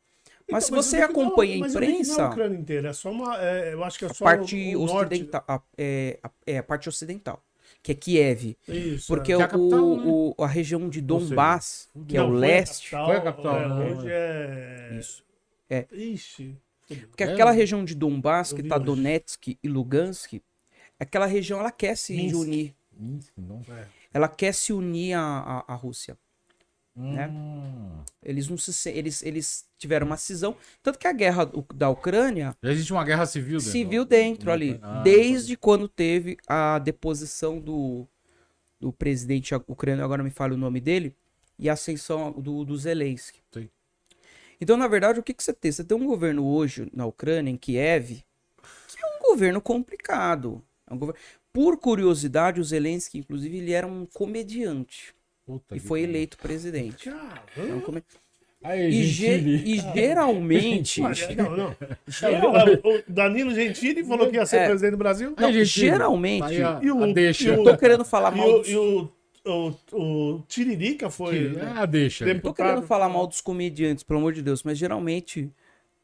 [0.50, 2.22] Mas se Então, você eu vi que não- acompanha a mas que Não é imprensa,
[2.24, 3.36] a Ucrânia inteira, é só uma.
[3.42, 5.14] é, eu acho que é a só parte o, o norte.
[5.14, 7.42] ocidental, a, é, a, é a parte ocidental,
[7.86, 8.56] que é Kiev.
[8.66, 9.06] Isso.
[9.06, 9.36] Porque é.
[9.36, 10.02] Que é o, a capital, né?
[10.06, 13.20] o- a região de seja, Donbass, que é o foi a leste, capital, Foi a
[13.22, 13.74] capital, é, né?
[13.94, 14.96] hoje é.
[14.98, 15.24] isso.
[15.92, 16.56] Ixi.
[16.88, 17.08] fudeu.
[17.08, 18.84] Porque É, aquela região de Donbass, que tá hoje.
[18.86, 20.40] Donetsk e Lugansk,
[20.98, 22.36] aquela região ela quer se Minsk.
[22.40, 22.74] unir.
[22.98, 23.62] Minsk, não.
[24.12, 26.16] Ela quer se unir à, à, à Rússia.
[26.96, 27.28] Né?
[27.28, 28.02] Hum.
[28.22, 32.72] Eles não se eles, eles tiveram uma cisão, tanto que a guerra da Ucrânia Já
[32.72, 33.70] existe uma guerra civil dentro.
[33.70, 38.08] civil dentro ali, Ah, desde quando teve a deposição do,
[38.80, 41.14] do presidente ucraniano, agora me fala o nome dele,
[41.58, 43.40] e a ascensão do, do Zelensky.
[43.52, 43.68] Sim.
[44.60, 45.70] Então, na verdade, o que, que você tem?
[45.70, 48.24] Você tem um governo hoje na Ucrânia, em Kiev,
[48.88, 50.62] que é um governo complicado.
[50.88, 51.20] É um governo...
[51.52, 55.14] Por curiosidade, o Zelensky, inclusive, ele era um comediante
[55.46, 56.10] Puta e foi pariu.
[56.16, 57.08] eleito presidente.
[57.84, 58.02] Come-
[58.64, 61.76] Aí, E, ge- e geralmente, Não, não.
[62.08, 62.52] Geral-
[62.82, 64.66] O Danilo Gentili falou que ia ser É.
[64.66, 65.34] presidente do Brasil.
[65.36, 65.64] Aí, Gentili.
[65.64, 67.48] geralmente, aí a, E o- deixa.
[67.48, 68.68] e o- tô querendo falar E mal o, dos...
[68.68, 69.08] e o,
[69.44, 71.52] o, o Tiririca foi.
[71.54, 72.24] Que- Ah, deixa.
[72.24, 72.66] Depois- Tô deputado.
[72.70, 75.48] querendo falar mal dos comediantes, pelo amor de Deus, mas geralmente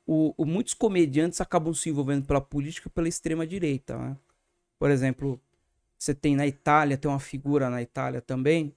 [0.07, 4.17] o, o- muitos comediantes acabam se envolvendo pela política e pela extrema direita, né?
[4.79, 5.41] Por exemplo,
[5.99, 8.73] você tem na Itália, tem uma figura na Itália também,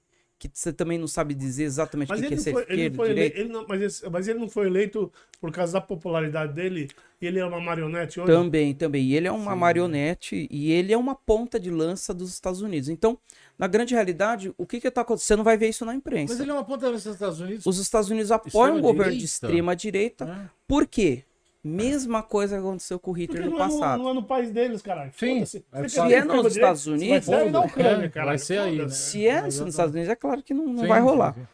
[0.50, 2.72] que você também não sabe dizer exatamente o que, que ele é ser foi, ele
[2.74, 3.40] esquerda, não foi eleito, direita.
[3.40, 6.88] ele não- mas, esse- mas ele não foi eleito por causa da popularidade dele.
[7.22, 8.32] E ele é uma marionete hoje.
[8.32, 9.04] Também, também.
[9.06, 9.58] E ele é uma Sim.
[9.60, 12.90] marionete e ele é uma ponta de lança dos Estados Unidos.
[12.90, 13.18] Então,
[13.58, 15.28] na grande realidade, o que que tá acontecendo?
[15.28, 16.34] Você não vai ver isso na imprensa.
[16.34, 17.66] Mas ele é uma ponta dos Estados Unidos.
[17.66, 19.46] Os Estados Unidos apoiam o governo de Extrema-direita.
[19.48, 20.26] extrema direita.
[20.26, 20.50] né?
[20.68, 21.24] Por quê?
[21.68, 24.04] Mesma coisa que aconteceu com o Porque Hitler no não é, no, passado.
[24.04, 25.12] não é no país deles, caralho.
[25.18, 25.42] Sim.
[25.42, 28.30] É se é dizer nos Estados você vai Unidos, ser na é, Ucrânia, caralho.
[28.30, 28.90] vai ser aí, né?
[28.90, 31.34] Se é nos Estados Unidos, é claro que não, não Sim, vai rolar.
[31.34, 31.48] sim.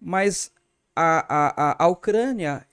[0.00, 0.50] Mas
[0.96, 2.66] a, a, a, a Ucrânia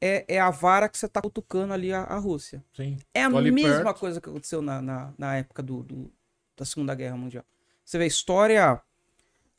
[0.00, 2.62] é, é a vara que você tá cutucando ali a, a Rússia.
[2.72, 2.98] Sim.
[3.12, 3.98] É a mesma perto.
[3.98, 6.12] coisa que aconteceu na, na, na época do, do-
[6.56, 7.44] da Segunda Guerra Mundial.
[7.84, 8.80] Você vê, a história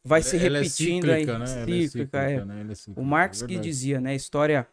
[0.03, 1.39] vai se Ela é repetindo cíclica, aí.
[1.39, 1.45] né?
[1.45, 2.45] É Cíclica, é.
[2.45, 2.65] né?
[2.69, 4.11] É O Marx é que dizia, né?
[4.11, 4.67] A história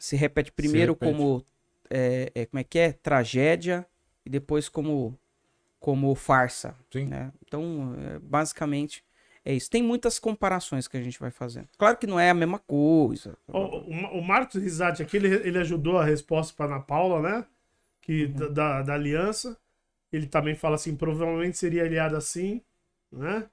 [0.00, 1.12] se repete primeiro repete.
[1.12, 1.46] como
[1.90, 2.92] é, é, como é que é?
[2.92, 3.86] Tragédia
[4.24, 5.16] e depois como
[5.78, 7.06] como farsa, Sim.
[7.06, 7.32] né?
[7.42, 9.02] Então, é, basicamente
[9.44, 9.70] é isso.
[9.70, 11.68] Tem muitas comparações que a gente vai fazendo.
[11.78, 13.36] Claro que não é a mesma coisa.
[13.48, 17.46] O, o, o Marcos Risati aqui, ele, ele ajudou a resposta para Ana Paula, né?
[18.02, 19.56] Que, da, da, da aliança.
[20.12, 22.60] Ele também fala assim, provavelmente seria aliado assim,
[23.10, 23.48] né?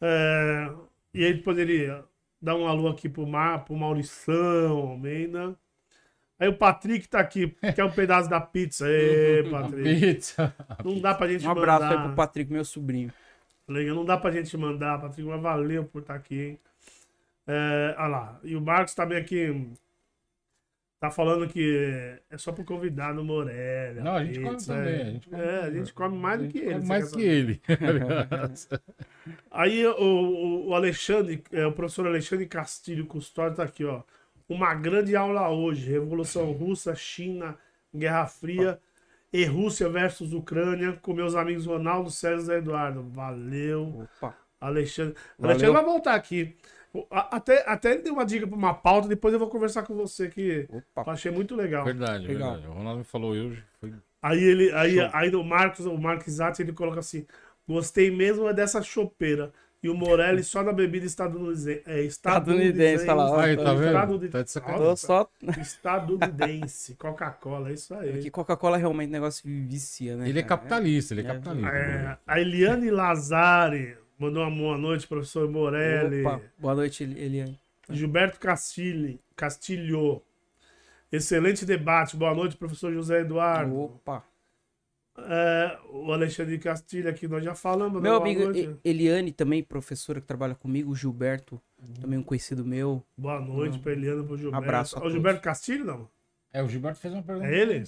[0.00, 0.70] É,
[1.12, 2.04] e aí poderia
[2.40, 5.56] dar um alô aqui pro, Mar, pro Maurição, Almeida.
[6.42, 8.84] Aí o Patrick tá aqui, quer um pedaço da pizza.
[8.88, 10.00] Ê, Patrick.
[10.00, 10.52] Pizza.
[10.84, 12.06] Não dá pra gente Um abraço aí mandar.
[12.08, 13.12] pro Patrick, meu sobrinho.
[13.68, 16.58] Legal, não dá pra gente mandar, Patrick, mas valeu por estar aqui, hein?
[17.46, 19.70] É, olha lá, e o Marcos também aqui
[20.98, 24.00] tá falando que é só pro convidado Morelli.
[24.00, 24.94] Não, a gente come pizza, também.
[24.94, 25.02] é.
[25.02, 27.62] A gente come, É, a gente come mais do que ele, come Mais que ele.
[29.50, 34.02] Aí o, o, o Alexandre, é, o professor Alexandre Castilho Custódio tá aqui, ó.
[34.48, 35.90] Uma grande aula hoje.
[35.90, 37.56] Revolução Russa, China,
[37.94, 38.78] Guerra Fria
[39.32, 43.02] e Rússia versus Ucrânia com meus amigos Ronaldo, César e Eduardo.
[43.10, 44.06] Valeu.
[44.18, 44.36] Opa.
[44.60, 45.14] Alexandre.
[45.38, 45.50] Valeu.
[45.56, 46.56] Alexandre vai voltar aqui.
[47.10, 50.28] Até, até ele deu uma dica pra uma pauta, depois eu vou conversar com você,
[50.28, 51.10] que eu Opa.
[51.12, 51.84] achei muito legal.
[51.84, 52.52] Verdade, Legal.
[52.52, 52.68] verdade.
[52.70, 53.64] O Ronaldo me falou hoje.
[53.80, 53.94] Foi...
[54.20, 55.10] Aí ele, aí, Show.
[55.14, 57.26] aí o Marcos, o Marcos Zatti, ele coloca assim:
[57.66, 59.50] gostei mesmo é dessa chopeira.
[59.82, 61.82] E o Morelli só na bebida estadunidense.
[61.84, 63.86] É, Estadunidense, fala, ó, Aí, tá vendo?
[63.86, 64.30] Estadunidense.
[64.32, 64.96] Tá de Tô sacanagem.
[64.96, 65.28] só.
[65.60, 66.94] Estadunidense.
[66.98, 68.20] Coca-Cola, é isso aí.
[68.20, 70.28] Que Coca-Cola realmente negócio vicia, né?
[70.28, 71.26] Ele é capitalista, ele é É.
[71.28, 71.68] capitalista.
[71.68, 76.20] É, a Eliane Lazari mandou uma boa noite, professor Morelli.
[76.24, 76.40] Opa.
[76.58, 77.58] Boa noite, Eliane.
[77.90, 80.22] Gilberto Castilho, Castilho.
[81.10, 82.16] Excelente debate.
[82.16, 83.76] Boa noite, professor José Eduardo.
[83.80, 84.24] Opa.
[85.18, 88.02] É, o Alexandre Castilho aqui, nós já falamos.
[88.02, 88.08] né?
[88.08, 88.74] Meu amigo noite.
[88.82, 91.60] Eliane também, professora que trabalha comigo, o Gilberto,
[92.00, 93.04] também um conhecido meu.
[93.16, 94.64] Boa noite para Eliana, pro Gilberto.
[94.64, 95.10] Abraço a o.
[95.10, 96.08] Gilberto Castilho, não?
[96.52, 97.46] É, o Gilberto fez uma pergunta.
[97.46, 97.84] É ele?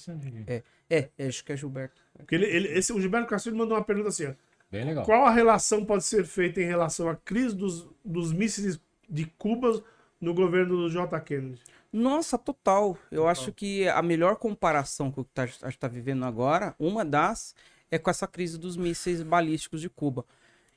[0.46, 2.00] É, é, é, acho que é Gilberto.
[2.16, 4.34] Porque ele, ele- esse, o Gilberto Castilho mandou uma pergunta assim: ó,
[4.70, 5.04] Bem legal.
[5.04, 8.78] qual a relação pode ser feita em relação à crise dos, dos mísseis
[9.08, 9.82] de Cuba
[10.20, 11.18] no governo do J.
[11.20, 11.60] Kennedy?
[11.96, 12.98] Nossa, total.
[13.08, 17.04] Eu acho que a melhor comparação que o que a gente está vivendo agora, uma
[17.04, 17.54] das,
[17.88, 20.24] é com essa crise dos mísseis balísticos de Cuba.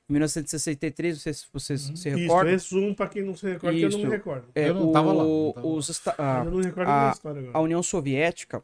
[0.07, 2.53] Em 1963, não sei se vocês se Isso, recordam.
[2.53, 4.11] esse um, pra quem não se recorda, que eu não me Isso.
[4.11, 4.47] recordo.
[4.53, 7.05] é, Eu não o- tava lá, não tava os esta- eu não me recordo a-
[7.07, 7.57] da história agora.
[7.57, 8.63] a União Soviética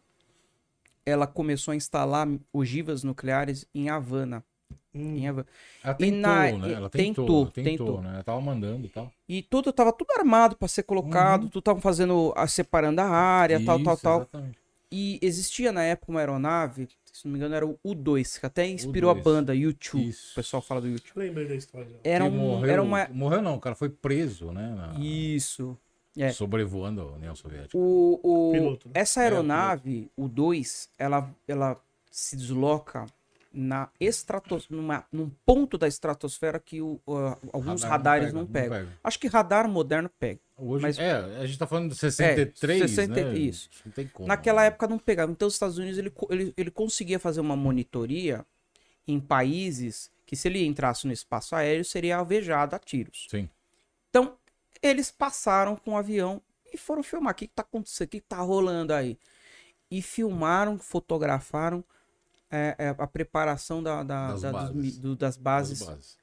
[1.05, 4.43] ela começou a instalar ogivas nucleares em Havana.
[4.95, 5.15] Hum.
[5.17, 5.47] Em Havana.
[5.83, 6.73] Ela E tentou, na- né?
[6.73, 8.01] Ela tentou, tentou, tentou, tentou.
[8.01, 8.13] né?
[8.15, 9.11] Ela tava mandando e tal.
[9.27, 11.49] E tudo tava tudo armado para ser colocado, Uhum.
[11.49, 14.17] tudo tava fazendo a separando a área, tal, tal, Isso, tal.
[14.21, 14.57] exatamente.
[14.91, 18.67] E existia na época uma aeronave, se não me engano era o U2, que até
[18.67, 19.23] inspirou a U2.
[19.23, 19.99] banda U2.
[20.09, 20.31] Isso.
[20.33, 21.01] O pessoal fala do U2.
[21.15, 21.87] Lembrei da história.
[22.03, 24.69] Era, um, morreu, era uma Morreu não, o cara foi preso, né?
[24.75, 25.75] na- isso.
[26.15, 26.31] É.
[26.31, 27.75] Sobrevoando a União Soviética.
[27.75, 28.91] O, o- Piloto, né?
[28.93, 33.07] Essa É, o aeronave, o 2, ela, ela se desloca
[33.53, 38.45] na estratos, numa, num ponto da estratosfera que o, uh, alguns Radar radares pega, não
[38.47, 38.77] pegam.
[38.80, 38.97] pega.
[39.03, 40.39] Acho que radar moderno pega.
[40.57, 43.38] Hoje, Mas- é, a gente tá falando de 63, É, 60 né?
[43.38, 43.69] isso.
[43.85, 44.27] Não tem como.
[44.27, 45.31] Naquela época não pegava.
[45.31, 48.43] Então os Estados Unidos ele, ele, ele conseguia fazer uma monitoria
[49.07, 53.27] em países que se ele entrasse no espaço aéreo seria alvejado a tiros.
[53.30, 53.47] Sim.
[54.09, 54.35] Então
[54.81, 56.41] eles passaram com o avião
[56.73, 59.17] e foram filmar o que, que tá acontecendo, o que, que tá rolando aí.
[59.91, 61.84] E filmaram, fotografaram
[62.55, 64.97] é, é, a preparação da, da- Das da- bases.
[64.99, 65.84] do- das Das bases.
[65.84, 66.17] bases.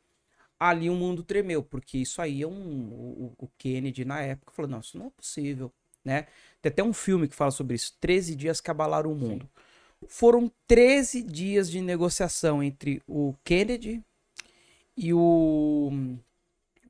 [0.59, 2.53] Ali o mundo tremeu, porque isso aí é um.
[2.53, 5.73] O, o Kennedy na época falou: não, isso não é possível.
[6.05, 6.27] Né?
[6.63, 9.49] Tem até um filme que fala sobre isso: 13 dias que abalaram o mundo.
[10.07, 14.03] Foram 13 dias de negociação entre o Kennedy
[14.97, 15.91] e o.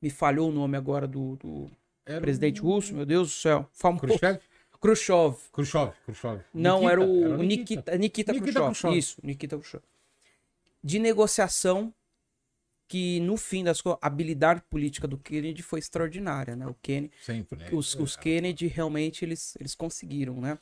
[0.03, 1.71] Me falhou o nome agora do, do
[2.21, 3.69] presidente o- russo, meu Deus do céu.
[3.73, 4.19] Fala um pouco.
[4.19, 4.41] Khrushchev?
[4.81, 5.37] Khrushchev.
[5.53, 6.41] Khrushchev, Khrushchev.
[6.55, 8.65] Não, Nikita, era o, era o Nikita, Nikita, Nikita Khrushchev.
[8.67, 8.99] Khrushchev.
[8.99, 9.83] Isso, Nikita Khrushchev.
[10.83, 11.93] De negociação
[12.89, 16.67] que, no fim das contas, a habilidade política do Kennedy foi extraordinária, né?
[16.67, 17.69] O Kennedy, Sempre, né?
[17.73, 20.59] os, os Kennedy realmente eles, eles conseguiram, né?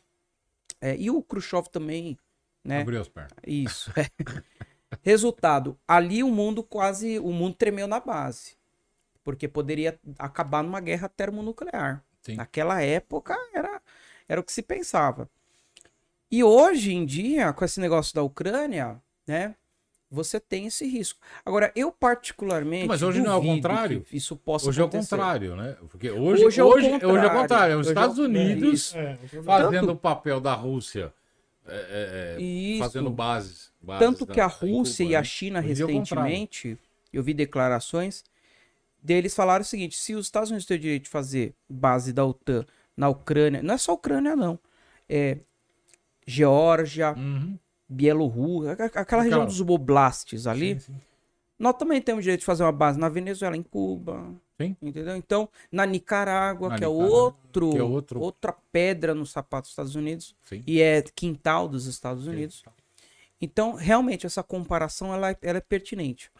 [0.80, 2.18] É, e o Khrushchev também,
[2.64, 2.82] né?
[2.82, 3.32] Abriu as pernas.
[3.46, 3.90] Isso.
[3.96, 4.06] é.
[5.02, 8.56] Resultado, ali o mundo quase, o mundo tremeu na base,
[9.22, 12.04] porque poderia acabar numa guerra termonuclear.
[12.22, 12.34] Sim.
[12.34, 13.80] Naquela época era,
[14.28, 15.28] era o que se pensava.
[16.30, 19.54] E hoje em dia, com esse negócio da Ucrânia, né?
[20.10, 21.20] Você tem esse risco.
[21.44, 22.86] Agora, eu particularmente.
[22.88, 24.06] Mas hoje não é o contrário.
[24.10, 25.10] Isso possa Hoje é o acontecer.
[25.16, 25.76] contrário, né?
[25.90, 27.40] Porque hoje, Hoje hoje, é o hoje, é o contrário.
[27.40, 27.72] contrário.
[27.72, 28.96] É os Hoje é o- Estados Unidos Isso.
[28.98, 31.12] É, fazendo Tanto- o papel da Rússia,
[31.66, 33.70] é, é, é, fazendo bases.
[33.82, 35.24] bases Tanto da- que a Cuba, Rússia e a né?
[35.24, 36.24] China Hoje é o contrário.
[36.24, 36.78] recentemente,
[37.12, 38.24] eu vi declarações
[39.02, 42.24] deles falaram o seguinte: se os Estados Unidos têm o direito de fazer base da
[42.24, 42.64] OTAN
[42.98, 44.58] na Ucrânia, não é só Ucrânia, não.
[45.08, 45.38] É
[46.26, 47.58] Geórgia, Uhum.
[47.88, 50.74] Bielorrússia, aquela, aquela região dos oblastes ali.
[50.80, 51.00] Sim, sim.
[51.58, 54.30] Nós também temos o direito de fazer uma base na Venezuela, em Cuba.
[54.60, 54.76] Sim.
[54.82, 55.16] Entendeu?
[55.16, 59.62] Então, na Nicarágua, Na que, é Nicarágua, outro, que é outro- outra pedra no sapato
[59.62, 60.62] dos Estados Unidos Sim.
[60.66, 62.62] e é quintal dos Estados Unidos.
[63.40, 66.30] Então, realmente, essa comparação ela, é- ela é pertinente.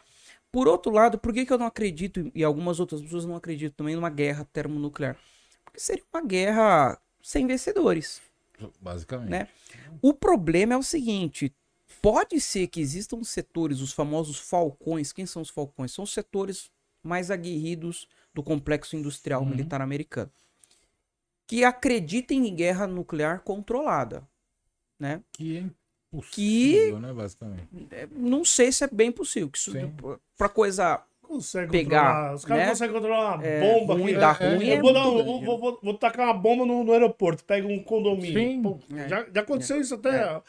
[0.53, 3.77] Por outro lado, por que, que eu não acredito, e algumas outras pessoas não acreditam
[3.77, 5.17] também, numa guerra termonuclear?
[5.79, 8.21] Seria uma guerra sem vencedores.
[8.81, 9.31] Basicamente.
[9.31, 9.49] Né?
[10.03, 11.55] O problema é o seguinte:
[12.03, 15.13] pode ser que existam setores, os famosos falcões.
[15.13, 15.93] Quem são os falcões?
[15.93, 16.71] São os setores
[17.03, 19.49] mais aguerridos do complexo industrial Uhum.
[19.51, 20.31] militar americano.
[21.47, 24.27] Que acreditem em guerra nuclear controlada.
[24.99, 25.23] Né?
[25.33, 25.65] Que é
[26.13, 27.13] impossível, né?
[27.13, 27.69] Basicamente.
[27.93, 29.49] É, Não sei se é bem possível.
[29.49, 29.61] Que
[30.37, 32.35] pra coisa Consegue Pegar.
[32.35, 32.69] Os caras né?
[32.71, 34.15] conseguem controlar uma é, bomba ruim, aqui.
[34.21, 35.45] dar é, ruim é, é, Eu vou, dar, muito um- grande.
[35.45, 38.33] vou, vou, vou tacar uma bomba no, no aeroporto, pega um condomínio.
[38.33, 38.63] Sim.
[38.63, 39.09] Pô, É.
[39.09, 40.41] já, já aconteceu isso até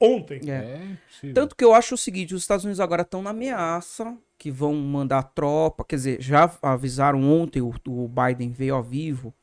[0.00, 0.40] ontem.
[0.48, 0.80] É.
[1.24, 1.32] É.
[1.32, 4.74] Tanto que eu acho o seguinte, os Estados Unidos agora estão na ameaça, que vão
[4.74, 9.34] mandar tropa, quer dizer, já avisaram ontem, o, o Biden veio ao vivo,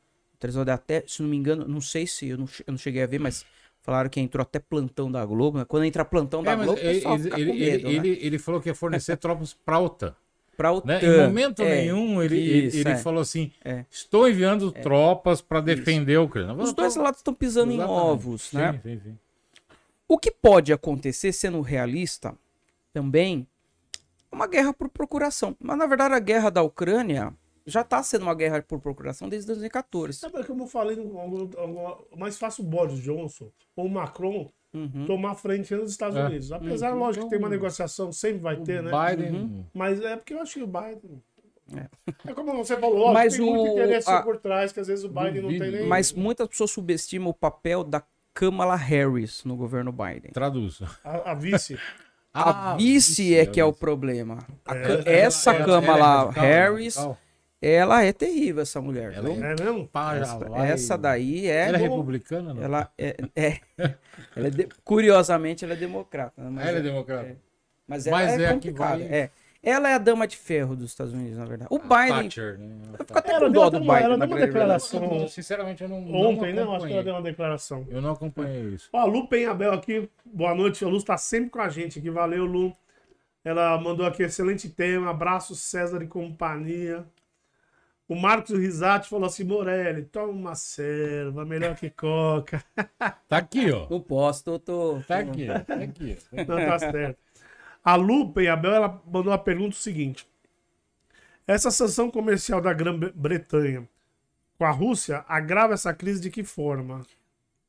[0.72, 3.18] até, se não me engano, não sei se, eu não, eu não cheguei a ver,
[3.18, 3.44] mas
[3.82, 5.64] falaram que entrou até plantão da Globo, né?
[5.66, 8.00] Quando entra plantão da É, Globo, o ele, pessoal ele, fica ele, com medo, ele,
[8.00, 8.06] né?
[8.08, 9.52] ele- ele falou que ia fornecer tropas
[10.56, 10.98] para a OTAN.
[10.98, 11.16] Pra o Né?
[11.16, 12.96] Em momento é, nenhum ele, ele- isso, ele é.
[12.96, 13.84] falou assim: É.
[13.90, 16.54] estou enviando tropas para defender a Ucrânia.
[16.54, 18.02] Os dois lados estão pisando em Exatamente.
[18.02, 18.80] ovos, Sim, né?
[18.82, 19.18] sim, sim.
[20.08, 22.34] O que pode acontecer, sendo realista,
[22.92, 23.46] também,
[24.30, 25.56] é uma guerra por procuração.
[25.60, 27.34] Mas, na verdade, a guerra da Ucrânia
[27.66, 30.12] já está sendo uma guerra por procuração desde 2014.
[30.20, 30.96] Sabe como eu falei,
[32.16, 35.06] mais fácil o Boris Johnson ou o Macron Uhum.
[35.06, 36.24] tomar frente nos Estados É.
[36.26, 36.52] Unidos.
[36.52, 36.98] Apesar, Uhum.
[36.98, 38.90] lógico, que tem uma negociação, sempre vai ter, né?
[38.90, 39.66] Biden.
[39.72, 41.22] Mas é porque eu acho que o Biden.
[42.28, 45.04] É, como você falou, Mas tem muito o- interesse a- por trás, que às vezes
[45.04, 45.86] o Biden não tem nem.
[45.86, 48.02] Mas muitas pessoas subestimam o papel da
[48.32, 50.30] Kamala Harris no governo Biden.
[50.32, 50.80] Traduz.
[51.02, 51.78] A, a vice.
[52.32, 53.80] A Ah, vice é a que é o vice.
[53.80, 54.38] problema.
[54.64, 57.18] A É, essa Ela- Kamala é Harris, radical.
[57.72, 59.12] Ela é terrível, essa mulher.
[59.14, 59.44] Ela viu?
[59.44, 59.86] é É mesmo?
[59.88, 61.68] Pá, já Essa, essa daí é.
[61.68, 62.62] Ela é republicana, não?
[62.62, 63.60] Ela é, é-
[64.36, 66.42] ela é de- curiosamente, ela é democrata.
[66.42, 66.50] né?
[66.50, 67.36] Mas Ela é é- democrata.
[67.88, 68.98] Mas ela Mas é, é complicada.
[68.98, 69.30] vai- É.
[69.62, 71.68] Ela é a dama de ferro dos Estados Unidos, na verdade.
[71.72, 72.22] O Biden.
[72.28, 72.76] Thatcher, né?
[73.00, 74.04] Eu fico até Ela com dó do uma- Biden.
[74.12, 75.98] ela deu uma declaração Sinceramente, eu não.
[76.14, 77.84] ontem, não não, acho que ela deu uma declaração.
[77.90, 78.88] Eu não acompanhei isso.
[78.92, 80.84] Ó, a Lu Penhabel aqui, boa noite.
[80.84, 82.10] A Lu está sempre com a gente aqui.
[82.10, 82.72] Valeu, Lu.
[83.44, 85.10] Ela mandou aqui excelente tema.
[85.10, 87.04] Abraço, César e companhia.
[88.08, 92.62] O Marcos Risati falou assim: Morelli, toma uma serva, melhor que coca.
[93.28, 93.88] Tá aqui, ó.
[93.90, 94.58] Não posso, tô.
[94.60, 95.46] tô- Tá aqui.
[95.66, 96.16] Tá aqui.
[96.32, 97.18] Não tá certo.
[97.84, 100.26] A Lu Penhabel, ela mandou uma pergunta o seguinte:
[101.46, 103.88] Essa sanção comercial da Grã-Bretanha
[104.58, 107.02] com a Rússia agrava essa crise de que forma?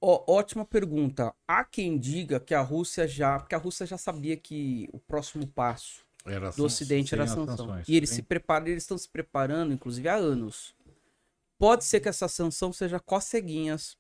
[0.02, 1.34] Ó, ótima pergunta.
[1.48, 3.40] Há quem diga que a Rússia já.
[3.40, 7.88] Porque a Rússia já sabia que o próximo passo Era do Ocidente era a sanções.
[7.88, 8.16] E eles Sim.
[8.18, 10.76] se preparam, eles estão se preparando, inclusive, há anos.
[11.60, 13.98] Pode ser que essa sanção seja coceguinhas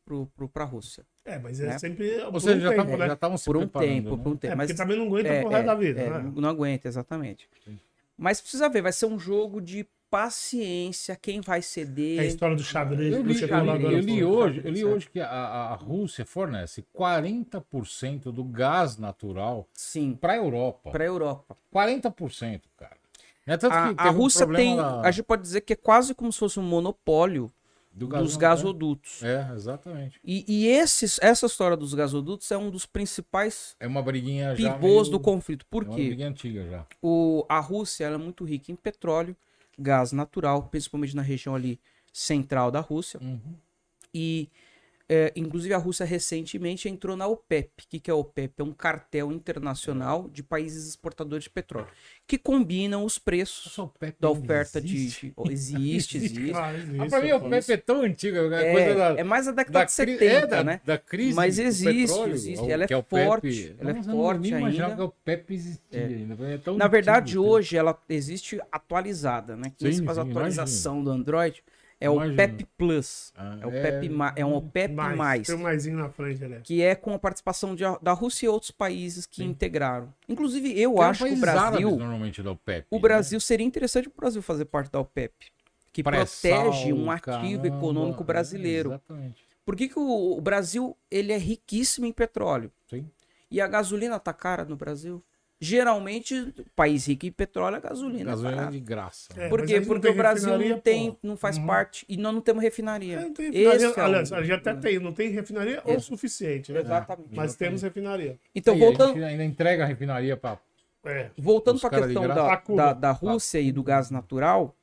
[0.53, 1.05] para a Rússia.
[1.25, 1.79] É, mas é Né?
[1.79, 2.21] sempre.
[2.21, 3.07] Ou por seja, um já tempo, estavam né?
[3.07, 4.23] já estavam se Por um tempo, né?
[4.23, 4.39] por um É, tempo.
[4.39, 6.01] porque Mas também não aguenta é, resto é, da vida.
[6.01, 6.31] é, né?
[6.35, 7.49] não aguenta, exatamente.
[7.65, 7.79] Sim.
[8.15, 12.25] Mas precisa ver, vai ser um jogo de paciência, quem vai É a ceder.
[12.25, 13.13] história do xadrez.
[13.13, 14.37] Eu que li, você eu falou li- agora eu há li pouco.
[14.37, 20.33] hoje, eu li hoje que a, a- Rússia fornece 40% do gás natural Sim, para
[20.33, 20.91] a Europa.
[20.91, 21.57] para a Europa.
[21.73, 22.97] 40%, cara.
[23.45, 25.75] É tanto A, que a um Rússia problema tem, a gente pode dizer que é
[25.75, 27.49] quase como se fosse um monopólio
[27.93, 29.23] do dos gasol- gasodutos.
[29.23, 30.19] É, exatamente.
[30.23, 34.73] E, e esses, essa história dos gasodutos é um dos principais É uma briguinha já
[34.73, 35.65] pivôs meio- do conflito.
[35.67, 36.05] Por é uma quê?
[36.07, 36.85] briguinha antiga já.
[37.01, 39.35] O, a Rússia ela é muito rica em petróleo,
[39.77, 41.79] gás natural, principalmente na região ali
[42.11, 43.19] central da Rússia.
[43.21, 43.55] Uhum.
[44.13, 44.49] E,
[45.09, 47.83] é, inclusive, a Rússia recentemente entrou na OPEP.
[47.83, 48.61] O que, que é a OPEP?
[48.61, 51.87] É um cartel internacional de países exportadores de petróleo,
[52.25, 53.77] que combinam os preços
[54.19, 55.27] da oferta de, existe.
[55.27, 56.51] de- oh, Existe, existe.
[56.53, 57.49] Ah, existe, Ah, pra mim, o pô.
[57.49, 58.37] Pepe é tão antigo.
[58.37, 60.81] É, É, coisa da, é mais da década da de cri- 70, é, da, né?
[60.85, 62.63] da crise Mas existe, petróleo, existe.
[62.63, 64.95] o- Ela é que o forte, ela é forte ainda.
[64.95, 66.33] que o Pepe existia ainda.
[66.45, 69.71] É Na verdade, antigo, hoje ela existe atualizada, né?
[69.77, 71.63] Quem Sim, faz a sim, atualização do Android
[71.99, 72.35] é o Imagino.
[72.37, 73.31] PEP Plus.
[73.35, 76.61] Ah, É o PEP, ma- é um OPEP+, Mais, Tem um maisinho na frente, né?
[76.63, 79.49] que é com a participação de- da Rússia e outros países que Sim.
[79.49, 80.13] integraram.
[80.29, 82.87] Inclusive, eu Que eram acho que o Brasil, normalmente da OPEP.
[82.91, 83.01] o né?
[83.01, 85.47] Brasil seria interessante o Brasil fazer parte da OPEP,
[85.91, 87.21] que protege um ativo
[87.63, 88.89] caramba, econômico é, brasileiro.
[88.89, 89.45] exatamente.
[89.65, 92.71] Por que, que o, o Brasil ele é riquíssimo em petróleo?
[92.89, 93.09] Sim.
[93.49, 95.23] E a gasolina tá cara no Brasil?
[95.59, 98.71] Geralmente, país rico em petróleo, a gasolina, é Gasolina barata.
[98.73, 99.29] de graça.
[99.35, 99.81] É, Por quê?
[99.81, 101.17] Porque o Brasil não tem, pô.
[101.23, 101.65] não faz Uhum.
[101.65, 103.15] parte e nós não temos refinaria.
[103.17, 103.75] É, não tem refinaria.
[103.75, 106.81] Esse é o- Aliás, a gente até tem, não tem refinaria o suficiente, né?
[106.81, 107.29] Exatamente.
[107.35, 108.37] Mas temos refinaria.
[108.53, 110.59] Então, E a voltando, gente ainda entrega a refinaria para
[111.03, 111.31] É.
[111.35, 114.75] voltando para a questão da, da, da Rússia e do gás natural,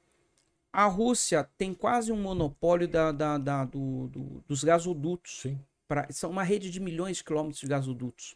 [0.72, 5.42] a Rússia tem quase um monopólio da, da- da- do- do- dos gasodutos.
[5.42, 5.56] Sim.
[5.86, 8.34] Pra, são uma rede de milhões de quilômetros de gasodutos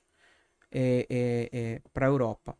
[1.92, 2.56] para a Europa.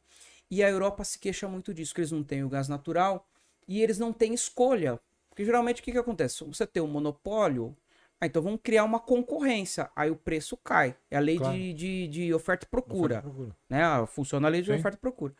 [0.51, 3.27] E a Europa se queixa muito disso, que eles não têm o gás natural
[3.67, 4.99] e eles não têm escolha.
[5.29, 6.43] Porque geralmente o que, que acontece?
[6.45, 7.77] Você tem um monopólio,
[8.21, 10.97] ah, então vamos criar uma concorrência, aí o preço cai.
[11.11, 11.57] É a lei Claro.
[11.57, 13.23] de, de, de oferta e procura.
[13.23, 13.57] Procura.
[13.69, 13.83] Né?
[13.83, 14.79] Ah, Funciona a lei de Sim.
[14.79, 15.35] oferta e procura.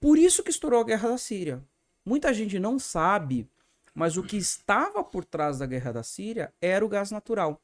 [0.00, 1.62] Por isso que estourou a guerra da Síria.
[2.06, 3.46] Muita gente não sabe,
[3.92, 7.60] mas o que estava por trás da guerra da Síria era o gás natural.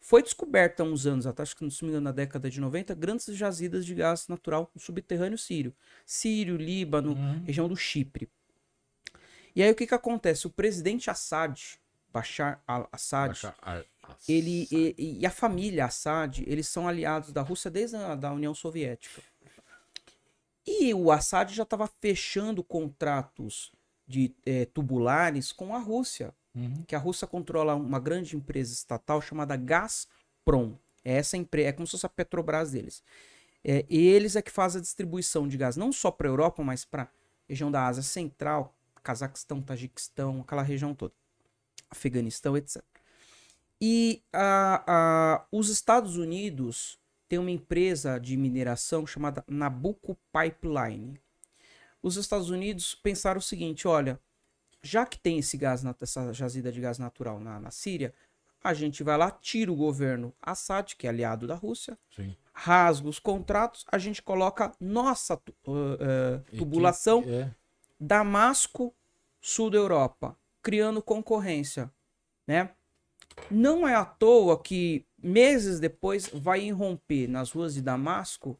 [0.00, 2.60] Foi descoberta há uns anos atrás, acho que se não me engano, na década de
[2.60, 5.74] 90, grandes jazidas de gás natural no subterrâneo sírio.
[6.04, 7.42] Sírio, Líbano, Uhum.
[7.44, 8.28] região do Chipre.
[9.54, 10.46] E aí o que, que acontece?
[10.46, 11.60] O presidente Assad,
[12.12, 13.34] Bashar al-Assad,
[14.28, 18.54] ele e, e a família Assad, eles são aliados da Rússia desde a da União
[18.54, 19.20] Soviética.
[20.66, 23.72] E o Assad já estava fechando contratos
[24.06, 26.82] de eh, tubulares com a Rússia, Uhum.
[26.86, 30.74] que a Rússia controla uma grande empresa estatal chamada Gazprom.
[31.04, 33.02] É essa empresa, é como se fosse a Petrobras deles.
[33.62, 36.62] É, e eles é que fazem a distribuição de gás não só para a Europa,
[36.64, 37.08] mas para a
[37.48, 41.12] região da Ásia Central, Cazaquistão, Tajiquistão, aquela região toda,
[41.90, 42.82] Afeganistão, etc.
[43.80, 51.20] E a- a- os Estados Unidos têm uma empresa de mineração chamada Nabucco Pipeline.
[52.02, 54.18] Os Estados Unidos pensaram o seguinte: olha,
[54.86, 58.14] já que tem esse gás, essa jazida de gás natural na, na Síria,
[58.62, 62.34] a gente vai lá, tira o governo Assad, que é aliado da Rússia, Sim.
[62.52, 67.54] rasga os contratos, a gente coloca nossa uh, uh, tubulação que- é.
[67.98, 68.94] Damasco,
[69.40, 71.90] sul da Europa, criando concorrência,
[72.46, 72.70] né?
[73.50, 78.58] Não é à toa que meses depois vai irromper nas ruas de Damasco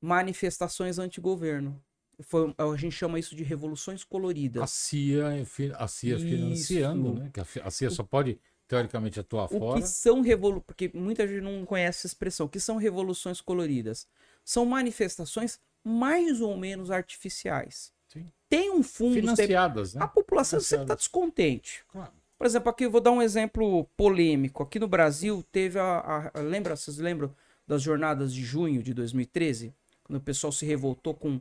[0.00, 1.80] manifestações anti-governo.
[2.20, 4.70] Foi, a gente chama isso de revoluções A coloridas.
[4.70, 7.30] CIA, enfim, a CIA financiando, né?
[7.32, 9.80] Que a a CIA só pode, teoricamente, atuar O fora.
[9.80, 14.06] que são revoluções, porque muita gente não conhece essa expressão, o que são revoluções coloridas?
[14.44, 17.92] São manifestações mais ou menos artificiais.
[18.08, 18.26] Sim.
[18.48, 19.14] Tem um fundo.
[19.14, 20.02] Financiadas, né?
[20.04, 21.82] A população sempre está descontente.
[21.88, 22.12] Claro.
[22.38, 24.62] Por exemplo, aqui eu vou dar um exemplo polêmico.
[24.62, 27.34] Aqui no Brasil teve a, a- lembra, vocês lembram
[27.66, 29.72] das jornadas de junho de 2013,
[30.04, 31.40] quando o pessoal se revoltou com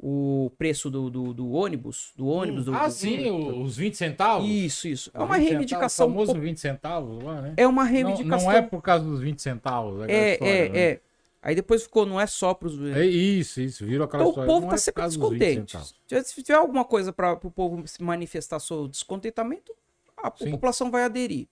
[0.00, 3.96] o preço do, do, do ônibus, do ônibus, do, Ah, do- sim, o- os 20
[3.96, 4.48] centavos.
[4.48, 5.10] Isso, isso.
[5.12, 6.06] É Os uma 20 reivindicação.
[6.06, 7.54] Centavos, o famoso po- 20 centavos lá, né?
[7.56, 8.46] É uma Não, reivindicação.
[8.48, 10.08] não é por causa dos 20 centavos.
[10.08, 10.78] é, história, é, né?
[10.80, 11.00] é.
[11.42, 12.80] Aí depois ficou, não é só para os.
[12.96, 13.84] É isso, isso.
[13.86, 14.46] Virou aquela Então o história.
[14.48, 15.94] povo não tá é sempre causa dos 20 descontente.
[16.28, 19.72] Se tiver- alguma coisa para o povo se manifestar seu descontentamento,
[20.16, 20.50] a Sim.
[20.50, 21.46] população vai aderir.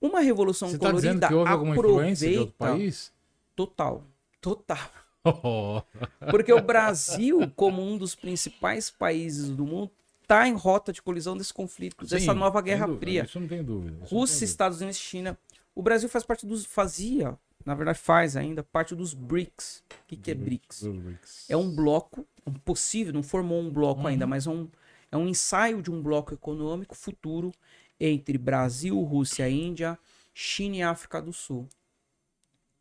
[0.00, 3.12] Uma revolução Você está colorida dizendo que houve alguma influência de outro país?
[3.56, 4.02] Total.
[4.40, 4.78] Total.
[5.24, 5.82] Oh,
[6.30, 9.90] Porque o Brasil, como um dos principais países do mundo,
[10.22, 13.24] está em rota de colisão desse conflito, dessa sim, nova sem Guerra dúvida, Fria.
[13.24, 13.96] Isso não tem dúvida.
[13.98, 15.38] não Rússia, tem Estados Unidos, China.
[15.74, 16.64] O Brasil faz parte dos.
[16.64, 19.82] fazia, na verdade faz ainda, parte dos BRICS.
[19.90, 20.50] O que, que é dúvida.
[20.50, 20.82] BRICS?
[20.82, 21.50] BRICS.
[21.50, 24.06] É um bloco, um possível, não formou um bloco Uhum.
[24.08, 24.68] ainda, mas é um,
[25.10, 27.52] é um ensaio de um bloco econômico futuro
[27.98, 29.98] entre Brasil, Rússia, Índia,
[30.34, 31.68] China e África do Sul.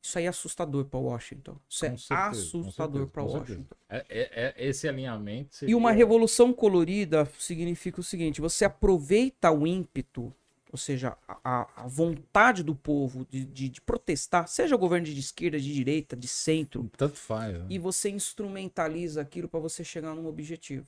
[0.05, 1.57] Isso aí é assustador para Washington.
[1.69, 2.27] Isso é Com certeza, com
[2.59, 3.47] assustador certeza, para Washington.
[3.47, 3.67] certeza.
[3.89, 5.77] É- é- é- esse alinhamento E seria...
[5.77, 10.34] uma revolução colorida significa o seguinte: você aproveita o ímpeto,
[10.69, 15.05] ou seja, a, a- a vontade do povo de, de- de protestar, seja o governo
[15.05, 17.53] de esquerda, de direita, de centro, Tanto faz.
[17.57, 17.65] né?
[17.69, 20.85] e você instrumentaliza aquilo para você chegar num objetivo.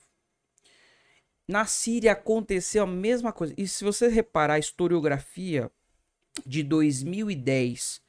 [1.47, 3.53] Na Síria aconteceu a mesma coisa.
[3.57, 5.71] E se você reparar a historiografia
[6.45, 8.03] de 2010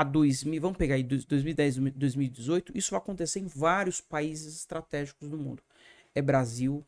[0.00, 4.54] a 2000, vamos pegar aí dos- 2010 e 2018, isso vai acontecer em vários países
[4.56, 5.62] estratégicos do mundo.
[6.14, 6.84] É Brasil,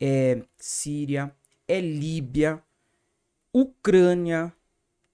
[0.00, 1.34] é Síria,
[1.68, 2.62] é Líbia,
[3.52, 4.52] Ucrânia,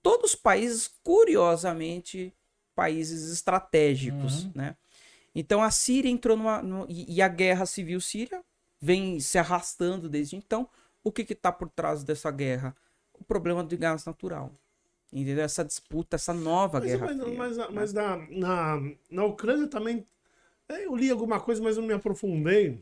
[0.01, 2.33] todos países curiosamente
[2.75, 4.51] países estratégicos, Uhum.
[4.55, 4.77] né?
[5.35, 6.61] Então a Síria entrou numa.
[6.61, 8.41] no- e, e a guerra civil síria
[8.79, 10.69] vem se arrastando desde então.
[11.03, 12.75] O que está por trás dessa guerra?
[13.13, 14.51] O problema do gás natural.
[15.11, 15.43] Entendeu?
[15.43, 17.05] Essa disputa, essa nova Mas, guerra.
[17.07, 17.67] mas, Fria, mas, né?
[17.71, 18.77] mas na, na,
[19.09, 20.05] na Ucrânia também.
[20.69, 22.81] é, Eu li alguma coisa, mas não me aprofundei.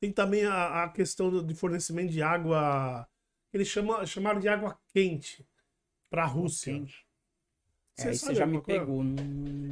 [0.00, 3.08] Tem também a, a questão de fornecimento de água.
[3.52, 5.46] Eles chamam, chamaram de água quente
[6.10, 6.74] para a Rússia.
[6.74, 7.06] Quente.
[7.94, 8.80] Você É, você já me coisa?
[8.80, 9.02] pegou.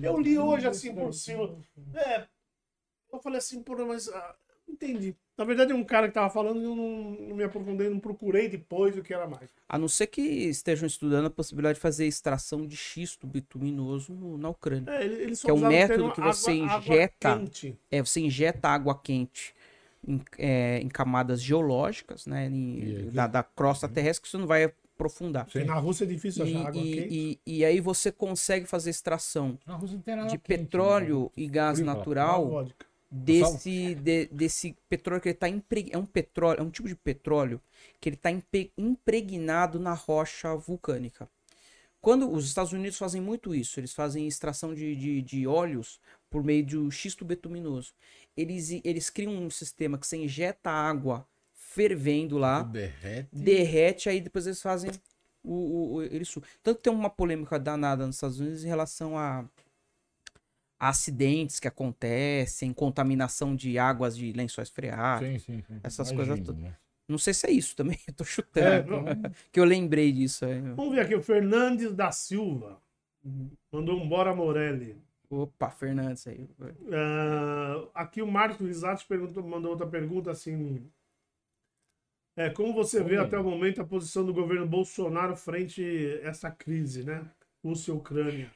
[0.02, 1.56] Eu li hoje assim por cima.
[1.94, 2.26] É.
[3.12, 4.08] Eu falei assim, porra, mas.
[4.82, 5.14] Entendi.
[5.36, 7.98] Na verdade, é um cara que tava falando e eu não, não me aprofundei, não
[7.98, 9.48] procurei depois o que era mais.
[9.68, 14.36] A não ser que estejam estudando a possibilidade de fazer extração de xisto bituminoso no-
[14.36, 14.90] na Ucrânia.
[14.92, 17.38] É, ele- eles só Que é um o método que você água- água injeta.
[17.38, 17.78] quente.
[17.90, 19.54] É, você injeta água quente
[20.06, 22.46] em, é, em camadas geológicas, né?
[22.46, 25.46] em- E- da, da crosta terrestre, que você não vai aprofundar.
[25.46, 27.14] Porque na Rússia é difícil E, achar água e- quente.
[27.14, 30.64] e- e aí você consegue fazer extração Na Rússia não tem nada de quente, né?
[30.66, 32.66] petróleo e gás Frio, natural.
[33.10, 37.60] Desse, de- desse petróleo que ele está é um petróleo, é um tipo de petróleo
[38.00, 38.30] que ele está
[38.78, 41.28] impregnado na rocha vulcânica.
[42.00, 46.00] Quando os Estados Unidos fazem muito isso, eles fazem extração de, de, de óleos
[46.30, 47.92] por meio de um xisto betuminoso.
[48.36, 53.28] Eles, eles criam um sistema que você injeta água fervendo lá, Derrete.
[53.32, 54.90] derrete, aí depois eles fazem
[55.44, 56.32] o, o, o eles
[56.62, 59.44] Tanto tem uma polêmica danada nos Estados Unidos em relação a
[60.80, 65.42] acidentes que acontecem, contaminação de águas de lençóis freáticos.
[65.44, 65.80] Sim, sim, sim.
[65.84, 66.60] essas Imagino, coisas tudo.
[66.62, 66.76] né?
[67.08, 68.24] Não sei se é isso também, eu tô
[68.56, 68.94] É, chutando.
[69.52, 70.44] que eu lembrei disso.
[70.44, 70.60] é.
[70.60, 72.80] Vamos ver aqui, o Fernandes da Silva.
[73.72, 74.96] Mandou um Bora Morelli.
[75.28, 76.48] Opa, Fernandes aí.
[76.92, 80.90] Ah, aqui o Marcos Risati perguntou, mandou outra pergunta assim.
[82.36, 83.24] É, como você vê Oi.
[83.24, 85.82] até o momento a posição do governo Bolsonaro frente
[86.24, 87.28] a essa crise, né?
[87.62, 88.50] Rússia e Ucrânia.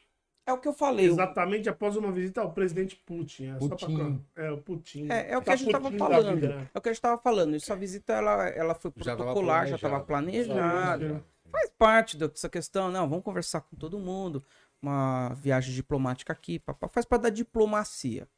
[0.47, 1.07] É o que eu falei.
[1.07, 3.47] Exatamente após uma visita ao presidente Putin.
[3.47, 4.25] É, só pra- Putin.
[4.37, 5.09] é o Putin.
[5.11, 6.41] É, é o que Tá a gente tava Putin da falando.
[6.49, 6.71] né?
[6.75, 7.57] É o que a gente tava falando.
[7.57, 10.55] Essa visita ela, ela foi protocolar, já estava planejado.
[10.55, 11.25] planejada.
[11.51, 14.45] Faz parte dessa questão, não, vamos conversar com todo mundo.
[14.83, 18.29] Uma viagem diplomática aqui, papá, faz parte da diplomacia.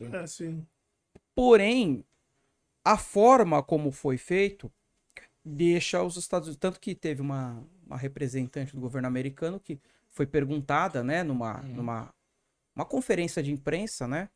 [0.00, 0.64] É, sim.
[1.34, 2.04] Porém,
[2.84, 4.70] a forma como foi feito
[5.44, 6.60] deixa os Estados Unidos.
[6.60, 9.80] Tanto que teve uma, uma representante do governo americano que
[10.10, 12.14] foi perguntada, né, numa, numa
[12.76, 14.28] uma conferência de imprensa, né?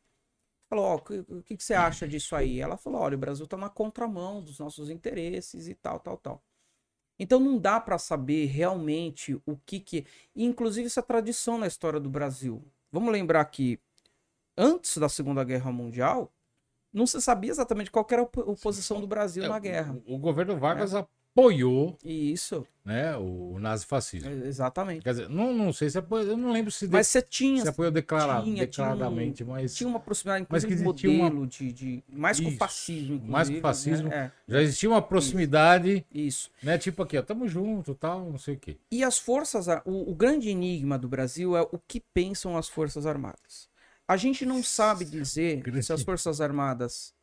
[0.69, 2.59] Falou, ó, o que, o que que você acha disso aí?
[2.59, 6.43] Ela falou, olha, o Brasil tá na contramão dos nossos interesses e tal, tal, tal.
[7.19, 10.05] Então não dá para saber realmente o que que.
[10.35, 12.63] e, Inclusive, é tradição na história do Brasil.
[12.91, 13.79] Vamos lembrar que
[14.57, 16.31] antes da Segunda Guerra Mundial,
[16.91, 19.99] não se sabia exatamente qual era a po- a posição do Brasil É, na guerra.
[20.07, 24.29] O, o governo Vargas a- apoiou Isso, né, o, o nazifascismo.
[24.29, 25.01] é, exatamente.
[25.03, 27.63] Quer dizer, não, não sei se apoiou, eu não lembro se, de- Mas você tinha,
[27.63, 31.23] se apoiou declara- tinha- tinha um- declaradamente, mas tinha uma proximidade, Mas que existia uma-
[31.25, 32.03] modelo de, de.
[32.07, 33.31] Mais com o Isso, fascismo, inclusive.
[33.31, 34.09] mais com o fascismo.
[34.09, 34.31] né?
[34.47, 36.51] já existia uma proximidade, isso.
[36.61, 38.77] né, tipo aqui, ó, tamo junto, tal, não sei o quê.
[38.91, 39.65] E as forças.
[39.85, 43.67] O, o grande enigma do Brasil é o que pensam as Forças Armadas.
[44.07, 47.13] A gente não sabe dizer se as Forças Armadas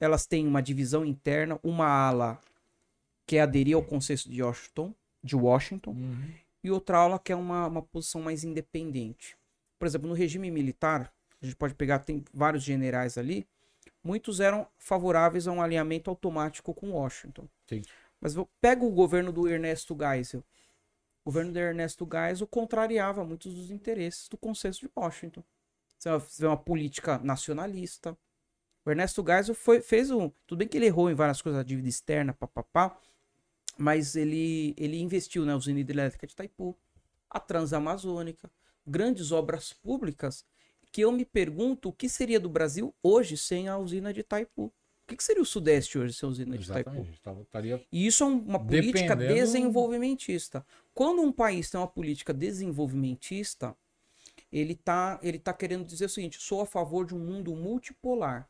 [0.00, 2.38] elas têm uma divisão interna, uma ala
[3.28, 5.94] que é aderir ao consenso de Washington, de Washington
[6.64, 9.36] e outra ala que é uma, uma posição mais independente.
[9.78, 13.46] Por exemplo, no regime militar, a gente pode pegar, tem vários generais ali,
[14.02, 17.46] muitos eram favoráveis a um alinhamento automático com Washington.
[17.66, 17.82] Sim.
[18.18, 20.40] Mas pega o governo do Ernesto Geisel.
[21.22, 25.44] O governo do Ernesto Geisel contrariava muitos dos interesses do consenso de Washington.
[25.98, 28.16] Você vai ver uma política nacionalista.
[28.86, 30.30] O Ernesto Geisel foi, fez um.
[30.46, 32.98] Tudo bem que ele errou em várias coisas, a dívida externa, papapá.
[33.78, 36.76] Mas ele, ele investiu na usina hidrelétrica de Itaipu,
[37.30, 38.50] a Transamazônica,
[38.84, 40.44] grandes obras públicas,
[40.90, 44.64] que eu me pergunto o que seria do Brasil hoje sem a usina de Itaipu.
[44.64, 44.72] O
[45.06, 46.90] que, que seria o Sudeste hoje sem a usina de Itaipu?
[46.90, 47.20] Exatamente.
[47.46, 50.66] Estaria- E isso é um- uma política Dependendo- desenvolvimentista.
[50.92, 53.76] Quando um país tem uma política desenvolvimentista,
[54.50, 58.48] ele tá, ele tá querendo dizer o seguinte: sou a favor de um mundo multipolar,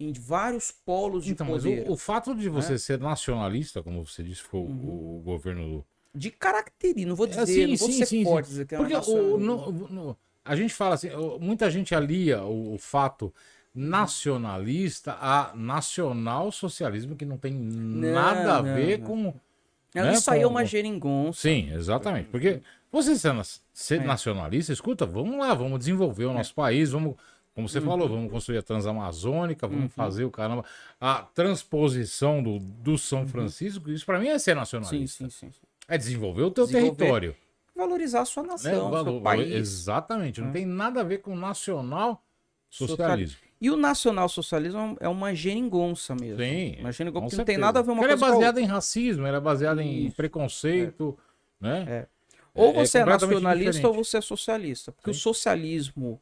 [0.00, 1.86] em vários polos de Então, mas poder.
[1.88, 2.78] o, o fato de você né?
[2.78, 5.18] ser nacionalista, como você disse, foi o- Uhum.
[5.18, 8.24] o governo do, De característica, não vou dizer, É, sim, não vou sim, ser sim,
[8.24, 8.50] forte sim.
[8.52, 11.08] dizer que é Porque nacional- o, no- no- a gente fala assim,
[11.38, 13.32] muita gente alia o, o fato
[13.74, 19.06] nacionalista a nacional-socialismo, que não tem nada a não, ver não.
[19.06, 19.16] com.
[19.94, 21.40] Não, né, isso aí é uma geringonça.
[21.42, 22.28] Sim, exatamente.
[22.28, 22.60] Porque
[22.90, 23.14] você
[23.72, 24.04] ser, É.
[24.04, 27.14] nacionalista, escuta, vamos lá, vamos desenvolver o nosso país, vamos.
[27.54, 27.84] Como você Uhum.
[27.86, 30.64] falou, vamos construir a Transamazônica, vamos fazer o caramba.
[31.00, 35.24] A transposição do, do São Francisco, isso para mim é ser nacionalista.
[35.24, 35.60] sim, sim, sim.
[35.88, 36.96] É desenvolver o teu Desenvolver.
[36.96, 37.36] território.
[37.74, 38.48] Valorizar a sua né?
[38.50, 39.52] nação, O valor- seu país.
[39.52, 40.52] Exatamente, não É.
[40.52, 42.22] tem nada a ver com nacional
[42.68, 43.38] socialismo.
[43.60, 46.38] E o nacional-socialismo é uma geringonça mesmo.
[46.42, 46.76] Sim.
[46.80, 48.64] Uma geringonça porque não tem nada a ver uma coisa Ela é com baseada em
[48.64, 50.16] racismo, ela é baseada em Isso.
[50.16, 51.18] preconceito,
[51.60, 52.06] né?
[52.54, 53.86] Ou É- é você é, completamente nacionalista diferente.
[53.98, 54.92] ou você é socialista.
[54.92, 55.18] Porque Sim.
[55.18, 56.20] o socialismo,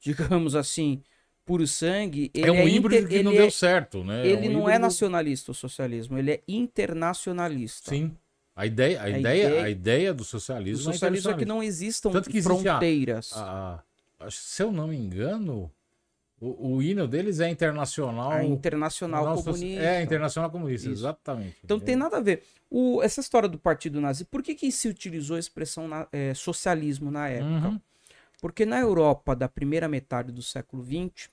[0.00, 1.02] digamos assim,
[1.44, 4.26] puro sangue, ele É um é híbrido inter- que não ele deu é- certo, né?
[4.26, 7.90] Ele um não é híbrido- nacionalista o socialismo, ele é internacionalista.
[7.90, 8.14] Sim.
[8.54, 11.62] A ideia, a, A ideia, ideia- a ideia do O socialismo, socialismo é que não
[11.62, 13.32] existam Tanto que fronteiras.
[13.34, 13.82] A-
[14.20, 15.70] a- se eu não me engano,
[16.40, 18.32] o, o hino deles é internacional.
[18.32, 19.80] A internacional Não, comunista.
[19.82, 21.00] É, internacional comunista, Isso.
[21.00, 21.56] exatamente.
[21.64, 22.42] Então não tem nada a ver.
[22.68, 26.34] O- essa história do partido nazi, por que, que se utilizou a expressão na- eh,
[26.34, 27.68] socialismo na época?
[27.68, 27.80] Uhum.
[28.40, 31.28] Porque na Europa da primeira metade do século XX,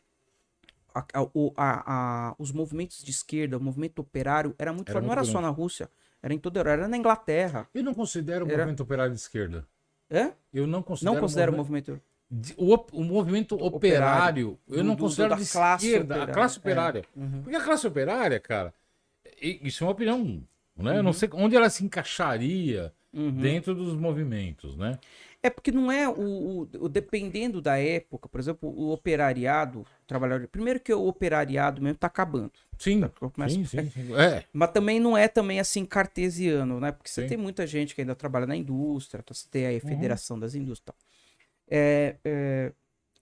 [0.94, 1.28] a- a-
[1.58, 1.84] a-
[2.30, 5.08] a- os movimentos de esquerda, o movimento operário, era muito Era forte.
[5.08, 5.90] Não muito era só na Rússia,
[6.24, 7.68] era em toda a Europa, era na Inglaterra.
[7.74, 9.68] Eu não considero o Era- movimento operário de esquerda.
[10.10, 10.32] É?
[10.54, 11.14] Eu não considero.
[11.16, 11.92] Não considera o movimento...
[11.92, 12.06] movimento.
[12.30, 16.14] de- O, op- o movimento operário, eu Do- não do- considero da de classe esquerda,
[16.14, 16.34] a operária.
[16.34, 16.60] classe É.
[16.60, 17.06] operária.
[17.16, 17.42] Uhum.
[17.44, 18.74] Porque a classe operária, cara,
[19.42, 20.44] isso é uma opinião,
[20.76, 20.98] né?
[20.98, 23.30] Eu não sei onde ela se encaixaria Uhum.
[23.32, 24.98] dentro dos movimentos, né?
[25.46, 29.86] É porque não é o, o- o- dependendo da época, por exemplo, o operariado, o
[30.08, 30.48] trabalhador.
[30.48, 32.52] Primeiro que o operariado mesmo tá acabando.
[32.80, 34.16] Sim, Eu começo- sim, sim, sim.
[34.16, 36.92] É, Mas também não é também assim cartesiano, né?
[36.92, 37.28] Porque você Sim.
[37.28, 39.34] tem muita gente que ainda trabalha na indústria, tá?
[39.36, 39.90] você tem aí a Uhum.
[39.90, 40.80] Federação das Indústrias.
[40.80, 40.96] e tal.
[41.70, 42.72] É, é,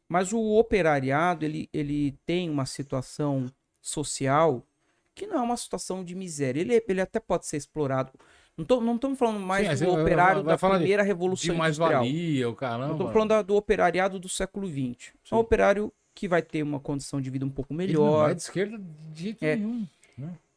[0.07, 3.51] mas o operariado, ele, ele tem uma situação
[3.81, 4.65] social
[5.15, 6.61] que não é uma situação de miséria.
[6.61, 8.11] Ele, ele até pode ser explorado.
[8.57, 11.75] Não tô- não estamos falando mais Sim, do operário da de- primeira de revolução mais
[11.77, 12.03] industrial.
[12.03, 12.91] valia, o caramba.
[12.93, 15.13] Estou falando da- do operariado do século XX.
[15.31, 18.29] É um operário que vai ter uma condição de vida um pouco Ele não melhor.
[18.29, 18.77] é de esquerda
[19.11, 19.55] de jeito É.
[19.55, 19.87] nenhum.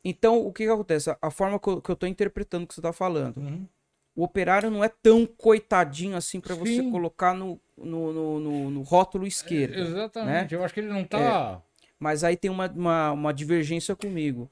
[0.05, 1.11] Então, o que, que acontece?
[1.21, 3.39] A- forma que eu, tô interpretando o que você está falando.
[3.39, 3.67] Uhum.
[4.15, 8.83] O operário não é tão coitadinho assim para você colocar no, no, no, no- no
[8.83, 9.75] rótulo esquerdo.
[9.75, 10.61] Exatamente, né?
[10.61, 11.61] eu acho que ele não tá.
[11.99, 14.51] Mas aí tem uma, uma, uma divergência comigo.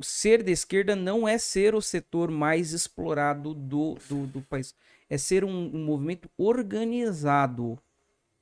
[0.00, 4.74] Ser de esquerda não é ser o setor mais explorado do, do, do país.
[5.08, 7.78] É ser um, um movimento organizado.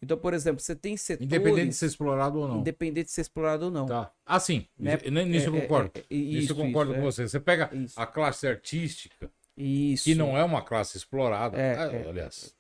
[0.00, 1.26] Então, por exemplo, você tem setores...
[1.26, 2.60] Independente de ser explorado ou não.
[2.60, 3.86] independente de ser explorado ou não.
[3.86, 4.12] Tá.
[4.24, 4.66] Ah, sim.
[4.78, 4.96] Né?
[5.04, 5.90] N- Nisso eu É, é, concordo.
[5.94, 7.10] é, é, Isso, isso, eu concordo isso, com é.
[7.10, 7.28] você.
[7.28, 8.00] Você pega Isso.
[8.00, 10.04] a classe artística, Isso.
[10.04, 11.58] que não é uma classe explorada.
[11.58, 12.08] É, ah, é.
[12.08, 12.54] Aliás,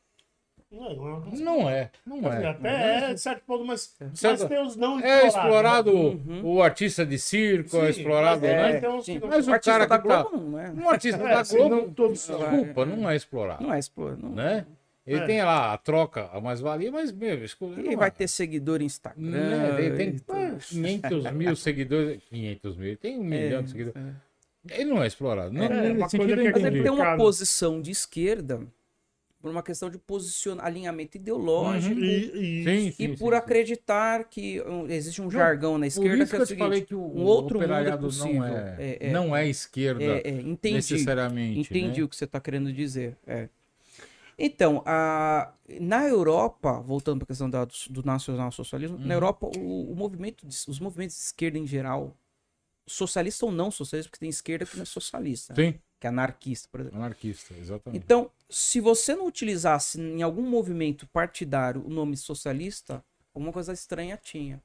[0.70, 1.30] Não, não, não.
[1.38, 1.90] não é.
[2.06, 2.46] Não é.
[2.46, 4.48] Até é, de certo ponto, mas, mas Certo.
[4.48, 6.34] tem os não É explorados, explorado né?
[6.42, 6.44] Uhum.
[6.44, 8.80] o artista de circo, é Sim, explorado, mas é, né?
[8.80, 9.18] tem uns que Sim.
[9.18, 10.70] não- Mas o artista cara da que tá- Globo não é.
[10.70, 12.38] Um artista É, da Globo, não todos são.
[12.38, 13.62] desculpa, não é explorado.
[13.62, 14.22] Não é explorado.
[14.22, 14.30] Não.
[14.30, 14.66] Né?
[15.06, 15.26] Ele É.
[15.26, 17.80] tem lá a troca, a mais-valia, mas, meu, escolha.
[17.90, 19.22] E vai ter seguidor em Instagram.
[19.26, 19.76] Né?
[19.86, 20.58] Ele tem e tudo.
[20.58, 22.20] 500 mil seguidores.
[22.28, 23.96] 500 mil, ele tem um milhão É, de seguidores.
[24.06, 24.28] é.
[24.82, 25.50] Ele não é explorado.
[25.50, 27.90] Não, É, nesse uma sentido coisa eu que é Mas ele tem uma posição de
[27.90, 28.60] esquerda
[29.40, 32.04] por uma questão de posicionar alinhamento ideológico Uhum.
[32.04, 36.30] E, e- Sim, e sim, por sim, acreditar que existe um jargão na esquerda que
[36.30, 38.38] que é eu o te seguinte, falei que o, um outro mundo é possível.
[38.40, 39.12] não é, É, é.
[39.12, 40.74] não é esquerda é, é, entendi.
[40.74, 41.72] necessariamente.
[41.72, 42.04] Entendi né?
[42.04, 43.16] o que você está querendo dizer.
[43.26, 43.48] é.
[44.38, 49.06] Então, a, na Europa, voltando para a questão da- do, do nacional-socialismo, Uhum.
[49.06, 52.16] na Europa, o, o movimento de- os movimentos de esquerda em geral,
[52.86, 55.64] socialista ou não socialista, porque tem esquerda que não é socialista, né?
[55.64, 56.98] Sim, que é anarquista, por exemplo.
[56.98, 58.02] anarquista, exatamente.
[58.02, 63.04] Então, se você não utilizasse em algum movimento partidário o nome socialista,
[63.34, 64.62] alguma coisa estranha tinha.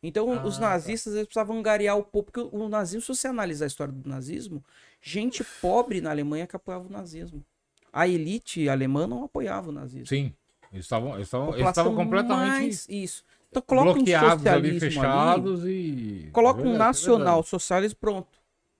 [0.00, 0.70] Então, Ah, os tá.
[0.70, 4.08] nazistas eles precisavam angariar o povo, porque o nazismo, se você analisar a história do
[4.08, 4.62] nazismo,
[5.02, 7.44] gente pobre na Alemanha que apoiava o nazismo.
[7.92, 10.06] A elite alemã não apoiava o nazismo.
[10.06, 10.32] Sim,
[10.72, 13.24] eles estavam, eles estavam, eles estavam completamente mais- Isso.
[13.50, 16.28] Então, coloca um socialismo ali, fechados e...
[16.32, 18.37] Coloca É um verdade, é nacional verdade, socialismo, pronto.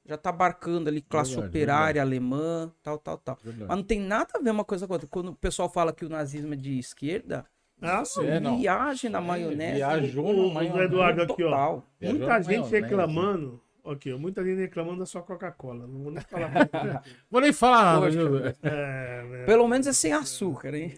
[0.08, 3.36] Já tá abarcando ali classe Verdade, operária alemã, tal, tal, tal.
[3.44, 3.66] verdade.
[3.68, 5.06] Mas não tem nada a ver uma coisa com a outra.
[5.06, 7.44] Quando o pessoal fala que o nazismo é de esquerda,
[7.82, 8.26] Ah, sim.
[8.26, 8.58] É, não.
[8.58, 9.74] viagem na maionese.
[9.76, 10.84] Viajou O- o na maionese.
[10.84, 11.82] Eduardo aqui, ó.
[12.00, 12.70] Muita gente maionese.
[12.80, 13.60] reclamando.
[13.88, 15.86] Ó, muita gente reclamando da sua Coca-Cola.
[15.86, 16.50] Não vou nem falar.
[17.30, 18.38] Vou nem falar nada, viu?
[18.62, 19.44] É, né?
[19.46, 20.94] Pelo menos é sem açúcar, hein?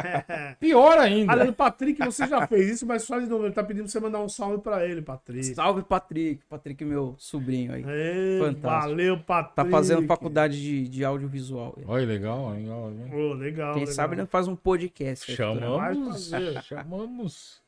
[0.58, 1.32] Pior ainda.
[1.32, 3.92] Aliás, o Patrick, você já fez isso, mas só de novo, ele tá pedindo pra
[3.92, 5.54] você mandar um salve pra ele, Patrick.
[5.54, 6.42] Salve, Patrick.
[6.48, 7.84] Patrick, meu sobrinho aí.
[7.86, 8.66] Ê, Fantástico.
[8.66, 9.56] valeu, Patrick.
[9.56, 11.76] Tá fazendo faculdade de, de audiovisual.
[11.86, 12.88] Olha, legal, legal.
[12.88, 13.18] legal.
[13.18, 13.72] Ô, legal.
[13.74, 13.94] Quem legal.
[13.94, 15.30] sabe ele faz um podcast.
[15.34, 16.30] Chamamos.
[16.30, 16.62] fazer.
[16.62, 17.59] Chamamos.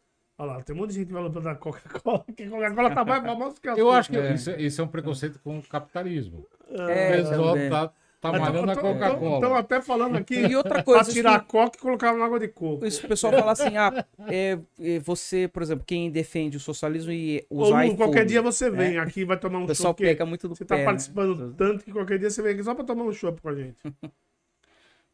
[0.42, 3.22] Olha lá, tem um monte de gente falando da Coca-Cola, que a Coca-Cola tá mais
[3.22, 4.34] famosa que a Eu acho que É.
[4.34, 6.44] isso, isso é um preconceito com o capitalismo.
[6.68, 7.70] É, o pessoal também.
[7.70, 9.58] tá, tá malhando Estão Coca-Cola.
[9.60, 12.40] até falando aqui E outra pra coisa, isso tirar a Coca e colocar na água
[12.40, 12.84] de coco.
[12.84, 17.12] Isso o pessoal fala assim, ah, é, é, você, por exemplo, quem defende o socialismo
[17.12, 19.94] e Ô, usar Lu, iPhone, qualquer dia você vem aqui vai tomar um o pessoal
[19.94, 20.84] pega muito do Você pé, tá né?
[20.86, 23.54] participando tanto que qualquer dia você vem aqui só pra tomar um chopp com a
[23.54, 23.76] gente.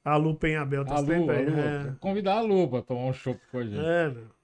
[0.03, 1.45] A Lu Penhabel tá A sempre a aí.
[1.45, 3.79] Lu, É, convidar a Lu pra tomar um chopp com a gente.
[3.79, 4.38] é, meu.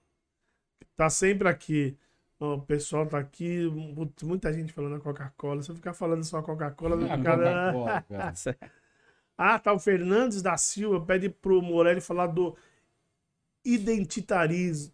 [0.97, 1.97] Tá sempre aqui.
[2.39, 5.63] O pessoal tá aqui, mu- muita gente falando da Coca-Cola.
[5.63, 7.39] Se eu ficar falando só Coca-Cola, vai A ficar.
[7.39, 8.05] Cara.
[9.37, 9.73] Ah, tá.
[9.73, 12.57] O Fernandes da Silva pede pro Morelli falar do
[13.65, 14.93] identitarismo.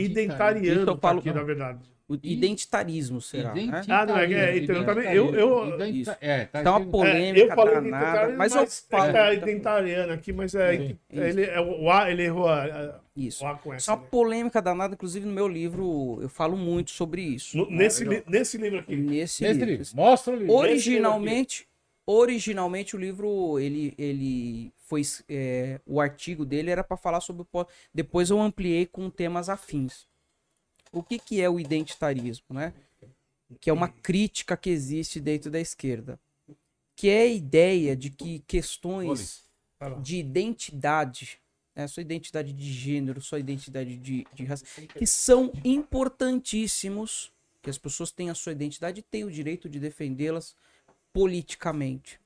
[0.00, 1.95] Identitariano, Isso eu tá falo- aqui, na verdade.
[2.08, 3.52] O identitarismo, será?
[3.52, 3.82] né?
[3.88, 6.90] Ah, não, é- é, então, eu também- eu- eu- Identa- É, tá Tá uma escrito-
[6.92, 9.16] polêmica É, eu falei danada, identitariano, mas eu falo...
[9.16, 10.94] É identitariano aqui, mas é.
[11.10, 13.42] Ele, é o A, ele errou a, a- Isso.
[13.44, 13.92] o A com é essa.
[13.92, 17.56] uma polêmica danada, inclusive no meu livro eu falo muito sobre isso.
[17.56, 18.94] No- nesse, li- nesse livro aqui.
[18.94, 19.70] Nesse, Nesse livro.
[19.70, 19.86] livro.
[19.96, 20.54] Mostra o livro.
[20.54, 21.66] Originalmente,
[22.06, 27.44] originalmente o livro ele, ele foi é, o artigo dele era para falar sobre
[27.92, 30.06] depois eu ampliei com temas afins.
[30.96, 32.72] O que que é o identitarismo, né?
[33.60, 36.18] Que é uma crítica que existe dentro da esquerda,
[36.96, 39.44] que é a ideia de que questões
[40.02, 41.38] de identidade,
[41.74, 44.64] né, sua identidade de gênero, sua identidade de, de raça,
[44.98, 49.78] que são importantíssimos, que as pessoas têm a sua identidade e têm o direito de
[49.78, 50.56] defendê-las
[51.12, 52.18] politicamente.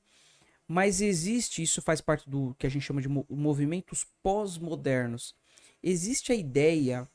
[0.65, 5.35] Mas existe, isso faz parte do que a gente chama de mo- movimentos pós-modernos.
[5.83, 7.05] Existe a ideia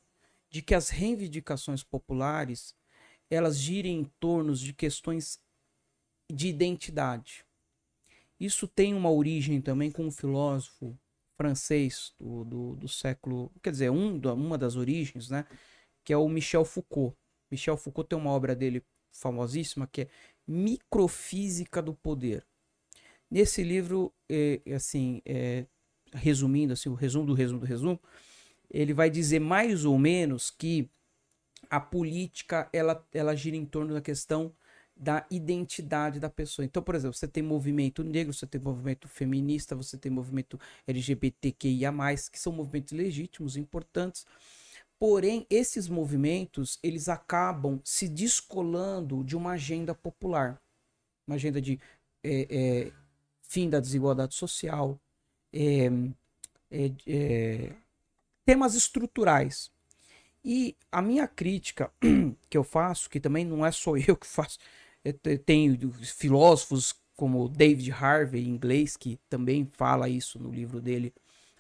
[0.56, 2.74] de que as reivindicações populares
[3.30, 5.38] elas girem em torno de questões
[6.32, 7.44] de identidade.
[8.40, 10.98] Isso tem uma origem também com um filósofo
[11.36, 15.44] francês do, do, do século, quer dizer, um, uma das origens, né?
[16.02, 17.14] Que é o Michel Foucault.
[17.50, 20.08] Michel Foucault tem uma obra dele famosíssima que é
[20.48, 22.46] Microfísica do Poder.
[23.30, 25.66] Nesse livro, é assim, é,
[26.14, 28.00] resumindo, assim, o resumo do resumo do resumo,
[28.70, 30.88] ele vai dizer mais ou menos que
[31.68, 34.52] a política ela, ela gira em torno da questão
[34.96, 36.64] da identidade da pessoa.
[36.64, 41.92] Então, por exemplo, você tem movimento negro, você tem movimento feminista, você tem movimento LGBTQIA+,
[42.32, 44.26] que são movimentos legítimos, importantes.
[44.98, 50.58] Porém, esses movimentos, eles acabam se descolando de uma agenda popular.
[51.26, 51.78] Uma agenda de
[52.24, 52.92] é, é,
[53.42, 54.98] fim da desigualdade social,
[55.52, 55.86] é,
[56.70, 57.72] é, é,
[58.46, 59.72] temas estruturais.
[60.44, 61.90] E a minha crítica
[62.48, 64.58] que eu faço, que também não é só eu que faço,
[65.04, 70.80] eu te- tenho filósofos como David Harvey, em inglês, que também fala isso no livro
[70.80, 71.12] dele,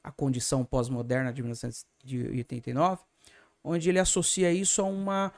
[0.04, 3.02] A Condição Pós-Moderna de 1989,
[3.64, 5.32] onde ele associa isso a, uma,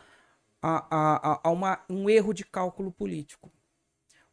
[0.62, 0.96] a,
[1.36, 3.50] a, a- uma, um erro de cálculo político.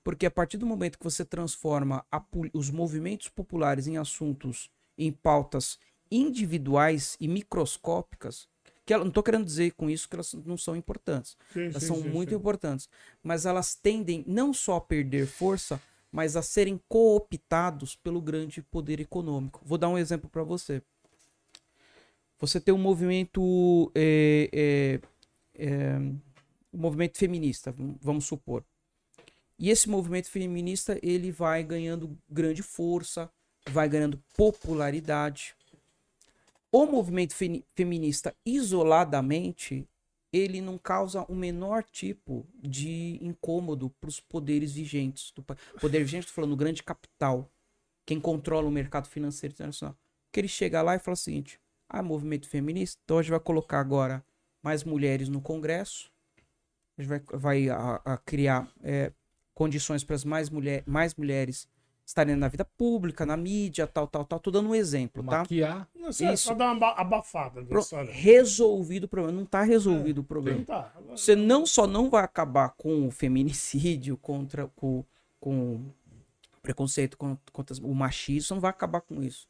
[0.03, 2.23] Porque a partir do momento que você transforma a
[2.53, 5.79] os movimentos populares em assuntos, em pautas
[6.11, 8.47] individuais e microscópicas,
[8.85, 11.35] Que ela, não tô querendo dizer com isso que elas não são importantes.
[11.51, 12.87] Sim, Elas sim, são sim, muito importantes.
[13.23, 18.99] Mas elas tendem não só a perder força, mas a serem cooptados pelo grande poder
[18.99, 19.61] econômico.
[19.65, 20.81] Vou dar um exemplo para você.
[22.39, 24.99] Você tem um movimento, é, é,
[25.55, 26.19] é, um
[26.73, 28.63] movimento feminista, vamos supor.
[29.57, 33.29] E esse movimento feminista ele vai ganhando grande força,
[33.69, 35.55] vai ganhando popularidade.
[36.77, 39.87] O movimento feni- feminista isoladamente
[40.33, 45.31] ele não causa o menor tipo de incômodo para os poderes vigentes.
[45.31, 45.41] Do
[45.79, 47.49] poder vigente, estou falando do grande capital,
[48.05, 49.95] quem controla o mercado financeiro internacional.
[50.33, 51.57] Que ele chega lá e fala o seguinte:
[51.87, 54.21] ah, movimento feminista, então a gente vai colocar agora
[54.61, 56.11] mais mulheres no Congresso,
[56.97, 59.13] a gente vai, vai a- a criar é,
[59.53, 61.69] condições para as mais, mulher, mais mulheres
[62.05, 64.39] estarem na vida pública, na mídia, tal, tal, tal.
[64.39, 65.39] Tô dando um exemplo, tá?
[65.39, 65.87] Maquiar.
[65.95, 66.43] Não, só, Isso.
[66.49, 69.37] só dá uma aba- abafada Pro- resolvido o problema.
[69.37, 70.59] Não tá resolvido o problema.
[70.59, 70.93] Não tá.
[71.09, 75.03] Você não só não vai acabar com o feminicídio, contra com,
[75.39, 75.81] com
[76.61, 79.47] preconceito contra, contra o machismo, você não vai acabar com isso.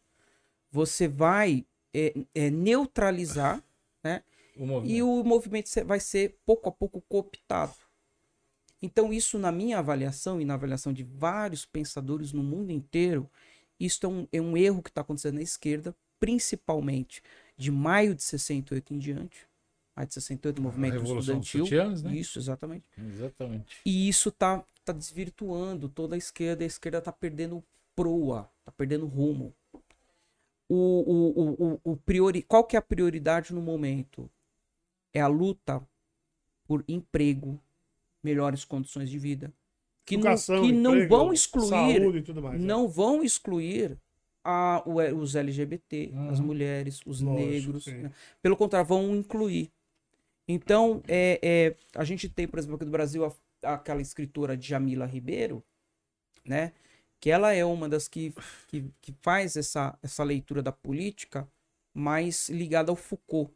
[0.72, 3.64] Você vai é, é, neutralizar
[4.58, 4.96] O movimento.
[4.98, 7.74] e o movimento vai ser pouco a pouco cooptado.
[8.82, 13.30] Então, isso, na minha avaliação e na avaliação de vários pensadores no mundo inteiro,
[13.80, 17.22] isso é um, é um erro que está acontecendo na esquerda, principalmente
[17.58, 19.48] de maio de 68 em diante.
[19.96, 21.66] Maio de 68, o movimento estudantil.
[21.66, 22.16] Sutiãs, né?
[22.16, 22.86] Isso, exatamente.
[22.98, 23.78] Exatamente.
[23.86, 26.64] E isso tá, tá desvirtuando toda a esquerda.
[26.64, 27.64] A esquerda tá perdendo
[27.96, 29.54] proa, tá perdendo rumo.
[30.68, 32.42] O, o, o, o priori...
[32.42, 34.30] Qual que é a prioridade no momento?
[35.14, 35.82] É a luta
[36.68, 37.62] por emprego,
[38.26, 39.54] melhores condições de vida.
[40.06, 42.60] Que Educação, não, que não emprego, vão excluir, Saúde e tudo mais.
[42.62, 43.98] não vão excluir
[44.44, 47.86] a, os LGBT, as mulheres, os Lógico, negros.
[47.88, 48.12] né?
[48.42, 49.72] Pelo contrário, vão incluir.
[50.48, 55.06] Então, é, é, a gente tem, por exemplo, aqui do Brasil, a- aquela escritora Jamila
[55.08, 55.64] Ribeiro,
[56.46, 56.72] né?
[57.20, 58.32] Que ela é uma das que,
[58.68, 61.48] que, que faz essa, essa leitura da política
[61.92, 63.52] mais ligada ao Foucault.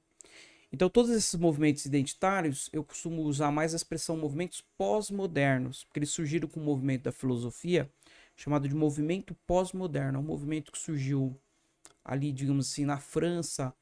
[0.71, 6.11] Então, todos esses movimentos identitários, eu costumo usar mais a expressão movimentos pós-modernos, porque eles
[6.11, 7.91] surgiram com o movimento da filosofia,
[8.35, 10.17] chamado de movimento pós-moderno.
[10.17, 11.35] É um movimento que surgiu
[12.05, 13.73] ali, digamos assim, na França,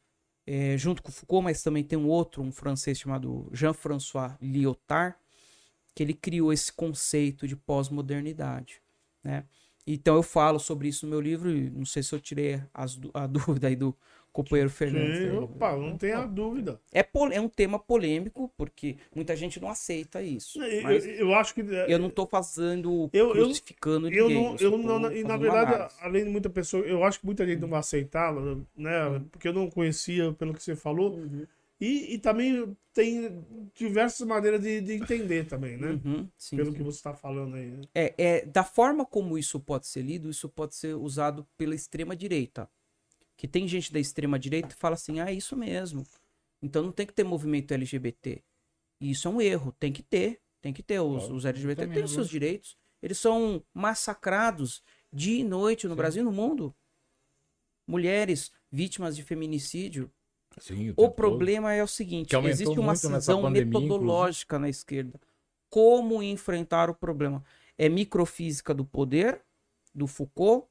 [0.46, 5.18] eh, junto com Foucault, mas também tem um outro, um francês chamado Jean-François Lyotard,
[5.94, 8.82] que ele criou esse conceito de pós-modernidade,
[9.24, 9.46] né?
[9.86, 13.26] Então eu falo sobre isso no meu livro não sei se eu tirei as a
[13.28, 13.98] dúvida aí do
[14.38, 15.18] companheiro Fernandes.
[15.32, 16.80] Sim, opa, não tenha dúvida.
[16.94, 20.62] É, é um tema polêmico, porque muita gente não aceita isso.
[20.62, 21.62] Eu, eu- eu acho que.
[21.62, 24.44] eu não tô fazendo Eu- eu- crucificando Eu ninguém.
[24.44, 25.96] não, só eu não, e na verdade, análise.
[26.02, 29.22] além de muita pessoa, eu acho que muita gente não vai aceitá-la, né?
[29.32, 31.16] Porque eu não conhecia pelo que você falou.
[31.16, 31.48] Uhum.
[31.80, 33.44] E, e também tem
[33.76, 36.00] diversas maneiras de, de entender também, né?
[36.04, 36.78] Uhum, sim, pelo sim.
[36.78, 37.68] que você está falando aí.
[37.68, 37.82] né?
[37.94, 42.16] É, é, da forma como isso pode ser lido, isso pode ser usado pela extrema
[42.16, 42.68] direita.
[43.38, 46.06] Que tem gente da extrema direita que fala assim, ah, é isso mesmo.
[46.62, 48.44] Então não tem que ter movimento LGBT.
[49.00, 50.42] E isso é um erro, tem que ter.
[50.62, 51.00] Tem que ter.
[51.00, 52.76] Os, Claro, os LGBT têm os seus direitos.
[53.02, 54.82] Eles são massacrados
[55.14, 55.98] dia e noite no Sim.
[55.98, 56.76] Brasil e no mundo.
[57.88, 60.12] Mulheres vítimas de feminicídio.
[60.60, 65.20] Sim, O tempo problema é o seguinte: existe uma cisão pandemia, metodológica na esquerda.
[65.70, 67.44] Como enfrentar o problema?
[67.78, 69.42] É microfísica do poder,
[69.94, 70.68] do Foucault,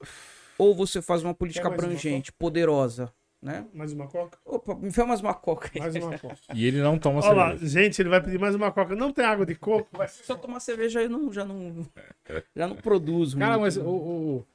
[0.58, 3.12] ou você faz uma política mais uma abrangente, poderosa,
[3.42, 3.66] né?
[3.74, 4.38] Mais uma coca?
[4.44, 5.80] Opa, me faz mais uma coca aí.
[5.80, 6.36] Mais uma coca.
[6.54, 7.82] E ele não toma Olha lá, cerveja.
[7.82, 8.94] gente, ele vai pedir mais uma coca.
[8.96, 9.88] Não tem água de coco?
[9.96, 11.86] Vai Se eu tomar cerveja, eu não, já não,
[12.54, 13.38] já não produzo.
[13.38, 13.84] Cara, muito, mas né?
[13.84, 13.88] o,
[14.38, 14.46] o-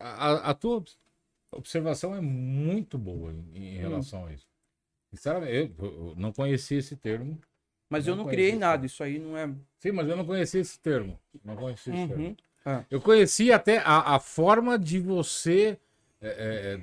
[0.00, 0.98] a, a tua obs-
[1.52, 3.50] observação é muito boa em, Hum.
[3.54, 4.46] em relação a isso.
[5.10, 7.38] Sinceramente, eu, eu não conhecia esse termo.
[7.88, 9.46] Mas eu não não criei nada, isso aí não é.
[9.78, 11.18] Sim, mas eu não conhecia esse termo.
[11.44, 12.36] Não conhecia esse termo.
[12.64, 12.84] É.
[12.90, 15.78] Eu conhecia até a, a forma de você,
[16.20, 16.80] é, é,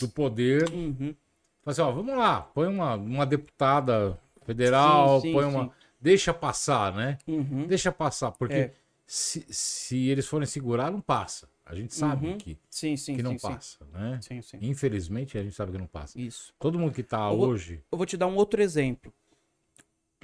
[0.00, 1.14] do poder, Uhum.
[1.66, 5.50] Assim, ó, vamos lá, põe uma, uma deputada federal, Sim, sim, põe sim.
[5.56, 5.70] uma.
[5.98, 7.16] Deixa passar, né?
[7.26, 7.66] Uhum.
[7.66, 8.72] Deixa passar, porque É.
[9.06, 11.48] se, se eles forem segurar, não passa.
[11.64, 12.36] A gente sabe Uhum.
[12.36, 14.20] que, Sim, sim, que não sim, passa, né?
[14.60, 16.20] Infelizmente, a gente sabe que não passa.
[16.20, 16.52] Isso.
[16.58, 17.80] Todo mundo que tá vou- hoje.
[17.90, 19.10] Eu vou te dar um outro exemplo.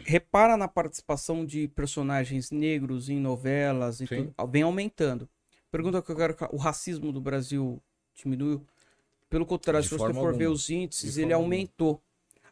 [0.04, 4.34] Repara na participação de personagens negros em novelas e tudo.
[4.50, 5.28] Vem aumentando.
[5.70, 6.36] Pergunta que eu quero.
[6.52, 7.80] O racismo do Brasil
[8.14, 8.64] diminuiu?
[9.28, 10.50] Pelo contrário, De se você for ver alguma.
[10.50, 12.02] os índices, De ele aumentou.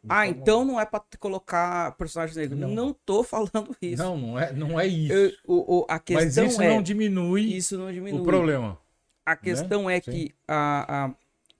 [0.08, 2.58] Ah, então não é pra te colocar personagens negros.
[2.58, 2.68] Não.
[2.70, 4.00] Não, tô falando isso.
[4.00, 5.12] Não, não é, não é isso.
[5.12, 6.68] Eu- o, o- a Mas questão isso é.
[6.68, 8.20] não diminui Isso não diminui.
[8.20, 8.78] o problema.
[9.26, 10.10] A questão é Sim.
[10.12, 11.14] que a, a-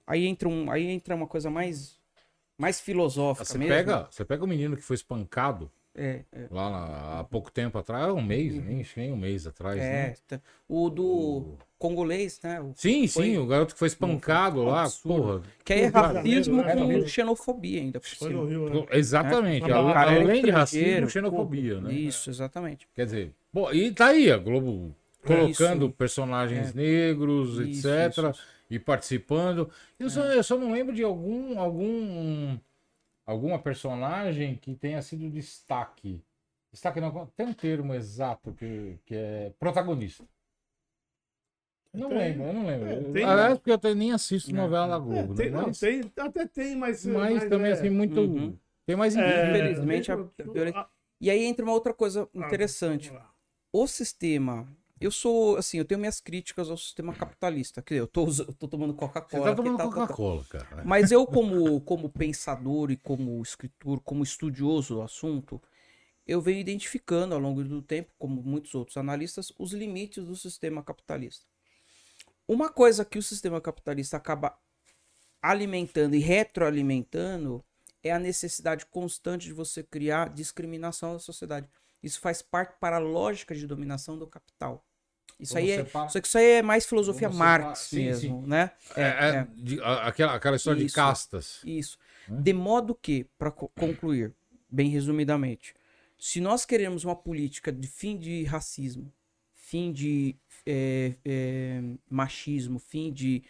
[0.07, 1.99] aí, entra um, aí entra uma coisa mais
[2.57, 3.75] mais filosófica Você mesmo.
[3.75, 6.47] pega, você pega o menino que foi espancado É, é.
[6.51, 10.07] lá na- há pouco tempo atrás, um mês, nem, nem um mês atrás, né?
[10.11, 10.41] É, tá.
[10.69, 12.61] o do congolês, né?
[12.61, 15.23] O- Sim, Foi- sim, o garoto que foi espancado lá, absurdo.
[15.23, 15.43] porra.
[15.65, 16.75] Que aí é racismo né?
[16.77, 18.41] com xenofobia ainda por Foi cima.
[18.43, 18.87] no Rio, né?
[18.93, 19.71] Exatamente.
[19.71, 19.75] É.
[19.75, 21.93] O além de racismo, xenofobia, né?
[21.93, 22.87] Isso, exatamente.
[22.95, 24.95] Quer dizer, pô, e tá aí a Globo
[25.25, 25.95] colocando Isso.
[25.95, 28.09] personagens negros, Isso, etc.
[28.11, 28.43] isso, isso.
[28.71, 29.69] E participando.
[29.99, 32.57] Eu, só, eu só não lembro de algum, algum
[33.29, 36.25] alguma personagem que tenha sido destaque.
[36.73, 40.25] Destaque não, tem um termo exato que, que é protagonista.
[41.93, 42.19] Não Tem.
[42.19, 42.89] lembro, eu não lembro.
[42.89, 43.55] É, tem, Aliás, né?
[43.57, 45.57] porque eu até nem assisto novela da É, Globo, tem, né?
[45.59, 47.05] não, Mas, tem, até tem, mas.
[47.05, 48.21] mas mas também é- assim, muito.
[48.21, 48.59] Uhum.
[48.87, 49.49] Tem mais é, indígena.
[49.51, 50.91] Infelizmente, a- eu- a-
[51.21, 53.13] E aí entra uma outra coisa Ah, interessante.
[53.73, 54.67] O sistema.
[55.01, 57.81] Eu sou, assim, eu tenho minhas críticas ao sistema capitalista.
[57.81, 59.45] Quer dizer, eu tô, eu tô tomando Você Coca-Cola.
[59.45, 59.95] tá aqui, tomando.
[59.95, 60.85] Coca-Cola, cara.
[60.85, 65.63] Mas eu, como, como pensador e como escritor, como estudioso do assunto,
[66.27, 70.83] eu venho identificando ao longo do tempo, como muitos outros analistas, os limites do sistema
[70.83, 71.47] capitalista.
[72.47, 74.59] Uma coisa que o sistema capitalista acaba
[75.41, 77.65] alimentando e retroalimentando
[78.03, 81.69] é a necessidade constante de você criar discriminação na sociedade.
[82.03, 84.85] Isso faz parte para a lógica de dominação do capital.
[85.39, 88.73] Isso aí é, só que isso aí é mais filosofia Marx sim, mesmo, né?
[88.97, 90.95] É, é, de- a- aquela, aquela história de Isso.
[90.97, 91.61] castas.
[91.65, 91.97] Isso.
[92.29, 92.41] Né?
[92.43, 94.35] De modo que, para concluir,
[94.69, 95.75] bem resumidamente,
[96.19, 99.13] se nós queremos uma política de fim de racismo,
[99.55, 100.37] fim de
[100.67, 103.45] eh, machismo, fim de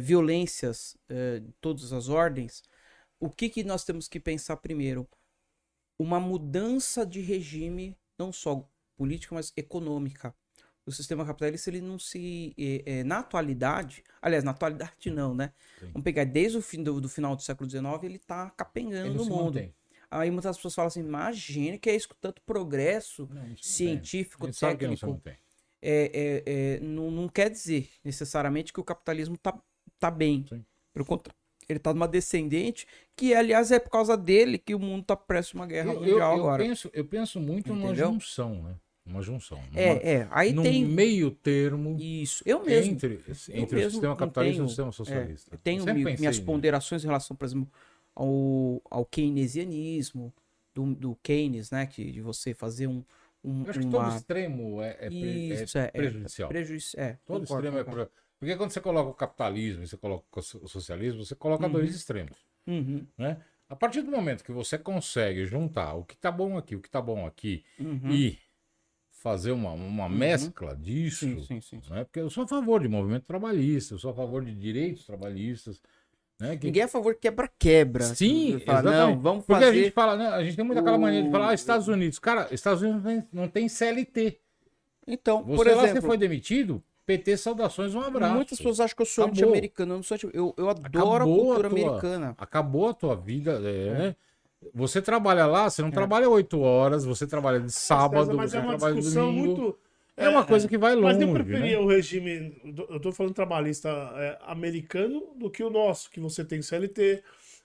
[0.00, 2.62] violências de todas as ordens,
[3.18, 5.08] o que, que nós temos que pensar primeiro?
[5.98, 10.34] Uma mudança de regime, não só política, mas econômica.
[10.84, 12.54] O sistema capitalista, ele não se.
[12.58, 15.52] eh, eh, na atualidade, aliás, na atualidade não, né?
[15.78, 15.86] Sim.
[15.92, 19.30] Vamos pegar desde o fim do, do final do século XIX, ele tá capengando se
[19.30, 19.54] mundo.
[19.54, 19.74] mantém.
[20.10, 24.46] Aí muitas pessoas falam assim: imagine que é isso com tanto progresso Não, não científico,
[24.46, 25.06] não técnico.
[25.06, 25.36] mantém.
[25.80, 29.56] É, é, é, não, não quer dizer necessariamente que o capitalismo tá,
[29.98, 30.44] tá bem.
[30.48, 30.64] Sim.
[30.92, 31.36] Pelo contrário,
[31.68, 32.86] ele tá numa descendente,
[33.16, 35.94] que aliás é por causa dele que o mundo tá prestes a uma guerra Eu,
[35.94, 36.64] eu- mundial eu agora.
[36.64, 38.12] penso, eu penso muito numa Entendeu?
[38.12, 38.76] junção, né?
[39.04, 39.58] Uma junção.
[39.66, 40.28] numa- É, é.
[40.30, 42.42] Aí num tem meio termo isso.
[42.46, 42.92] Eu mesmo.
[42.92, 43.20] entre,
[43.50, 45.54] entre o mesmo sistema capitalista e tenho- o sistema socialista.
[45.54, 47.68] Eu tenho Eu mi- minhas ponderações em relação, por exemplo,
[48.14, 50.32] ao, ao keynesianismo,
[50.74, 51.84] do, do Keynes, né?
[51.86, 53.04] Que, de você fazer um,
[53.44, 54.16] um Eu acho que todo uma...
[54.16, 56.48] extremo é, é, pre- é Isso, é, é prejudicial.
[56.48, 58.06] prejuízo, é, Todo concordo, extremo é concordo.
[58.10, 61.34] pre- Porque quando você coloca o capitalismo e você coloca o so- o socialismo, você
[61.34, 62.38] coloca dois extremos.
[62.66, 63.38] Uhum, Né?
[63.68, 66.90] A partir do momento que você consegue juntar o que tá bom aqui, o que
[66.90, 68.10] tá bom aqui, uhum.
[68.10, 68.38] e
[69.22, 71.80] fazer uma, uma mescla disso, Sim, sim, sim.
[71.80, 71.92] sim.
[71.94, 72.04] né?
[72.04, 75.80] Porque eu sou a favor de movimento trabalhista, eu sou a favor de direitos trabalhistas,
[76.40, 76.56] né?
[76.56, 78.02] Que- Ninguém é a favor de quebra-quebra.
[78.04, 79.14] Sim, Fala, exatamente.
[79.16, 79.82] Não, vamos Porque a fazer...
[79.84, 80.26] gente fala, né?
[80.28, 82.18] A gente tem muito aquela mania de falar, ah, Estados Unidos.
[82.18, 84.40] Cara, Estados Unidos não tem, não tem CLT.
[85.06, 88.34] Então, Você por lá, você exemplo, foi demitido, PT, saudações, um abraço.
[88.34, 89.92] muitas pessoas acham que eu sou anti-americano.
[89.92, 92.34] Eu, não sou anti- eu, eu adoro Acabou a cultura a tua- americana.
[92.38, 94.16] Acabou a tua vida, é, né?
[94.74, 98.60] Você trabalha lá, você não trabalha oito horas, você trabalha de sábado, mas você é
[98.60, 99.46] uma trabalha discussão domingo.
[99.46, 99.78] muito.
[100.16, 101.84] É uma coisa que vai Mas longe, eu preferia né?
[101.84, 102.60] o regime,
[102.90, 107.22] eu tô falando trabalhista é, americano, do que o nosso, que você tem CLT,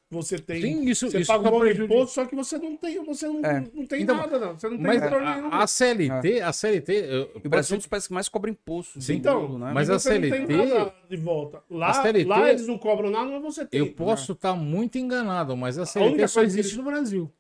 [0.10, 0.62] você tem.
[0.62, 1.94] Sim, isso- você isso paga só um prejudica.
[1.94, 3.64] imposto, só que você não tem, você não, É.
[3.74, 4.54] não tem Então, nada, não.
[4.58, 5.48] Você não tem Mas retorno nenhum.
[5.52, 6.94] a, a CLT, a CLT...
[6.94, 9.02] eu- o Brasil é um dos países que mais cobra imposto.
[9.02, 9.72] Sim, Então, mundo, né?
[9.74, 11.64] mas e a você não tem CLT nada de volta.
[11.70, 13.80] Lá, a CLT lá eles não cobram nada, mas você tem.
[13.80, 17.32] Eu posso estar muito enganado, mas a CLT única só que existe no Brasil.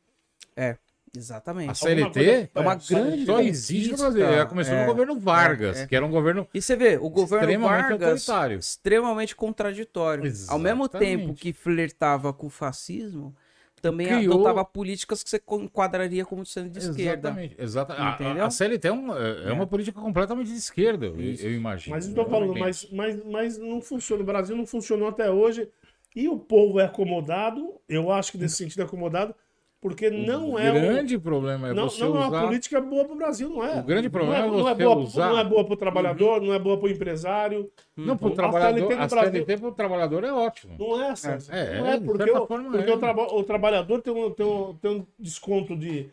[0.55, 0.75] É,
[1.17, 1.69] exatamente.
[1.69, 4.25] A CLT coisa- É uma é, grande só existe no Brasil.
[4.25, 5.87] Ela começou É, no governo Vargas, é, é.
[5.87, 8.59] que era um governo E você vê, o governo extremamente Vargas autoritário.
[8.59, 10.23] extremamente contraditório.
[10.47, 11.17] Ao mesmo Exatamente.
[11.21, 13.35] tempo que flertava com o fascismo,
[13.81, 17.29] também Criou- adotava políticas que você enquadraria como sendo de esquerda.
[17.29, 17.55] Exatamente.
[17.59, 17.93] Exata...
[17.93, 18.45] a-?
[18.45, 21.95] A, CLT é, um- é- é uma política completamente de esquerda, eu, eu imagino.
[21.95, 24.23] Mas Eu falando, mas, mas, mas não funciona.
[24.23, 25.69] O Brasil não funcionou até hoje.
[26.15, 29.35] E o povo é acomodado, eu acho que nesse sentido é acomodado,
[29.79, 30.71] porque não O é.
[30.71, 32.45] um- grande problema é não, você não é uma usar...
[32.45, 33.79] política boa para o Brasil, não é.
[33.79, 36.41] O grande problema não é não você boa, usar- Não é boa para o trabalhador,
[36.41, 37.71] não é boa para o empresário.
[37.95, 40.75] Não, pro A trabalhador, a CLT pro trabalhador é ótimo.
[40.79, 41.53] Não é, César.
[41.55, 42.93] É, não é, é, porque, o, forma porque é.
[42.95, 46.09] o, traba- o trabalhador tem um, tem um, tem um desconto de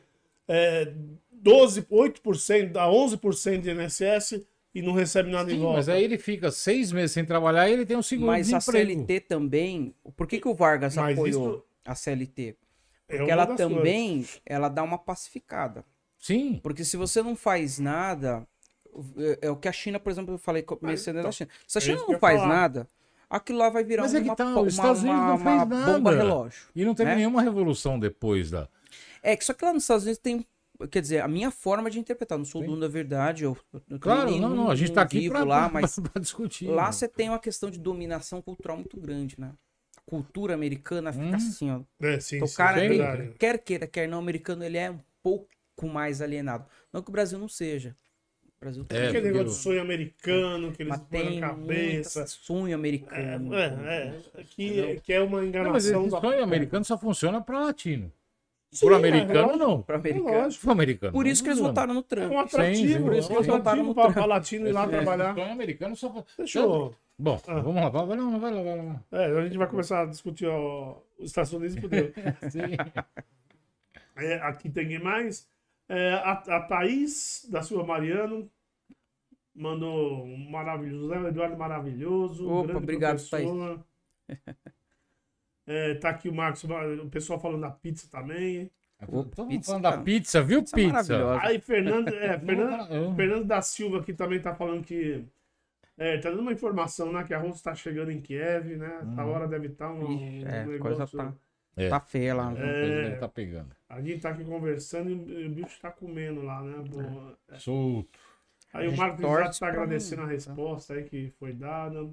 [0.47, 0.93] é,
[1.33, 5.77] 12, 8%, dá 11% de INSS e não recebe nada em Sim, volta.
[5.79, 8.55] mas aí ele fica seis meses sem trabalhar e ele tem um seguro Mas de
[8.55, 8.91] a emprego.
[8.91, 9.95] CLT também.
[10.17, 12.57] Por que, que o Vargas Mas apoiou isso- a CLT?
[13.09, 15.85] É Porque uma ela também ela dá uma pacificada.
[16.19, 16.59] Sim.
[16.63, 18.47] Porque se você não faz nada,
[19.19, 21.51] é, é o que a China, por exemplo, eu falei mencionando então, a China.
[21.67, 22.55] Se a é China que não faz falar.
[22.55, 22.89] nada,
[23.29, 25.39] aquilo lá vai virar Mas é que uma, tá, po- os Estados uma, Unidos não
[25.39, 26.23] fez uma bomba nada.
[26.23, 26.67] relógio.
[26.75, 27.17] E não teve né?
[27.17, 28.69] nenhuma revolução depois da.
[29.23, 30.47] É que só que lá nos Estados Unidos tem.
[30.91, 32.67] Quer dizer, a minha forma de interpretar, não sou Sim.
[32.69, 33.45] dono da verdade.
[33.45, 33.57] Eu,
[33.89, 34.71] eu Claro, também não, nem- não.
[34.71, 35.45] A gente não tá aqui pra
[36.21, 36.67] discutir.
[36.69, 36.93] lá né?
[36.93, 39.53] você tem uma questão de dominação cultural muito grande, né?
[40.07, 41.35] Cultura americana fica Uhum.
[41.35, 41.81] assim, ó.
[42.05, 44.77] É, sim, Então, o sim, cara, é ele- quer queira, quer não, o americano ele
[44.77, 45.49] é um pouco
[45.83, 46.67] mais alienado.
[46.93, 47.97] Não que o Brasil não seja.
[48.45, 52.27] O Brasil tem, É, Aquele negócio de sonho americano que eles põem tem na cabeça.
[52.27, 53.55] sonho americano.
[53.55, 55.49] É, é, é, que, que é uma Não, mas
[55.87, 56.03] enganação.
[56.03, 58.13] esse da- sonho americano só funciona pra latino.
[58.71, 59.83] Sim, Pro é americano, lógico, não.
[59.83, 60.39] Para É americano.
[60.39, 60.63] lógico.
[60.63, 61.13] Pro americano.
[61.13, 62.33] Por isso que eles votaram no É Trump.
[62.33, 64.13] um atrativo, sim, é por isso que um eles votaram atrativo no Trump.
[64.15, 65.35] pra latino ir lá trabalhar.
[65.35, 66.25] sonho americano só.
[66.37, 66.95] Deixa eu...
[67.19, 67.61] Bom, Ah.
[67.61, 67.89] vamos lá.
[67.89, 69.05] Vai, não, vai lá, vai lá.
[69.13, 72.13] É, a gente vai começar a discutir ó, os Estados Unidos e fudeu.
[72.51, 72.77] Sim.
[74.17, 75.49] É, aqui tem mais.
[75.89, 78.51] É, a, a Thaís da Silva Mariano
[79.55, 81.09] mandou um maravilhoso.
[81.09, 82.49] Zé Eduardo maravilhoso.
[82.49, 83.85] Opa, grande obrigado, professor.
[85.67, 88.71] É, tá aqui o Marcos, o pessoal falando da pizza também.
[89.01, 90.03] Todo mundo pizza, falando da cara.
[90.03, 90.93] pizza, viu, Pizza pizza?
[90.93, 91.41] maravilhosa.
[91.41, 95.25] Aí Fernando, é, Fernando, Fernando da Silva aqui também tá falando que.
[95.97, 97.23] É, tá dando uma informação, né?
[97.25, 99.01] Que a Rússia tá chegando em Kiev, né?
[99.05, 99.21] Hum.
[99.31, 100.81] hora deve estar um, Ixi, um é, a negócio.
[100.81, 101.35] coisa tá,
[101.77, 101.89] É.
[101.89, 102.53] tá feia lá.
[102.57, 103.17] É.
[103.17, 103.75] tá pegando.
[103.89, 106.83] A gente tá aqui conversando e o bicho tá comendo lá, né?
[106.89, 107.39] Boa.
[107.59, 108.19] Solto.
[108.73, 112.11] Aí A o Marcos já tá agradecendo a não- resposta aí que foi dada.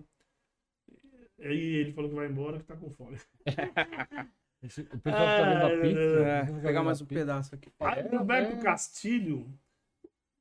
[1.39, 3.17] Aí ele falou que vai embora, que tá com fome.
[4.61, 5.95] Esse- O pessoal tá vendo a pizza.
[5.95, 6.21] Deus.
[6.27, 7.19] É, vou tá pegar mais a um pizza.
[7.21, 7.69] pedaço aqui.
[7.79, 8.61] Aí É, Gilberto é.
[8.61, 9.51] Castilho.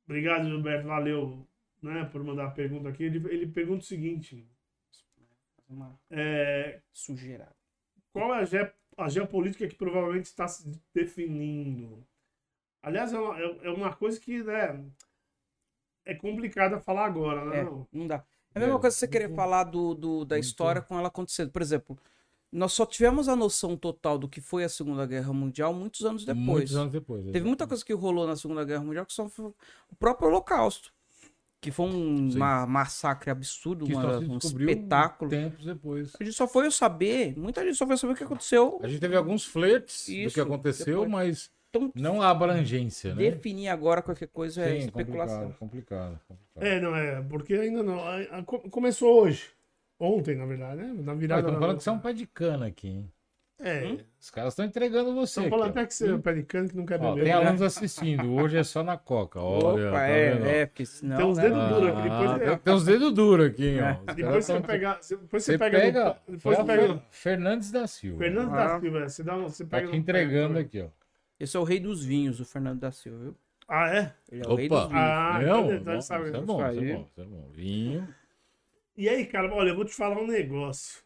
[0.05, 0.87] Obrigado, Gilberto.
[0.87, 1.47] Valeu
[1.81, 3.03] né, por mandar a pergunta aqui.
[3.03, 4.47] Ele, ele pergunta o seguinte:
[5.69, 7.49] Uma é, sujeira.
[8.13, 12.05] qual é a, ge- a geopolítica que provavelmente está se definindo?
[12.83, 14.83] Aliás, é uma, é- é uma coisa que né,
[16.05, 17.59] é complicada falar agora, né?
[17.59, 17.87] É, não?
[17.91, 18.23] não dá.
[18.53, 21.07] É a mesma É, coisa que você querer falar do, do- da história com ela
[21.07, 21.51] acontecendo.
[21.51, 21.97] Por exemplo,
[22.51, 26.25] nós só tivemos a noção total do que foi a Segunda Guerra Mundial muitos anos
[26.25, 26.45] depois.
[26.45, 27.23] Muitos anos depois.
[27.31, 29.45] Teve muita coisa que rolou na Segunda Guerra Mundial que só foi
[29.89, 30.93] o próprio Holocausto.
[31.61, 35.29] Que foi um ma- massacre absurdo, que uma- só se um espetáculo.
[35.29, 36.11] tempos depois.
[36.19, 38.79] A gente só foi saber, muita gente só foi saber o que aconteceu.
[38.81, 41.09] A gente teve alguns flertes do Isso, que aconteceu, depois.
[41.11, 43.29] mas Então, não a abrangência, né?
[43.29, 45.51] definir agora qualquer coisa é Sim, especulação.
[45.59, 46.63] complicado, complicado, complicado.
[46.63, 47.99] É, não é, porque ainda não.
[47.99, 49.49] a- a- co- começou hoje.
[49.99, 50.93] Ontem, na verdade, né?
[51.03, 51.41] Na virada.
[51.41, 53.11] estão da falando que você é um pé de cana aqui, hein?
[53.63, 53.85] É.
[53.85, 53.97] Hum?
[54.19, 55.39] Os caras estão entregando você.
[55.41, 56.83] Estão falando até que você é um pé de cano que não.
[56.83, 57.23] Ó, beber.
[57.23, 57.31] tem né?
[57.33, 58.33] alunos assistindo.
[58.33, 59.39] Hoje é só na coca.
[59.39, 60.45] Olha, Opa, tá é, vendo?
[60.47, 61.17] é, porque senão.
[61.17, 63.67] Tem uns né, dedos duros aqui, depois Ah, é- tem, tem uns dedos duros aqui,
[63.67, 64.11] hein, ó.
[64.11, 64.13] É.
[64.15, 64.99] Depois você pega.
[65.09, 65.79] Depois você pega.
[65.79, 66.05] pega.
[66.27, 67.03] no- depois você pega.
[67.11, 68.17] Fernandes da Silva.
[68.19, 68.55] Fernando Ah.
[68.67, 69.87] da Silva, você, dá, um- você Tá pega.
[69.87, 70.87] te no- entregando aqui, ó.
[71.39, 73.35] Esse é o rei dos vinhos, o Fernando da Silva, viu?
[73.67, 74.13] Ah, é?
[74.31, 74.75] Ele é o rei Opa.
[74.81, 75.03] dos vinhos.
[75.03, 76.25] Ah, não, então- sabe.
[76.25, 76.93] isso é bom, isso é Aí.
[76.93, 77.49] bom, isso é bom.
[77.53, 78.07] Vinho.
[78.97, 81.01] E aí, cara, olha, eu vou te falar um negócio.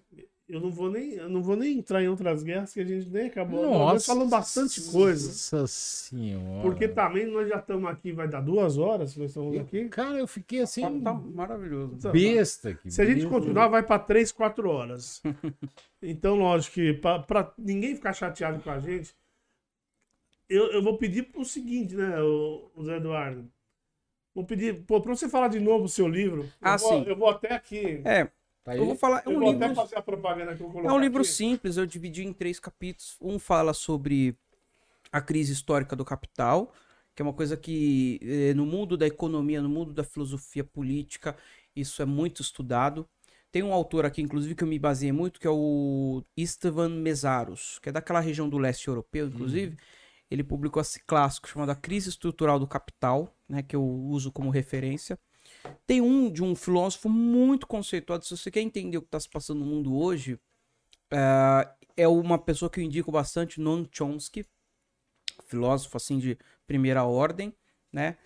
[0.48, 3.10] Eu não vou nem, eu não vou nem entrar em outras guerras que a gente
[3.10, 3.64] nem acabou.
[3.68, 5.28] Nós falamos bastante coisa.
[5.28, 6.62] Nossa senhora.
[6.62, 9.90] Porque também nós já estamos aqui, vai dar duas horas, nós estamos aqui.
[9.90, 12.12] Cara, eu fiquei assim, Tá, tá maravilhoso.
[12.12, 12.92] besta aqui.
[12.92, 13.30] Se a gente besta.
[13.32, 15.22] continuar, vai para três, quatro horas.
[16.08, 19.16] Então, lógico que para ninguém ficar chateado com a gente,
[20.48, 23.50] eu, eu vou pedir o seguinte, né, o, o Zé Eduardo?
[24.36, 26.48] Vou pedir, pô, para você falar de novo o seu livro.
[26.62, 27.10] Ah, eu vou, sim.
[27.10, 28.02] Eu vou até aqui.
[28.06, 28.30] É,
[28.66, 28.80] Tá aí?
[28.80, 29.20] eu vou falar.
[29.26, 29.64] É eu um vou livro.
[29.66, 31.32] até fazer a propaganda que eu vou É um livro aqui.
[31.32, 33.16] simples, eu dividi em três capítulos.
[33.22, 34.36] Um fala sobre
[35.12, 36.74] a crise histórica do capital,
[37.16, 41.38] que é uma coisa que eh, no mundo da economia, no mundo da filosofia política,
[41.76, 43.08] isso é muito estudado.
[43.52, 47.80] Tem um autor aqui, inclusive, que eu me baseei muito, que é o Istvan Mesaros,
[47.80, 49.78] que é daquela região do leste europeu, inclusive.
[50.30, 54.50] Ele publicou esse clássico chamado A Crise Estrutural do Capital, né, que eu uso como
[54.50, 55.18] referência.
[55.88, 58.26] Tem um de um filósofo muito conceituado.
[58.26, 60.40] Se você quer entender o que está se passando no mundo hoje,
[61.12, 64.46] ah, é uma pessoa que eu indico bastante, Noam Chomsky,
[65.46, 67.54] filósofo assim de primeira ordem,
[67.92, 68.18] né?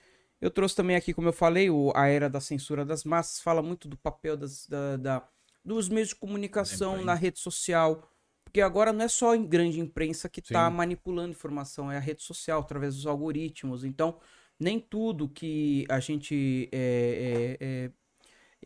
[0.42, 3.62] Eu trouxe também aqui, como eu falei, o, a era da censura das massas, fala
[3.62, 5.30] muito do papel das, da, da-
[5.66, 8.10] dos meios de comunicação na rede social,
[8.46, 12.24] porque agora não é só a grande imprensa que está manipulando informação, é a rede
[12.24, 13.84] social, através dos algoritmos.
[13.84, 14.18] Então,
[14.60, 17.92] nem tudo que a gente é, é, é,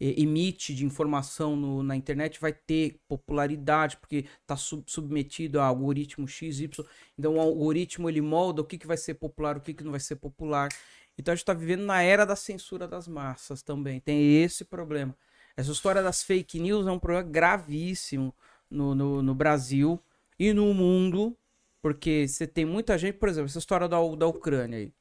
[0.01, 6.27] é, emite de informação no- na internet vai ter popularidade, porque está submetido a algoritmo
[6.27, 6.85] X, Y.
[7.17, 9.91] Então, o algoritmo ele molda o que, que vai ser popular, o que, que não
[9.91, 10.69] vai ser popular.
[11.17, 13.99] Então, a gente está vivendo na era da censura das massas também.
[13.99, 15.15] Tem esse problema.
[15.55, 18.33] Essa história das fake news é um problema gravíssimo
[18.69, 19.99] no, no, no Brasil
[20.39, 21.37] e no mundo,
[21.81, 24.91] porque você tem muita gente, por exemplo, essa história da, da Ucrânia aí,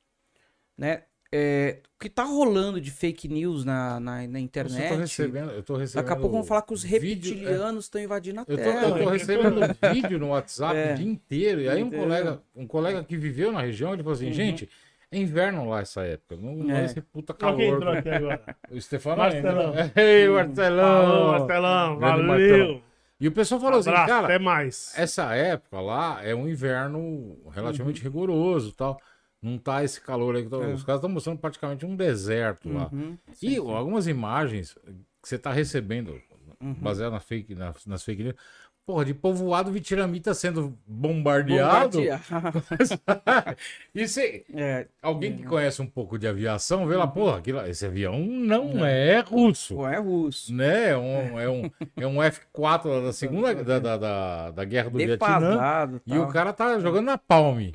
[0.76, 1.02] né?
[1.34, 4.94] é, o que tá rolando de fake news na, na, na Eu tô internet.
[4.96, 6.04] recebendo, eu tô recebendo.
[6.04, 6.88] Daqui a pouco vão falar que os é.
[6.88, 8.88] reptilianos estão invadindo a Eu tô, Terra.
[8.88, 9.60] eu tô recebendo
[9.94, 10.92] vídeo no WhatsApp É.
[10.92, 11.60] o dia inteiro.
[11.62, 14.32] E aí um colega, um colega que viveu na região, ele falou assim, Uhum.
[14.34, 14.68] gente,
[15.10, 16.36] é inverno lá essa época.
[16.36, 16.84] Não, não é É.
[16.84, 17.96] esse puta Olha quem entrou calor.
[17.98, 18.56] aqui agora.
[18.70, 19.68] O Stefano Marcelão.
[19.72, 19.92] ainda.
[20.02, 21.02] Ei, Marcelão.
[21.06, 21.98] Falou, Marcelão.
[21.98, 22.24] Valeu.
[22.26, 22.82] Marcelão.
[23.20, 24.92] E o pessoal falou assim, Abraço, cara, até mais.
[24.96, 29.00] essa época lá é um inverno relativamente rigoroso e tal.
[29.42, 30.46] Não tá esse calor aí.
[30.48, 30.62] que Uhum.
[30.70, 30.74] É.
[30.74, 32.88] Os caras estão mostrando praticamente um deserto lá.
[32.92, 33.18] Uhum.
[33.42, 34.74] E algumas imagens
[35.20, 36.20] que você tá recebendo,
[36.60, 36.74] Uhum.
[36.74, 38.36] baseado na fake, na- nas fake news,
[38.84, 41.98] porra, de povoado vitiramita sendo bombardeado.
[41.98, 42.22] Bombardear.
[43.94, 47.86] e você, É, alguém que conhece um pouco de aviação, vê lá, porra, aquilo, esse
[47.86, 49.74] avião não é russo.
[49.76, 50.52] pô, é russo.
[50.54, 50.90] Né?
[50.90, 54.90] É um, é um, é um F4 lá da segunda da, da, da, da guerra
[54.90, 55.16] do Vietnã.
[55.16, 56.00] Defasado.
[56.06, 57.74] E o cara tá jogando na Palme.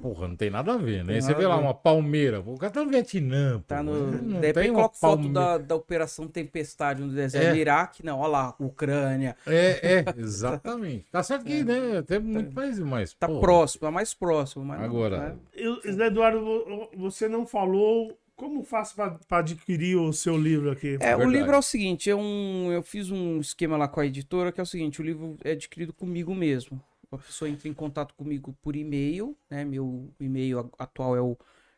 [0.00, 1.20] Porra, não tem nada a ver, né?
[1.20, 2.40] Você vê lá uma palmeira.
[2.40, 3.62] O cara tá no Vietnã.
[3.66, 4.12] Tá no.
[4.12, 5.32] Não tem coloca foto palmeira.
[5.34, 7.50] da, da Operação Tempestade no deserto É.
[7.52, 8.04] do Iraque.
[8.04, 9.36] Não, olha lá, Ucrânia.
[9.46, 11.06] É, é, exatamente.
[11.10, 12.02] Tá certo que, né?
[12.02, 13.14] Tem muito país, mas.
[13.14, 14.64] Tá pô, próximo, tá mais próximo.
[14.64, 15.38] Mas não- Agora, né?
[15.54, 20.96] Eu- Zé Eduardo, vo- você não falou como faço para adquirir o seu livro aqui?
[21.00, 21.38] É, o Verdade.
[21.38, 24.60] livro é o seguinte, é um, eu fiz um esquema lá com a editora que
[24.60, 26.80] é o seguinte, o livro é adquirido comigo mesmo.
[27.10, 29.64] A pessoa entra em contato comigo por e-mail, né?
[29.64, 31.36] Meu e-mail atual é o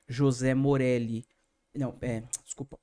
[0.08, 1.24] José Morelli.
[1.74, 2.76] Não, é, desculpa.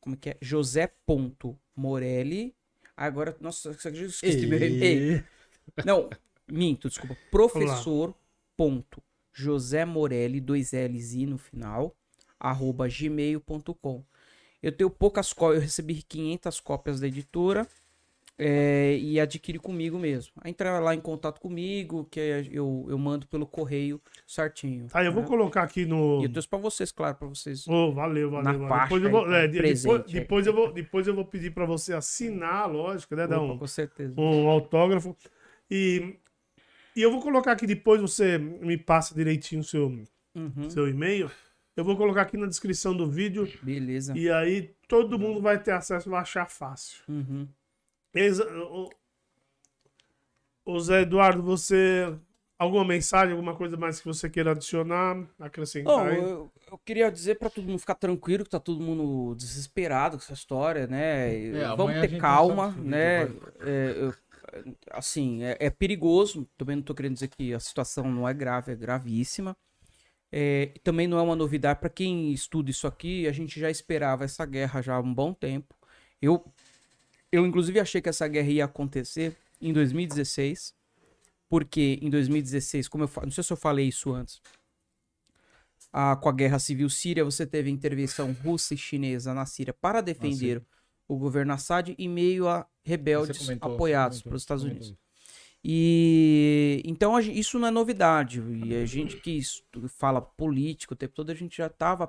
[0.00, 0.36] Como é que é?
[0.42, 2.54] José.morelli.
[2.96, 5.24] Agora, nossa, que eu esqueci meu e-mail.
[5.84, 6.10] Não,
[6.46, 7.16] minto, desculpa.
[7.30, 8.14] Professor
[8.56, 9.02] ponto
[9.32, 11.96] José Morelli, dois L's I no final,
[12.38, 14.04] arroba gmail.com.
[14.62, 17.66] Eu tenho poucas cópias, eu recebi 500 cópias da editora
[18.38, 20.32] é, e adquiri comigo mesmo.
[20.44, 24.86] Entra lá em contato comigo, que eu, eu mando pelo correio certinho.
[24.88, 25.28] Tá, eu vou né?
[25.28, 26.20] colocar aqui no.
[26.20, 27.66] E eu trouxe pra vocês, claro, pra vocês.
[27.68, 28.58] Ô, valeu, valeu.
[28.58, 28.82] Na valeu.
[28.84, 29.52] Depois eu vou, é, tá?
[29.58, 30.12] Presente depois, aí.
[30.12, 33.26] depois eu vou, depois eu vou pedir para você assinar, lógico, né?
[33.26, 34.14] Dar Opa, um, com certeza.
[34.18, 35.16] um autógrafo.
[35.70, 36.16] E,
[36.96, 39.88] e eu vou colocar aqui depois, você me passa direitinho o seu,
[40.34, 41.30] Uhum, seu e-mail.
[41.76, 43.48] Eu vou colocar aqui na descrição do vídeo.
[43.62, 44.16] beleza.
[44.16, 47.02] E aí todo mundo vai ter acesso, vai achar fácil.
[47.08, 47.48] Uhum.
[48.14, 48.46] Exa-
[50.64, 52.14] o- Zé Eduardo, você.
[52.58, 55.92] Alguma mensagem, alguma coisa mais que você queira adicionar, acrescentar?
[55.98, 56.18] Bom, aí?
[56.20, 60.22] eu, eu queria dizer pra todo mundo ficar tranquilo, que tá todo mundo desesperado com
[60.22, 61.34] essa história, né?
[61.34, 63.24] É, Vamos ter calma, né?
[63.60, 64.14] É, eu-
[64.92, 66.48] assim, é, é perigoso.
[66.56, 69.56] Também não tô querendo dizer que a situação não é grave, é gravíssima.
[70.30, 73.26] É, e também não é uma novidade para quem estuda isso aqui.
[73.28, 75.74] A gente já esperava essa guerra já há um bom tempo.
[76.20, 76.44] Eu,
[77.32, 80.74] eu inclusive achei que essa guerra ia acontecer em 2016,
[81.48, 84.40] porque em 2016, como eu não sei se eu falei isso antes,
[85.92, 90.00] a- com a guerra civil síria, você teve intervenção russa e chinesa na Síria para
[90.00, 90.62] defender
[91.08, 94.86] o governo Assad em meio a rebeldes comentou, apoiados comentou, pelos Estados você Unidos.
[94.88, 95.02] comentou.
[95.64, 98.40] E então a gen- isso não é novidade.
[98.64, 99.40] E a gente que
[99.88, 102.06] fala político o tempo todo, a gente já estava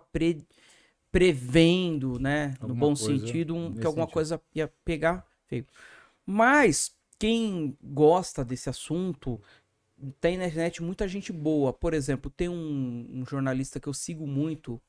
[1.13, 4.13] prevendo, né, no Alguma bom coisa sentido, um- que alguma sentido.
[4.13, 5.67] coisa ia pegar feio.
[6.25, 9.39] Mas quem gosta desse assunto
[10.19, 11.71] tem na internet muita gente boa.
[11.71, 14.81] Por exemplo, tem um, um jornalista que eu sigo muito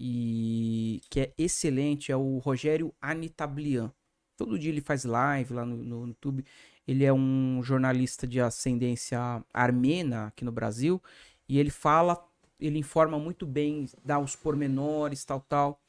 [0.00, 3.92] e que é excelente, é o Rogério Anitablian.
[4.36, 6.44] Todo dia ele faz live lá no, no YouTube.
[6.88, 9.18] Ele é um jornalista de ascendência
[9.52, 11.02] armena aqui no Brasil
[11.48, 12.22] e ele fala,
[12.60, 15.80] ele informa muito bem, dá os pormenores, tal, tal.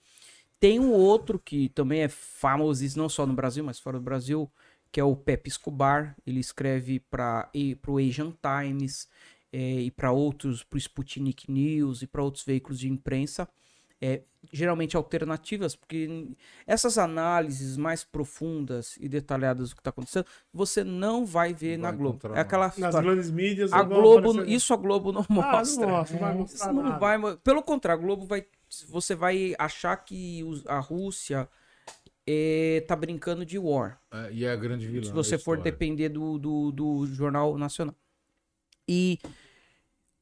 [0.60, 4.52] Tem um outro que também é famosíssimo, não só no Brasil, mas fora do Brasil,
[4.92, 6.16] que é o Pepe Escobar.
[6.26, 7.50] Ele escreve para
[7.88, 9.08] o Asian Times
[9.52, 13.48] eh, e para outros, para o Sputnik News e para outros veículos de imprensa,
[14.02, 14.22] eh,
[14.54, 16.30] geralmente alternativas, porque
[16.66, 21.84] essas análises mais profundas e detalhadas do que está acontecendo, você não vai ver Não
[21.84, 22.20] na vai Globo.
[22.36, 23.02] É aquela Nas história.
[23.02, 23.74] grandes mídias.
[23.74, 25.86] A Globo, aparecer- isso a Globo não Ah, mostra.
[25.86, 27.00] não mostra, não vai mostrar Isso não nada.
[27.00, 28.46] vai, pelo contrário, a Globo vai,
[28.88, 31.50] você vai achar que a Rússia
[32.30, 34.00] eh, tá brincando de war.
[34.12, 35.06] É, e é a grande vilã.
[35.06, 37.96] se você for depender do, do, do Jornal Nacional.
[38.88, 39.18] E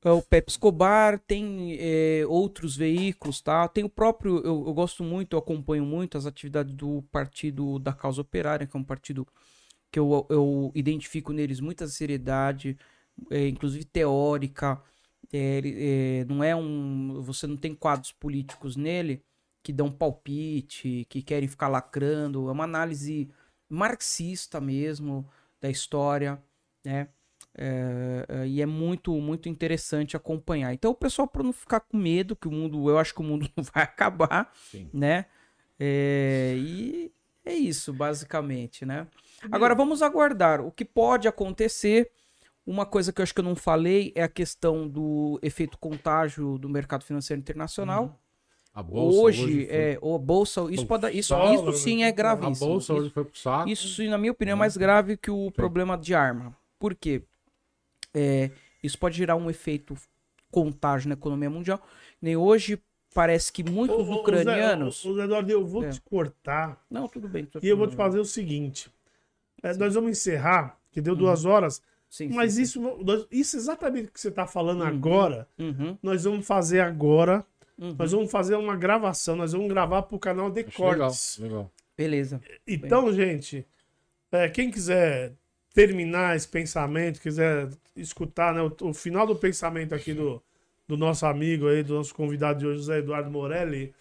[0.06, 3.68] é, o Pepe Escobar tem é, outros veículos, tá?
[3.68, 7.92] Tem o próprio, eu, eu gosto muito, eu acompanho muito as atividades do Partido da
[7.92, 9.28] Causa Operária, que é um partido
[9.92, 12.78] que eu, eu identifico neles muita seriedade,
[13.32, 14.82] é, inclusive teórica.
[15.34, 19.24] É, é, não é um, você não tem quadros políticos nele
[19.64, 22.48] que dão palpite, que querem ficar lacrando.
[22.50, 23.30] É uma análise
[23.68, 25.28] marxista mesmo
[25.60, 26.42] da história,
[26.84, 27.10] né?
[27.58, 30.74] É, é, e é muito, muito interessante acompanhar.
[30.74, 33.24] Então, o pessoal, para não ficar com medo, que o mundo, eu acho que o
[33.24, 34.90] mundo não vai acabar, Sim.
[34.94, 35.26] né?
[35.80, 37.12] É, e
[37.46, 39.08] é isso, basicamente, né?
[39.52, 40.62] Agora, vamos aguardar.
[40.62, 42.12] O que pode acontecer,
[42.66, 46.58] uma coisa que eu acho que eu não falei é a questão do efeito contágio
[46.58, 48.20] do mercado financeiro internacional.
[48.74, 52.12] A bolsa hoje, foi- é, o bolsa, isso, pode, isso, isso sim é a a
[52.12, 52.70] gravíssimo.
[52.72, 53.70] bolsa Isso- hoje foi pro saco.
[53.70, 56.54] isso, na minha opinião, é mais grave que o problema de arma.
[56.78, 57.24] Por quê?
[58.16, 58.50] É,
[58.82, 59.96] isso pode gerar um efeito
[60.52, 61.86] contágio na economia mundial.
[62.22, 62.80] Nem hoje
[63.14, 65.02] parece que muitos Ô, ô, ô, ucranianos.
[65.04, 65.90] Zé, ô, Zé Eduardo, eu vou É.
[65.90, 67.46] te cortar Não, tudo bem.
[67.46, 67.98] tudo e eu vou te bem.
[67.98, 68.90] fazer o seguinte.
[69.62, 72.62] É, nós vamos encerrar, que deu duas horas, Sim, sim, mas sim.
[72.62, 74.88] isso, nós- isso exatamente que você está falando Uhum.
[74.88, 77.46] agora, Uhum, nós vamos fazer agora.
[77.78, 77.96] uhum.
[77.98, 81.38] Nós vamos fazer uma gravação, nós vamos gravar pro canal de Acho legal, cortes.
[81.40, 81.72] legal.
[81.98, 82.42] Beleza.
[82.68, 83.66] Então, gente,
[84.32, 85.34] é, quem quiser
[85.74, 90.42] terminar esse pensamento, quiser escutar né, o, o final do pensamento aqui do,
[90.88, 93.94] do nosso amigo aí, do nosso convidado de hoje, José Eduardo Morelli,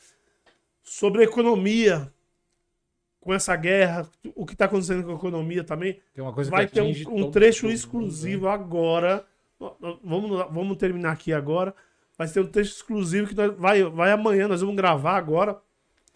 [0.83, 2.13] sobre economia,
[3.21, 5.99] com essa guerra, o que está acontecendo com a economia também,
[6.51, 9.25] vai que ter um, um trecho mundo, exclusivo agora.
[10.03, 11.75] Vamos, vamos terminar aqui agora.
[12.19, 15.59] Vai ter um trecho exclusivo que nós, vai, vai amanhã, nós vamos gravar agora.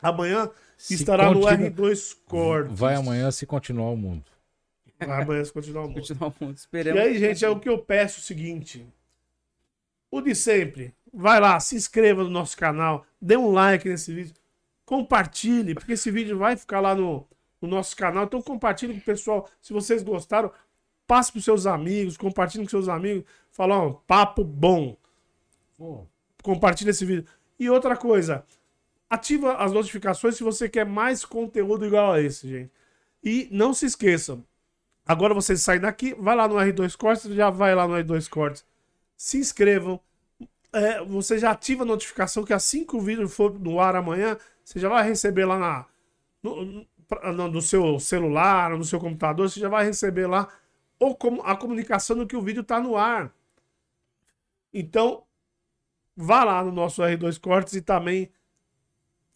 [0.02, 2.78] Amanhã Se estará no continua- R2 Cortes.
[2.78, 4.24] Vai amanhã se continuar o mundo.
[4.98, 6.00] Vai amanhã se continuar o mundo.
[6.00, 6.56] Continuar o mundo.
[6.56, 7.00] E Esperamos.
[7.00, 8.86] aí, gente, é o que eu peço o seguinte.
[10.10, 10.94] O de sempre.
[11.12, 14.34] Vai lá, se inscreva no nosso canal, dê um like nesse vídeo,
[14.84, 17.26] compartilhe, porque esse vídeo vai ficar lá no,
[17.62, 18.24] no nosso canal.
[18.24, 19.48] Então compartilhe com o pessoal.
[19.60, 20.52] Se vocês gostaram,
[21.06, 23.24] passe para seus amigos, compartilhe com seus amigos.
[23.50, 24.96] Fala, ó, papo bom.
[26.42, 27.26] Compartilhe esse vídeo.
[27.58, 28.44] E outra coisa,
[29.08, 32.70] ativa as notificações se você quer mais conteúdo igual a esse, gente.
[33.22, 34.44] E não se esqueçam,
[35.08, 38.66] Agora vocês saem daqui, vai lá no R2 Cortes, já vai lá no R2 Cortes.
[39.16, 40.00] Se inscrevam.
[40.72, 44.38] É, você já ativa a notificação que assim que o vídeo for no ar amanhã,
[44.64, 45.86] você já vai receber lá na,
[46.42, 46.64] no,
[47.34, 50.48] no- no seu celular, no seu computador, você já vai receber lá
[50.98, 53.32] ou como, a comunicação do que o vídeo está no ar.
[54.72, 55.24] Então,
[56.16, 58.32] vá lá no nosso R2 Cortes e também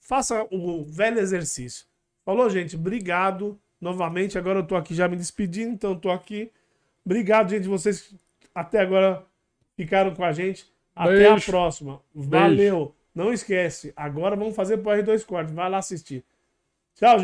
[0.00, 1.86] faça o velho exercício.
[2.24, 2.76] Falou, gente?
[2.76, 4.38] Obrigado novamente.
[4.38, 6.50] Agora eu tô aqui já me despedindo, então tô aqui.
[7.04, 7.66] Obrigado, gente.
[7.66, 8.16] Vocês que
[8.54, 9.26] até agora
[9.76, 10.72] ficaram com a gente.
[10.94, 11.50] Até a Beijo.
[11.50, 12.00] próxima.
[12.14, 12.94] Valeu.
[13.14, 13.92] Não esquece.
[13.96, 15.52] Agora vamos fazer pro R2 Cortes.
[15.52, 16.24] Vai lá assistir.
[16.94, 17.20] Tchau, gente.